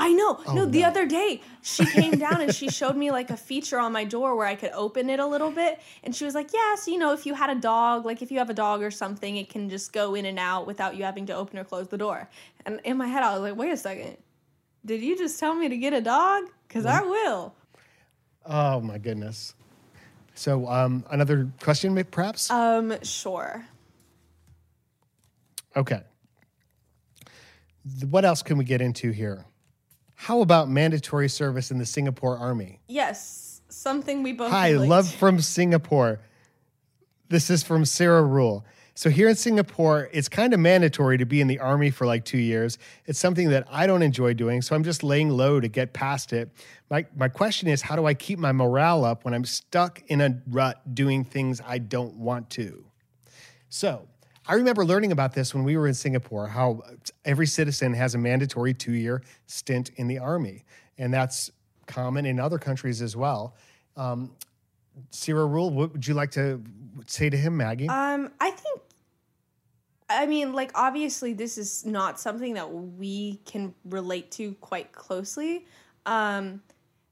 I 0.00 0.12
know. 0.12 0.40
no, 0.54 0.64
the 0.66 0.78
Oh, 0.78 0.82
no. 0.82 0.88
other 0.88 1.06
day 1.06 1.42
she 1.62 1.84
came 1.86 2.12
down 2.12 2.40
and 2.40 2.54
she 2.54 2.68
showed 2.70 2.96
me 2.96 3.10
like 3.10 3.30
a 3.30 3.36
feature 3.36 3.78
on 3.78 3.92
my 3.92 4.04
door 4.04 4.36
where 4.36 4.46
I 4.46 4.54
could 4.54 4.70
open 4.72 5.10
it 5.10 5.18
a 5.20 5.26
little 5.26 5.50
bit. 5.50 5.80
And 6.04 6.14
she 6.14 6.24
was 6.24 6.34
like, 6.34 6.52
Yeah, 6.54 6.74
so 6.76 6.90
you 6.90 6.98
know, 6.98 7.12
if 7.12 7.26
you 7.26 7.34
had 7.34 7.50
a 7.50 7.60
dog, 7.60 8.04
like 8.06 8.22
if 8.22 8.30
you 8.30 8.38
have 8.38 8.50
a 8.50 8.54
dog 8.54 8.82
or 8.82 8.90
something, 8.90 9.36
it 9.36 9.48
can 9.50 9.68
just 9.68 9.92
go 9.92 10.14
in 10.14 10.24
and 10.24 10.38
out 10.38 10.66
without 10.66 10.96
you 10.96 11.04
having 11.04 11.26
to 11.26 11.34
open 11.34 11.58
or 11.58 11.64
close 11.64 11.88
the 11.88 11.98
door. 11.98 12.28
And 12.64 12.80
in 12.84 12.96
my 12.96 13.06
head, 13.08 13.22
I 13.22 13.32
was 13.34 13.42
like, 13.42 13.56
Wait 13.56 13.72
a 13.72 13.76
second. 13.76 14.16
Did 14.86 15.02
you 15.02 15.18
just 15.18 15.38
tell 15.40 15.54
me 15.54 15.68
to 15.68 15.76
get 15.76 15.92
a 15.92 16.00
dog? 16.00 16.44
Because 16.66 16.86
I 16.86 17.02
will. 17.02 17.54
oh 18.46 18.80
my 18.80 18.98
goodness. 18.98 19.54
So 20.34 20.68
um, 20.68 21.04
another 21.10 21.50
question, 21.60 22.00
perhaps. 22.10 22.48
Um, 22.50 22.94
sure. 23.02 23.66
okay. 25.76 26.02
What 28.08 28.24
else 28.24 28.42
can 28.42 28.58
we 28.58 28.64
get 28.64 28.80
into 28.80 29.10
here? 29.10 29.44
How 30.20 30.40
about 30.40 30.68
mandatory 30.68 31.28
service 31.28 31.70
in 31.70 31.78
the 31.78 31.86
Singapore 31.86 32.36
Army? 32.36 32.80
Yes, 32.88 33.62
something 33.68 34.24
we 34.24 34.32
both 34.32 34.50
Hi, 34.50 34.72
relate 34.72 34.88
love 34.88 35.08
from 35.08 35.40
Singapore. 35.40 36.18
This 37.28 37.50
is 37.50 37.62
from 37.62 37.84
Sarah 37.84 38.24
Rule. 38.24 38.66
So 38.96 39.10
here 39.10 39.28
in 39.28 39.36
Singapore, 39.36 40.10
it's 40.12 40.28
kind 40.28 40.52
of 40.52 40.58
mandatory 40.58 41.18
to 41.18 41.24
be 41.24 41.40
in 41.40 41.46
the 41.46 41.60
army 41.60 41.90
for 41.90 42.04
like 42.04 42.24
two 42.24 42.36
years. 42.36 42.78
It's 43.06 43.20
something 43.20 43.50
that 43.50 43.68
I 43.70 43.86
don't 43.86 44.02
enjoy 44.02 44.34
doing, 44.34 44.60
so 44.60 44.74
I'm 44.74 44.82
just 44.82 45.04
laying 45.04 45.30
low 45.30 45.60
to 45.60 45.68
get 45.68 45.92
past 45.92 46.32
it. 46.32 46.50
My 46.90 47.06
my 47.16 47.28
question 47.28 47.68
is, 47.68 47.80
how 47.80 47.94
do 47.94 48.04
I 48.04 48.14
keep 48.14 48.40
my 48.40 48.50
morale 48.50 49.04
up 49.04 49.24
when 49.24 49.34
I'm 49.34 49.44
stuck 49.44 50.02
in 50.08 50.20
a 50.20 50.42
rut 50.48 50.96
doing 50.96 51.22
things 51.22 51.62
I 51.64 51.78
don't 51.78 52.16
want 52.16 52.50
to? 52.50 52.84
So 53.68 54.08
I 54.48 54.54
remember 54.54 54.84
learning 54.84 55.12
about 55.12 55.34
this 55.34 55.54
when 55.54 55.62
we 55.62 55.76
were 55.76 55.86
in 55.86 55.94
Singapore, 55.94 56.46
how 56.46 56.82
every 57.26 57.46
citizen 57.46 57.92
has 57.92 58.14
a 58.14 58.18
mandatory 58.18 58.72
two 58.72 58.92
year 58.92 59.22
stint 59.46 59.90
in 59.96 60.08
the 60.08 60.18
army. 60.18 60.64
And 60.96 61.12
that's 61.12 61.50
common 61.86 62.24
in 62.24 62.40
other 62.40 62.58
countries 62.58 63.02
as 63.02 63.14
well. 63.14 63.54
Um, 63.96 64.32
Sarah 65.10 65.46
Rule, 65.46 65.70
what 65.70 65.92
would 65.92 66.06
you 66.06 66.14
like 66.14 66.30
to 66.32 66.62
say 67.06 67.28
to 67.28 67.36
him, 67.36 67.56
Maggie? 67.56 67.88
Um, 67.88 68.32
I 68.40 68.50
think. 68.50 68.80
I 70.10 70.24
mean, 70.24 70.54
like 70.54 70.70
obviously, 70.74 71.34
this 71.34 71.58
is 71.58 71.84
not 71.84 72.18
something 72.18 72.54
that 72.54 72.72
we 72.72 73.36
can 73.44 73.74
relate 73.84 74.30
to 74.32 74.54
quite 74.54 74.92
closely. 74.92 75.66
Um, 76.06 76.62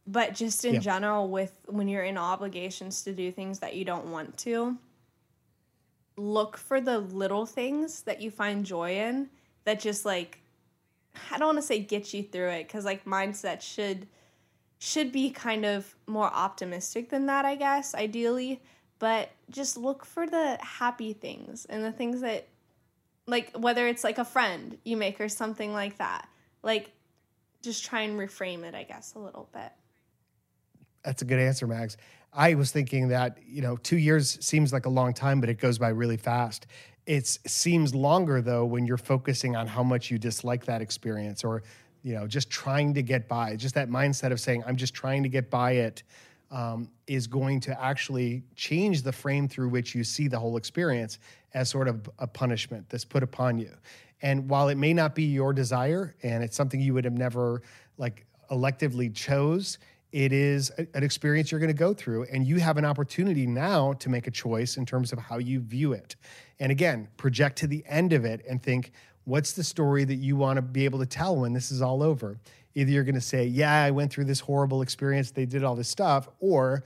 but 0.07 0.35
just 0.35 0.65
in 0.65 0.75
Yeah. 0.75 0.81
general 0.81 1.29
with 1.29 1.53
when 1.67 1.87
you're 1.89 2.05
in 2.05 2.17
obligations 2.17 3.03
to 3.03 3.13
do 3.13 3.31
things 3.31 3.59
that 3.59 3.75
you 3.77 3.85
don't 3.85 4.07
want 4.07 4.39
to 4.39 4.79
look 6.17 6.57
for 6.57 6.81
the 6.81 6.99
little 6.99 7.47
things 7.47 8.03
that 8.03 8.21
you 8.21 8.31
find 8.31 8.65
joy 8.65 8.97
in 8.97 9.29
that 9.65 9.79
just 9.81 10.05
like 10.05 10.41
i 11.31 11.39
don't 11.39 11.49
want 11.49 11.59
to 11.59 11.63
say 11.63 11.79
get 11.79 12.15
you 12.15 12.23
through 12.23 12.49
it 12.49 12.67
because 12.67 12.85
like 12.85 13.05
mindset 13.05 13.61
should 13.61 14.07
should 14.79 15.13
be 15.13 15.31
kind 15.31 15.65
of 15.65 15.95
more 16.07 16.33
optimistic 16.33 17.11
than 17.11 17.27
that 17.27 17.45
i 17.45 17.55
guess 17.55 17.95
ideally 17.95 18.63
but 18.99 19.31
just 19.51 19.77
look 19.77 20.05
for 20.05 20.27
the 20.27 20.59
happy 20.63 21.13
things 21.13 21.67
and 21.67 21.85
the 21.85 21.93
things 21.93 22.21
that 22.23 22.49
like 23.27 23.55
whether 23.57 23.87
it's 23.87 24.05
like 24.05 24.19
a 24.19 24.25
friend 24.25 24.79
you 24.85 24.97
make 24.97 25.21
or 25.21 25.29
something 25.29 25.73
like 25.73 25.99
that 25.99 26.29
like 26.63 26.93
just 27.63 27.85
try 27.85 28.01
and 28.01 28.19
reframe 28.19 28.63
it 28.63 28.75
i 28.75 28.83
guess 28.83 29.15
a 29.15 29.19
little 29.19 29.49
bit 29.53 29.73
That's 31.05 31.23
a 31.23 31.25
good 31.25 31.39
answer, 31.39 31.67
Mags. 31.69 31.97
I 32.37 32.55
was 32.55 32.71
thinking 32.71 33.09
that, 33.09 33.39
you 33.49 33.63
know, 33.63 33.77
two 33.79 33.97
years 33.97 34.39
seems 34.45 34.71
like 34.71 34.85
a 34.85 34.91
long 34.91 35.15
time, 35.15 35.41
but 35.41 35.49
it 35.49 35.59
goes 35.59 35.79
by 35.79 35.89
really 35.89 36.19
fast. 36.19 36.67
It 37.07 37.27
seems 37.27 37.95
longer, 37.95 38.43
though, 38.43 38.67
when 38.67 38.85
you're 38.85 38.99
focusing 38.99 39.57
on 39.57 39.67
how 39.67 39.83
much 39.83 40.11
you 40.11 40.19
dislike 40.19 40.67
that 40.67 40.83
experience 40.83 41.45
or, 41.45 41.63
you 42.03 42.15
know, 42.15 42.27
just 42.27 42.51
trying 42.51 42.93
to 42.95 43.03
get 43.03 43.27
by. 43.27 43.57
Just 43.57 43.75
that 43.77 43.89
mindset 43.89 44.33
of 44.33 44.41
saying, 44.41 44.63
I'm 44.67 44.77
just 44.77 44.93
trying 44.93 45.23
to 45.23 45.31
get 45.31 45.49
by 45.49 45.73
it 45.73 46.03
um, 46.51 46.91
is 47.07 47.27
going 47.27 47.61
to 47.61 47.83
actually 47.83 48.43
change 48.55 49.03
the 49.03 49.13
frame 49.13 49.49
through 49.49 49.71
which 49.71 49.95
you 49.95 50.05
see 50.05 50.29
the 50.29 50.39
whole 50.39 50.59
experience 50.59 51.19
as 51.55 51.71
sort 51.71 51.89
of 51.89 52.09
a 52.19 52.27
punishment 52.27 52.87
that's 52.91 53.05
put 53.05 53.23
upon 53.23 53.59
you. 53.59 53.73
And 54.21 54.49
while 54.49 54.69
it 54.69 54.77
may 54.77 54.93
not 54.93 55.15
be 55.15 55.25
your 55.25 55.55
desire 55.55 56.15
and 56.23 56.45
it's 56.45 56.57
something 56.57 56.81
you 56.81 56.93
would 56.93 57.05
have 57.05 57.17
never 57.17 57.63
like 57.97 58.27
electively 58.51 59.13
chose, 59.15 59.79
it 60.17 60.33
is 60.33 60.71
an 60.71 61.05
experience 61.05 61.51
you're 61.51 61.61
going 61.61 61.69
to 61.69 61.75
go 61.75 61.93
through 61.93 62.25
and 62.33 62.47
you 62.47 62.57
have 62.57 62.79
an 62.79 62.87
opportunity 62.87 63.47
now 63.47 63.93
to 63.93 64.09
make 64.09 64.27
a 64.27 64.31
choice 64.31 64.79
in 64.79 64.87
terms 64.87 65.13
of 65.13 65.19
how 65.19 65.37
you 65.37 65.61
view 65.61 65.93
it. 65.93 66.17
And 66.59 66.73
again 66.73 67.09
project 67.19 67.59
to 67.59 67.67
the 67.67 67.85
end 67.87 68.15
of 68.15 68.25
it 68.25 68.43
and 68.49 68.63
think 68.63 68.93
what's 69.25 69.53
the 69.53 69.63
story 69.63 70.05
that 70.05 70.15
you 70.15 70.35
want 70.35 70.57
to 70.57 70.63
be 70.63 70.87
able 70.87 71.01
to 71.01 71.07
tell 71.07 71.37
when 71.37 71.53
this 71.53 71.71
is 71.71 71.83
all 71.83 72.03
over? 72.03 72.39
Either 72.75 72.91
you're 72.91 73.05
going 73.05 73.15
to 73.15 73.21
say 73.21 73.45
yeah 73.45 73.83
i 73.83 73.91
went 73.91 74.11
through 74.11 74.25
this 74.25 74.41
horrible 74.41 74.81
experience 74.81 75.31
they 75.31 75.45
did 75.47 75.63
all 75.65 75.75
this 75.75 75.89
stuff 75.89 76.29
or 76.41 76.83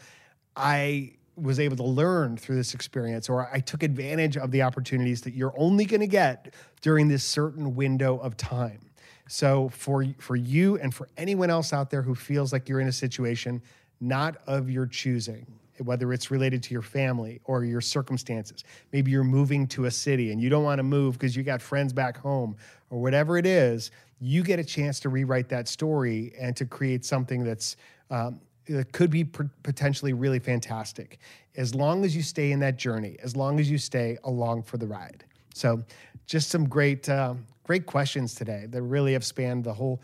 i 0.56 1.12
was 1.36 1.58
able 1.58 1.76
to 1.76 1.84
learn 1.84 2.36
through 2.36 2.54
this 2.54 2.74
experience 2.74 3.28
or 3.28 3.48
i 3.52 3.58
took 3.58 3.82
advantage 3.82 4.36
of 4.36 4.52
the 4.52 4.62
opportunities 4.62 5.20
that 5.22 5.34
you're 5.34 5.54
only 5.56 5.84
going 5.84 6.00
to 6.00 6.06
get 6.06 6.54
during 6.80 7.08
this 7.08 7.24
certain 7.24 7.74
window 7.74 8.18
of 8.18 8.36
time 8.36 8.89
so 9.30 9.68
for 9.68 10.04
for 10.18 10.34
you 10.34 10.76
and 10.78 10.92
for 10.92 11.08
anyone 11.16 11.50
else 11.50 11.72
out 11.72 11.88
there 11.88 12.02
who 12.02 12.16
feels 12.16 12.52
like 12.52 12.68
you're 12.68 12.80
in 12.80 12.88
a 12.88 12.92
situation 12.92 13.62
not 14.00 14.38
of 14.48 14.68
your 14.68 14.86
choosing, 14.86 15.46
whether 15.78 16.12
it's 16.12 16.32
related 16.32 16.64
to 16.64 16.72
your 16.72 16.82
family 16.82 17.40
or 17.44 17.64
your 17.64 17.80
circumstances, 17.80 18.64
maybe 18.92 19.12
you're 19.12 19.22
moving 19.22 19.68
to 19.68 19.84
a 19.84 19.90
city 19.90 20.32
and 20.32 20.40
you 20.40 20.48
don't 20.48 20.64
want 20.64 20.80
to 20.80 20.82
move 20.82 21.14
because 21.14 21.36
you 21.36 21.44
got 21.44 21.62
friends 21.62 21.92
back 21.92 22.16
home 22.16 22.56
or 22.90 23.00
whatever 23.00 23.38
it 23.38 23.46
is, 23.46 23.92
you 24.20 24.42
get 24.42 24.58
a 24.58 24.64
chance 24.64 24.98
to 24.98 25.08
rewrite 25.08 25.48
that 25.48 25.68
story 25.68 26.32
and 26.36 26.56
to 26.56 26.66
create 26.66 27.04
something 27.04 27.44
that's 27.44 27.76
um, 28.10 28.40
that 28.66 28.90
could 28.90 29.10
be 29.10 29.24
potentially 29.24 30.12
really 30.12 30.40
fantastic 30.40 31.20
as 31.56 31.72
long 31.72 32.04
as 32.04 32.16
you 32.16 32.22
stay 32.22 32.50
in 32.50 32.58
that 32.58 32.76
journey, 32.76 33.16
as 33.22 33.36
long 33.36 33.60
as 33.60 33.70
you 33.70 33.78
stay 33.78 34.18
along 34.24 34.64
for 34.64 34.76
the 34.76 34.86
ride. 34.88 35.22
So, 35.54 35.84
just 36.26 36.48
some 36.48 36.68
great, 36.68 37.08
uh, 37.08 37.34
great 37.64 37.86
questions 37.86 38.34
today 38.34 38.66
that 38.70 38.82
really 38.82 39.12
have 39.12 39.24
spanned 39.24 39.64
the 39.64 39.74
whole, 39.74 40.00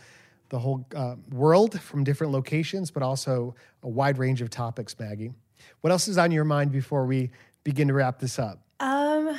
the 0.48 0.58
whole 0.58 0.86
uh, 0.94 1.16
world 1.30 1.80
from 1.80 2.04
different 2.04 2.32
locations, 2.32 2.90
but 2.90 3.02
also 3.02 3.54
a 3.82 3.88
wide 3.88 4.18
range 4.18 4.40
of 4.42 4.50
topics. 4.50 4.98
Maggie, 4.98 5.32
what 5.80 5.90
else 5.90 6.08
is 6.08 6.18
on 6.18 6.30
your 6.30 6.44
mind 6.44 6.72
before 6.72 7.06
we 7.06 7.30
begin 7.64 7.88
to 7.88 7.94
wrap 7.94 8.18
this 8.18 8.38
up? 8.38 8.60
Um, 8.80 9.38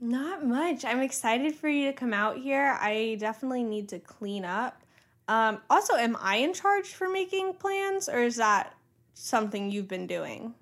not 0.00 0.44
much. 0.44 0.84
I'm 0.84 1.00
excited 1.00 1.54
for 1.54 1.68
you 1.68 1.86
to 1.86 1.92
come 1.92 2.12
out 2.12 2.36
here. 2.36 2.76
I 2.80 3.16
definitely 3.20 3.62
need 3.62 3.88
to 3.90 3.98
clean 3.98 4.44
up. 4.44 4.82
Um, 5.28 5.60
also, 5.70 5.94
am 5.94 6.16
I 6.20 6.36
in 6.36 6.52
charge 6.52 6.88
for 6.88 7.08
making 7.08 7.54
plans, 7.54 8.08
or 8.08 8.18
is 8.18 8.36
that 8.36 8.74
something 9.14 9.70
you've 9.70 9.88
been 9.88 10.06
doing? 10.06 10.54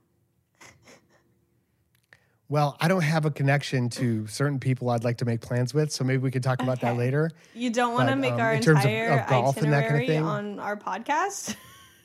Well, 2.51 2.77
I 2.81 2.89
don't 2.89 3.03
have 3.03 3.27
a 3.27 3.31
connection 3.31 3.89
to 3.91 4.27
certain 4.27 4.59
people 4.59 4.91
I'd 4.91 5.05
like 5.05 5.19
to 5.19 5.25
make 5.25 5.41
plans 5.41 5.73
with, 5.73 5.93
so 5.93 6.03
maybe 6.03 6.19
we 6.19 6.33
could 6.33 6.43
talk 6.43 6.61
about 6.61 6.81
that 6.81 6.97
later. 6.97 7.31
You 7.55 7.71
don't 7.71 7.95
want 7.95 8.09
to 8.09 8.17
make 8.17 8.33
um, 8.33 8.41
our 8.41 8.55
in 8.55 8.61
terms 8.61 8.81
of- 8.85 8.91
entire 8.91 9.21
of 9.21 9.29
golf 9.29 9.57
and 9.59 9.73
that 9.73 9.89
kind 9.89 10.03
of 10.03 10.07
thing? 10.09 10.23
on 10.25 10.59
our 10.59 10.77
podcast? 10.77 11.55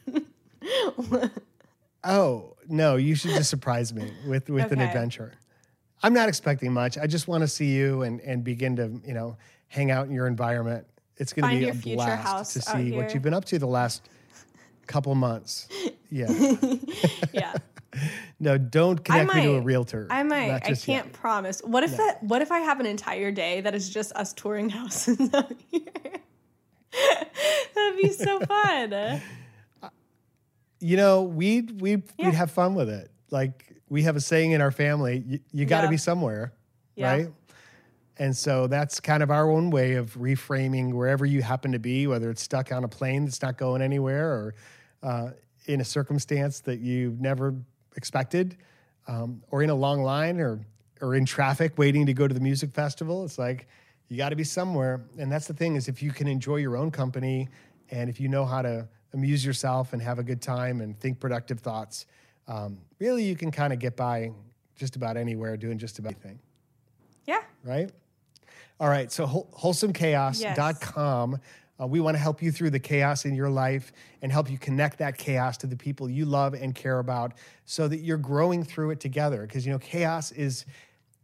Oh 2.08 2.56
no, 2.68 2.98
you 2.98 3.16
should 3.16 3.32
just 3.32 3.50
surprise 3.50 3.92
me 3.92 4.12
with 4.28 4.48
with 4.50 4.72
an 4.72 4.80
adventure. 4.80 5.34
I'm 6.04 6.14
not 6.14 6.30
expecting 6.30 6.72
much. 6.72 7.00
I 7.00 7.08
just 7.08 7.28
want 7.28 7.42
to 7.42 7.48
see 7.48 7.74
you 7.74 8.04
and 8.04 8.22
and 8.22 8.44
begin 8.44 8.76
to 8.76 9.02
you 9.04 9.16
know 9.16 9.38
hang 9.70 9.90
out 9.90 10.06
in 10.06 10.14
your 10.14 10.28
environment. 10.28 10.86
It's 11.18 11.34
going 11.34 11.50
to 11.52 11.58
be 11.58 11.70
a 11.70 11.96
blast 11.96 12.54
to 12.54 12.62
see 12.62 12.92
what 12.92 13.14
you've 13.14 13.24
been 13.24 13.34
up 13.34 13.46
to 13.46 13.58
the 13.58 13.66
last 13.66 14.08
couple 14.88 15.14
months. 15.16 15.68
Yeah. 16.12 16.28
yeah. 17.34 17.54
No, 18.46 18.58
don't 18.60 19.04
connect 19.04 19.34
me 19.34 19.42
to 19.42 19.56
a 19.56 19.62
realtor. 19.62 20.08
I 20.10 20.22
might. 20.24 20.52
I 20.54 20.60
can't 20.60 20.88
yet. 20.88 21.14
promise. 21.14 21.62
What 21.62 21.84
if 21.84 21.98
that? 21.98 22.22
What 22.24 22.42
if 22.44 22.52
I 22.52 22.60
have 22.60 22.80
an 22.80 22.86
entire 22.86 23.32
day 23.32 23.60
that 23.62 23.74
is 23.76 23.90
just 23.90 24.14
us 24.14 24.34
touring 24.34 24.70
houses 24.80 25.34
out 25.34 25.52
here? 25.72 25.82
That'd 27.76 27.98
be 28.02 28.12
so 28.12 28.40
fun. 28.46 29.22
You 30.80 30.98
know, 30.98 31.24
we'd 31.24 31.82
we'd 31.82 32.04
Yeah. 32.18 32.28
we'd 32.28 32.36
have 32.36 32.52
fun 32.52 32.76
with 32.76 32.90
it. 32.90 33.10
Like 33.32 33.74
we 33.90 34.04
have 34.04 34.16
a 34.16 34.22
saying 34.22 34.52
in 34.52 34.62
our 34.62 34.72
family: 34.72 35.24
you, 35.26 35.40
you 35.52 35.66
got 35.66 35.82
to 35.82 35.88
Yeah. 35.88 35.92
be 35.92 35.98
somewhere, 35.98 36.54
Yeah. 36.96 37.12
right? 37.12 37.28
And 38.18 38.38
so 38.38 38.68
that's 38.68 39.00
kind 39.02 39.24
of 39.24 39.30
our 39.32 39.50
own 39.50 39.72
way 39.72 39.96
of 39.96 40.14
reframing 40.14 40.94
wherever 40.94 41.26
you 41.26 41.42
happen 41.42 41.74
to 41.74 41.80
be, 41.80 42.08
whether 42.08 42.30
it's 42.30 42.42
stuck 42.44 42.72
on 42.72 42.84
a 42.84 42.88
plane 42.88 43.26
that's 43.26 43.42
not 43.42 43.58
going 43.58 43.82
anywhere 43.82 44.32
or 44.32 44.56
uh, 45.04 45.32
in 45.66 45.82
a 45.82 45.84
circumstance 45.84 46.62
that 46.62 46.80
you've 46.80 47.20
never 47.20 47.56
expected, 47.96 48.58
um, 49.08 49.42
or 49.52 49.62
in 49.64 49.70
a 49.70 49.76
long 49.76 50.02
line 50.04 50.40
or 50.40 50.60
or 51.02 51.14
in 51.16 51.26
traffic 51.26 51.78
waiting 51.78 52.06
to 52.06 52.14
go 52.14 52.28
to 52.28 52.34
the 52.34 52.40
music 52.40 52.72
festival. 52.72 53.26
It's 53.26 53.38
like 53.38 53.68
you 54.08 54.16
got 54.18 54.30
to 54.30 54.36
be 54.36 54.44
somewhere. 54.46 55.06
And 55.18 55.30
that's 55.32 55.46
the 55.48 55.54
thing 55.54 55.76
is 55.76 55.88
if 55.90 56.02
you 56.02 56.12
can 56.12 56.26
enjoy 56.28 56.56
your 56.58 56.78
own 56.78 56.90
company 56.90 57.50
and 57.92 58.10
if 58.10 58.20
you 58.20 58.30
know 58.30 58.46
how 58.46 58.62
to 58.62 58.88
amuse 59.14 59.46
yourself 59.46 59.92
and 59.94 60.02
have 60.02 60.20
a 60.20 60.24
good 60.24 60.42
time 60.42 60.80
and 60.82 60.98
think 61.00 61.20
productive 61.20 61.60
thoughts, 61.60 62.06
um, 62.48 62.78
really 63.00 63.24
you 63.26 63.36
can 63.36 63.52
kind 63.52 63.74
of 63.74 63.80
get 63.80 63.96
by 63.98 64.32
just 64.76 64.96
about 64.96 65.18
anywhere 65.18 65.58
doing 65.58 65.78
just 65.78 66.00
about 66.00 66.14
anything 66.14 66.40
Yeah. 67.26 67.42
right? 67.64 67.92
All 68.80 68.90
right, 68.90 69.12
so 69.12 69.26
whole- 69.26 69.50
wholesomechaos.com. 69.58 71.40
Uh, 71.80 71.86
we 71.86 72.00
want 72.00 72.16
to 72.16 72.22
help 72.22 72.42
you 72.42 72.52
through 72.52 72.70
the 72.70 72.80
chaos 72.80 73.26
in 73.26 73.36
your 73.36 73.50
life 73.50 73.92
and 74.22 74.32
help 74.32 74.50
you 74.50 74.58
connect 74.58 74.98
that 75.00 75.18
chaos 75.18 75.58
to 75.58 75.68
the 75.68 75.76
people 75.76 76.10
you 76.10 76.26
love 76.26 76.54
and 76.54 76.74
care 76.74 77.00
about 77.00 77.34
so 77.66 77.88
that 77.88 78.00
you're 78.00 78.18
growing 78.18 78.64
through 78.64 78.92
it 78.92 79.00
together. 79.00 79.42
Because, 79.42 79.66
you 79.66 79.74
know, 79.74 79.80
chaos 79.80 80.32
is, 80.32 80.66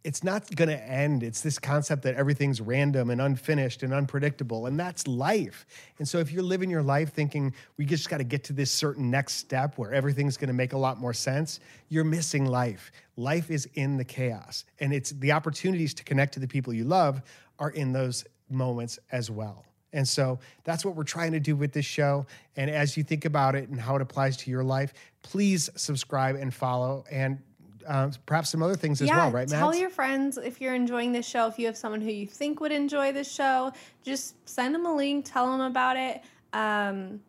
it's 0.04 0.24
not 0.24 0.54
going 0.56 0.68
to 0.68 0.84
end. 0.84 1.24
It's 1.24 1.42
this 1.42 1.58
concept 1.58 2.04
that 2.04 2.16
everything's 2.16 2.60
random 2.60 3.12
and 3.12 3.22
unfinished 3.22 3.84
and 3.84 3.94
unpredictable, 3.94 4.66
and 4.66 4.78
that's 4.78 5.08
life. 5.08 5.66
And 6.00 6.08
so 6.08 6.18
if 6.18 6.32
you're 6.32 6.44
living 6.44 6.70
your 6.70 6.84
life 6.84 7.14
thinking 7.14 7.54
we 7.78 7.86
just 7.86 8.10
got 8.10 8.18
to 8.18 8.24
get 8.26 8.44
to 8.46 8.54
this 8.54 8.72
certain 8.72 9.10
next 9.10 9.36
step 9.36 9.78
where 9.78 9.94
everything's 9.94 10.36
going 10.36 10.50
to 10.50 10.54
make 10.54 10.74
a 10.74 10.78
lot 10.78 11.00
more 11.00 11.14
sense, 11.14 11.60
you're 11.88 12.04
missing 12.04 12.46
life. 12.46 12.92
Life 13.16 13.52
is 13.52 13.70
in 13.76 13.98
the 13.98 14.06
chaos, 14.06 14.66
and 14.80 14.92
it's 14.92 15.12
the 15.12 15.32
opportunities 15.32 15.94
to 15.94 16.04
connect 16.04 16.34
to 16.34 16.40
the 16.40 16.48
people 16.48 16.74
you 16.74 16.84
love 16.84 17.22
are 17.60 17.70
in 17.70 17.94
those 17.94 18.26
moments 18.50 19.00
as 19.12 19.32
well. 19.32 19.66
And 19.94 20.08
so 20.08 20.40
that's 20.64 20.86
what 20.86 20.96
we're 20.96 21.04
trying 21.04 21.32
to 21.34 21.40
do 21.40 21.56
with 21.56 21.74
this 21.74 21.86
show. 21.86 22.26
And 22.56 22.70
as 22.70 22.96
you 22.96 23.04
think 23.04 23.26
about 23.26 23.56
it 23.56 23.70
and 23.70 23.80
how 23.80 23.96
it 23.96 24.02
applies 24.02 24.38
to 24.38 24.52
your 24.52 24.64
life, 24.64 24.94
please 25.22 25.70
subscribe 25.76 26.36
and 26.36 26.54
follow 26.54 27.04
and 27.12 27.40
uh, 27.88 28.12
perhaps 28.26 28.50
some 28.50 28.62
other 28.62 28.76
things 28.76 29.02
as 29.02 29.08
yeah, 29.08 29.18
well, 29.18 29.32
right, 29.32 29.48
tell 29.48 29.74
your 29.76 29.90
friends 29.90 30.38
if 30.38 30.62
you're 30.62 30.76
enjoying 30.76 31.12
this 31.12 31.28
show. 31.28 31.48
If 31.48 31.58
you 31.58 31.66
have 31.66 31.76
someone 31.76 32.02
who 32.02 32.12
you 32.12 32.28
think 32.28 32.60
would 32.60 32.72
enjoy 32.72 33.12
this 33.12 33.32
show, 33.32 33.72
just 34.04 34.36
send 34.48 34.76
them 34.76 34.86
a 34.86 34.96
link. 34.96 35.26
Tell 35.26 35.52
them 35.52 35.62
about 35.62 35.98
it. 35.98 36.22
Um, 36.54 37.22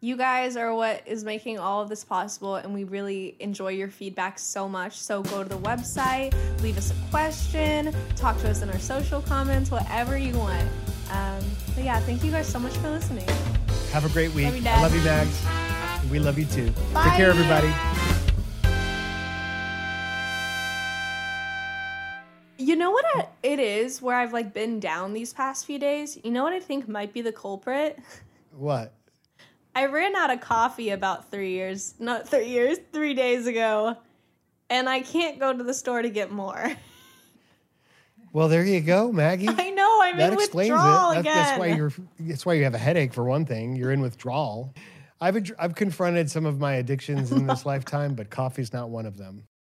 you 0.00 0.16
guys 0.16 0.56
are 0.56 0.74
what 0.74 1.06
is 1.06 1.22
making 1.22 1.60
all 1.60 1.80
of 1.80 1.88
this 1.88 2.04
possible, 2.04 2.56
and 2.56 2.74
we 2.74 2.82
really 2.82 3.36
enjoy 3.38 3.68
your 3.68 3.88
feedback 3.88 4.38
so 4.38 4.68
much. 4.68 4.98
So 4.98 5.22
go 5.22 5.44
to 5.44 5.48
the 5.48 5.58
website, 5.58 6.34
leave 6.60 6.76
us 6.76 6.90
a 6.90 7.10
question, 7.10 7.94
talk 8.16 8.36
to 8.38 8.50
us 8.50 8.62
in 8.62 8.70
our 8.70 8.80
social 8.80 9.22
comments, 9.22 9.70
whatever 9.70 10.18
you 10.18 10.36
want. 10.36 10.68
Um, 11.12 11.44
but 11.74 11.84
yeah, 11.84 12.00
thank 12.00 12.24
you 12.24 12.30
guys 12.30 12.46
so 12.48 12.58
much 12.58 12.74
for 12.78 12.90
listening. 12.90 13.28
Have 13.92 14.04
a 14.04 14.08
great 14.08 14.32
week. 14.32 14.46
Love 14.46 14.56
you, 14.56 14.68
I 14.68 14.82
love 14.82 14.94
you, 14.94 15.02
Mags. 15.02 16.10
We 16.10 16.18
love 16.18 16.38
you 16.38 16.46
too. 16.46 16.70
Bye. 16.94 17.04
Take 17.04 17.12
care, 17.14 17.30
everybody. 17.30 17.72
You 22.58 22.76
know 22.76 22.90
what 22.90 23.04
I- 23.16 23.28
it 23.42 23.58
is 23.58 24.00
where 24.00 24.16
I've 24.16 24.32
like 24.32 24.52
been 24.54 24.78
down 24.78 25.12
these 25.12 25.32
past 25.32 25.66
few 25.66 25.78
days? 25.78 26.18
You 26.22 26.30
know 26.30 26.44
what 26.44 26.52
I 26.52 26.60
think 26.60 26.88
might 26.88 27.12
be 27.12 27.20
the 27.20 27.32
culprit? 27.32 27.98
What? 28.56 28.92
I 29.74 29.86
ran 29.86 30.14
out 30.14 30.30
of 30.30 30.40
coffee 30.40 30.90
about 30.90 31.30
three 31.30 31.52
years, 31.52 31.94
not 31.98 32.28
three 32.28 32.48
years, 32.48 32.78
three 32.92 33.14
days 33.14 33.46
ago, 33.46 33.96
and 34.70 34.88
I 34.88 35.00
can't 35.00 35.40
go 35.40 35.52
to 35.52 35.62
the 35.64 35.74
store 35.74 36.02
to 36.02 36.10
get 36.10 36.30
more. 36.30 36.72
Well, 38.34 38.48
there 38.48 38.64
you 38.64 38.80
go, 38.80 39.10
Maggie. 39.12 39.48
I 39.58 39.70
know 39.70 39.71
I'm 40.12 40.18
that 40.18 40.32
in 40.32 40.38
explains 40.38 40.70
it. 40.70 40.72
withdrawal 40.74 41.10
That's, 41.10 41.20
again. 41.20 41.34
that's 41.36 41.58
why 41.58 41.66
you're. 41.68 41.92
That's 42.20 42.46
why 42.46 42.54
you 42.54 42.64
have 42.64 42.74
a 42.74 42.78
headache 42.78 43.12
for 43.12 43.24
one 43.24 43.44
thing. 43.46 43.76
You're 43.76 43.92
in 43.92 44.00
withdrawal. 44.00 44.74
I've 45.20 45.52
I've 45.58 45.74
confronted 45.74 46.30
some 46.30 46.46
of 46.46 46.58
my 46.58 46.74
addictions 46.74 47.32
in 47.32 47.46
this 47.46 47.64
lifetime, 47.72 48.14
but 48.14 48.30
coffee's 48.30 48.72
not 48.72 48.90
one 48.90 49.06
of 49.06 49.16
them. 49.16 49.44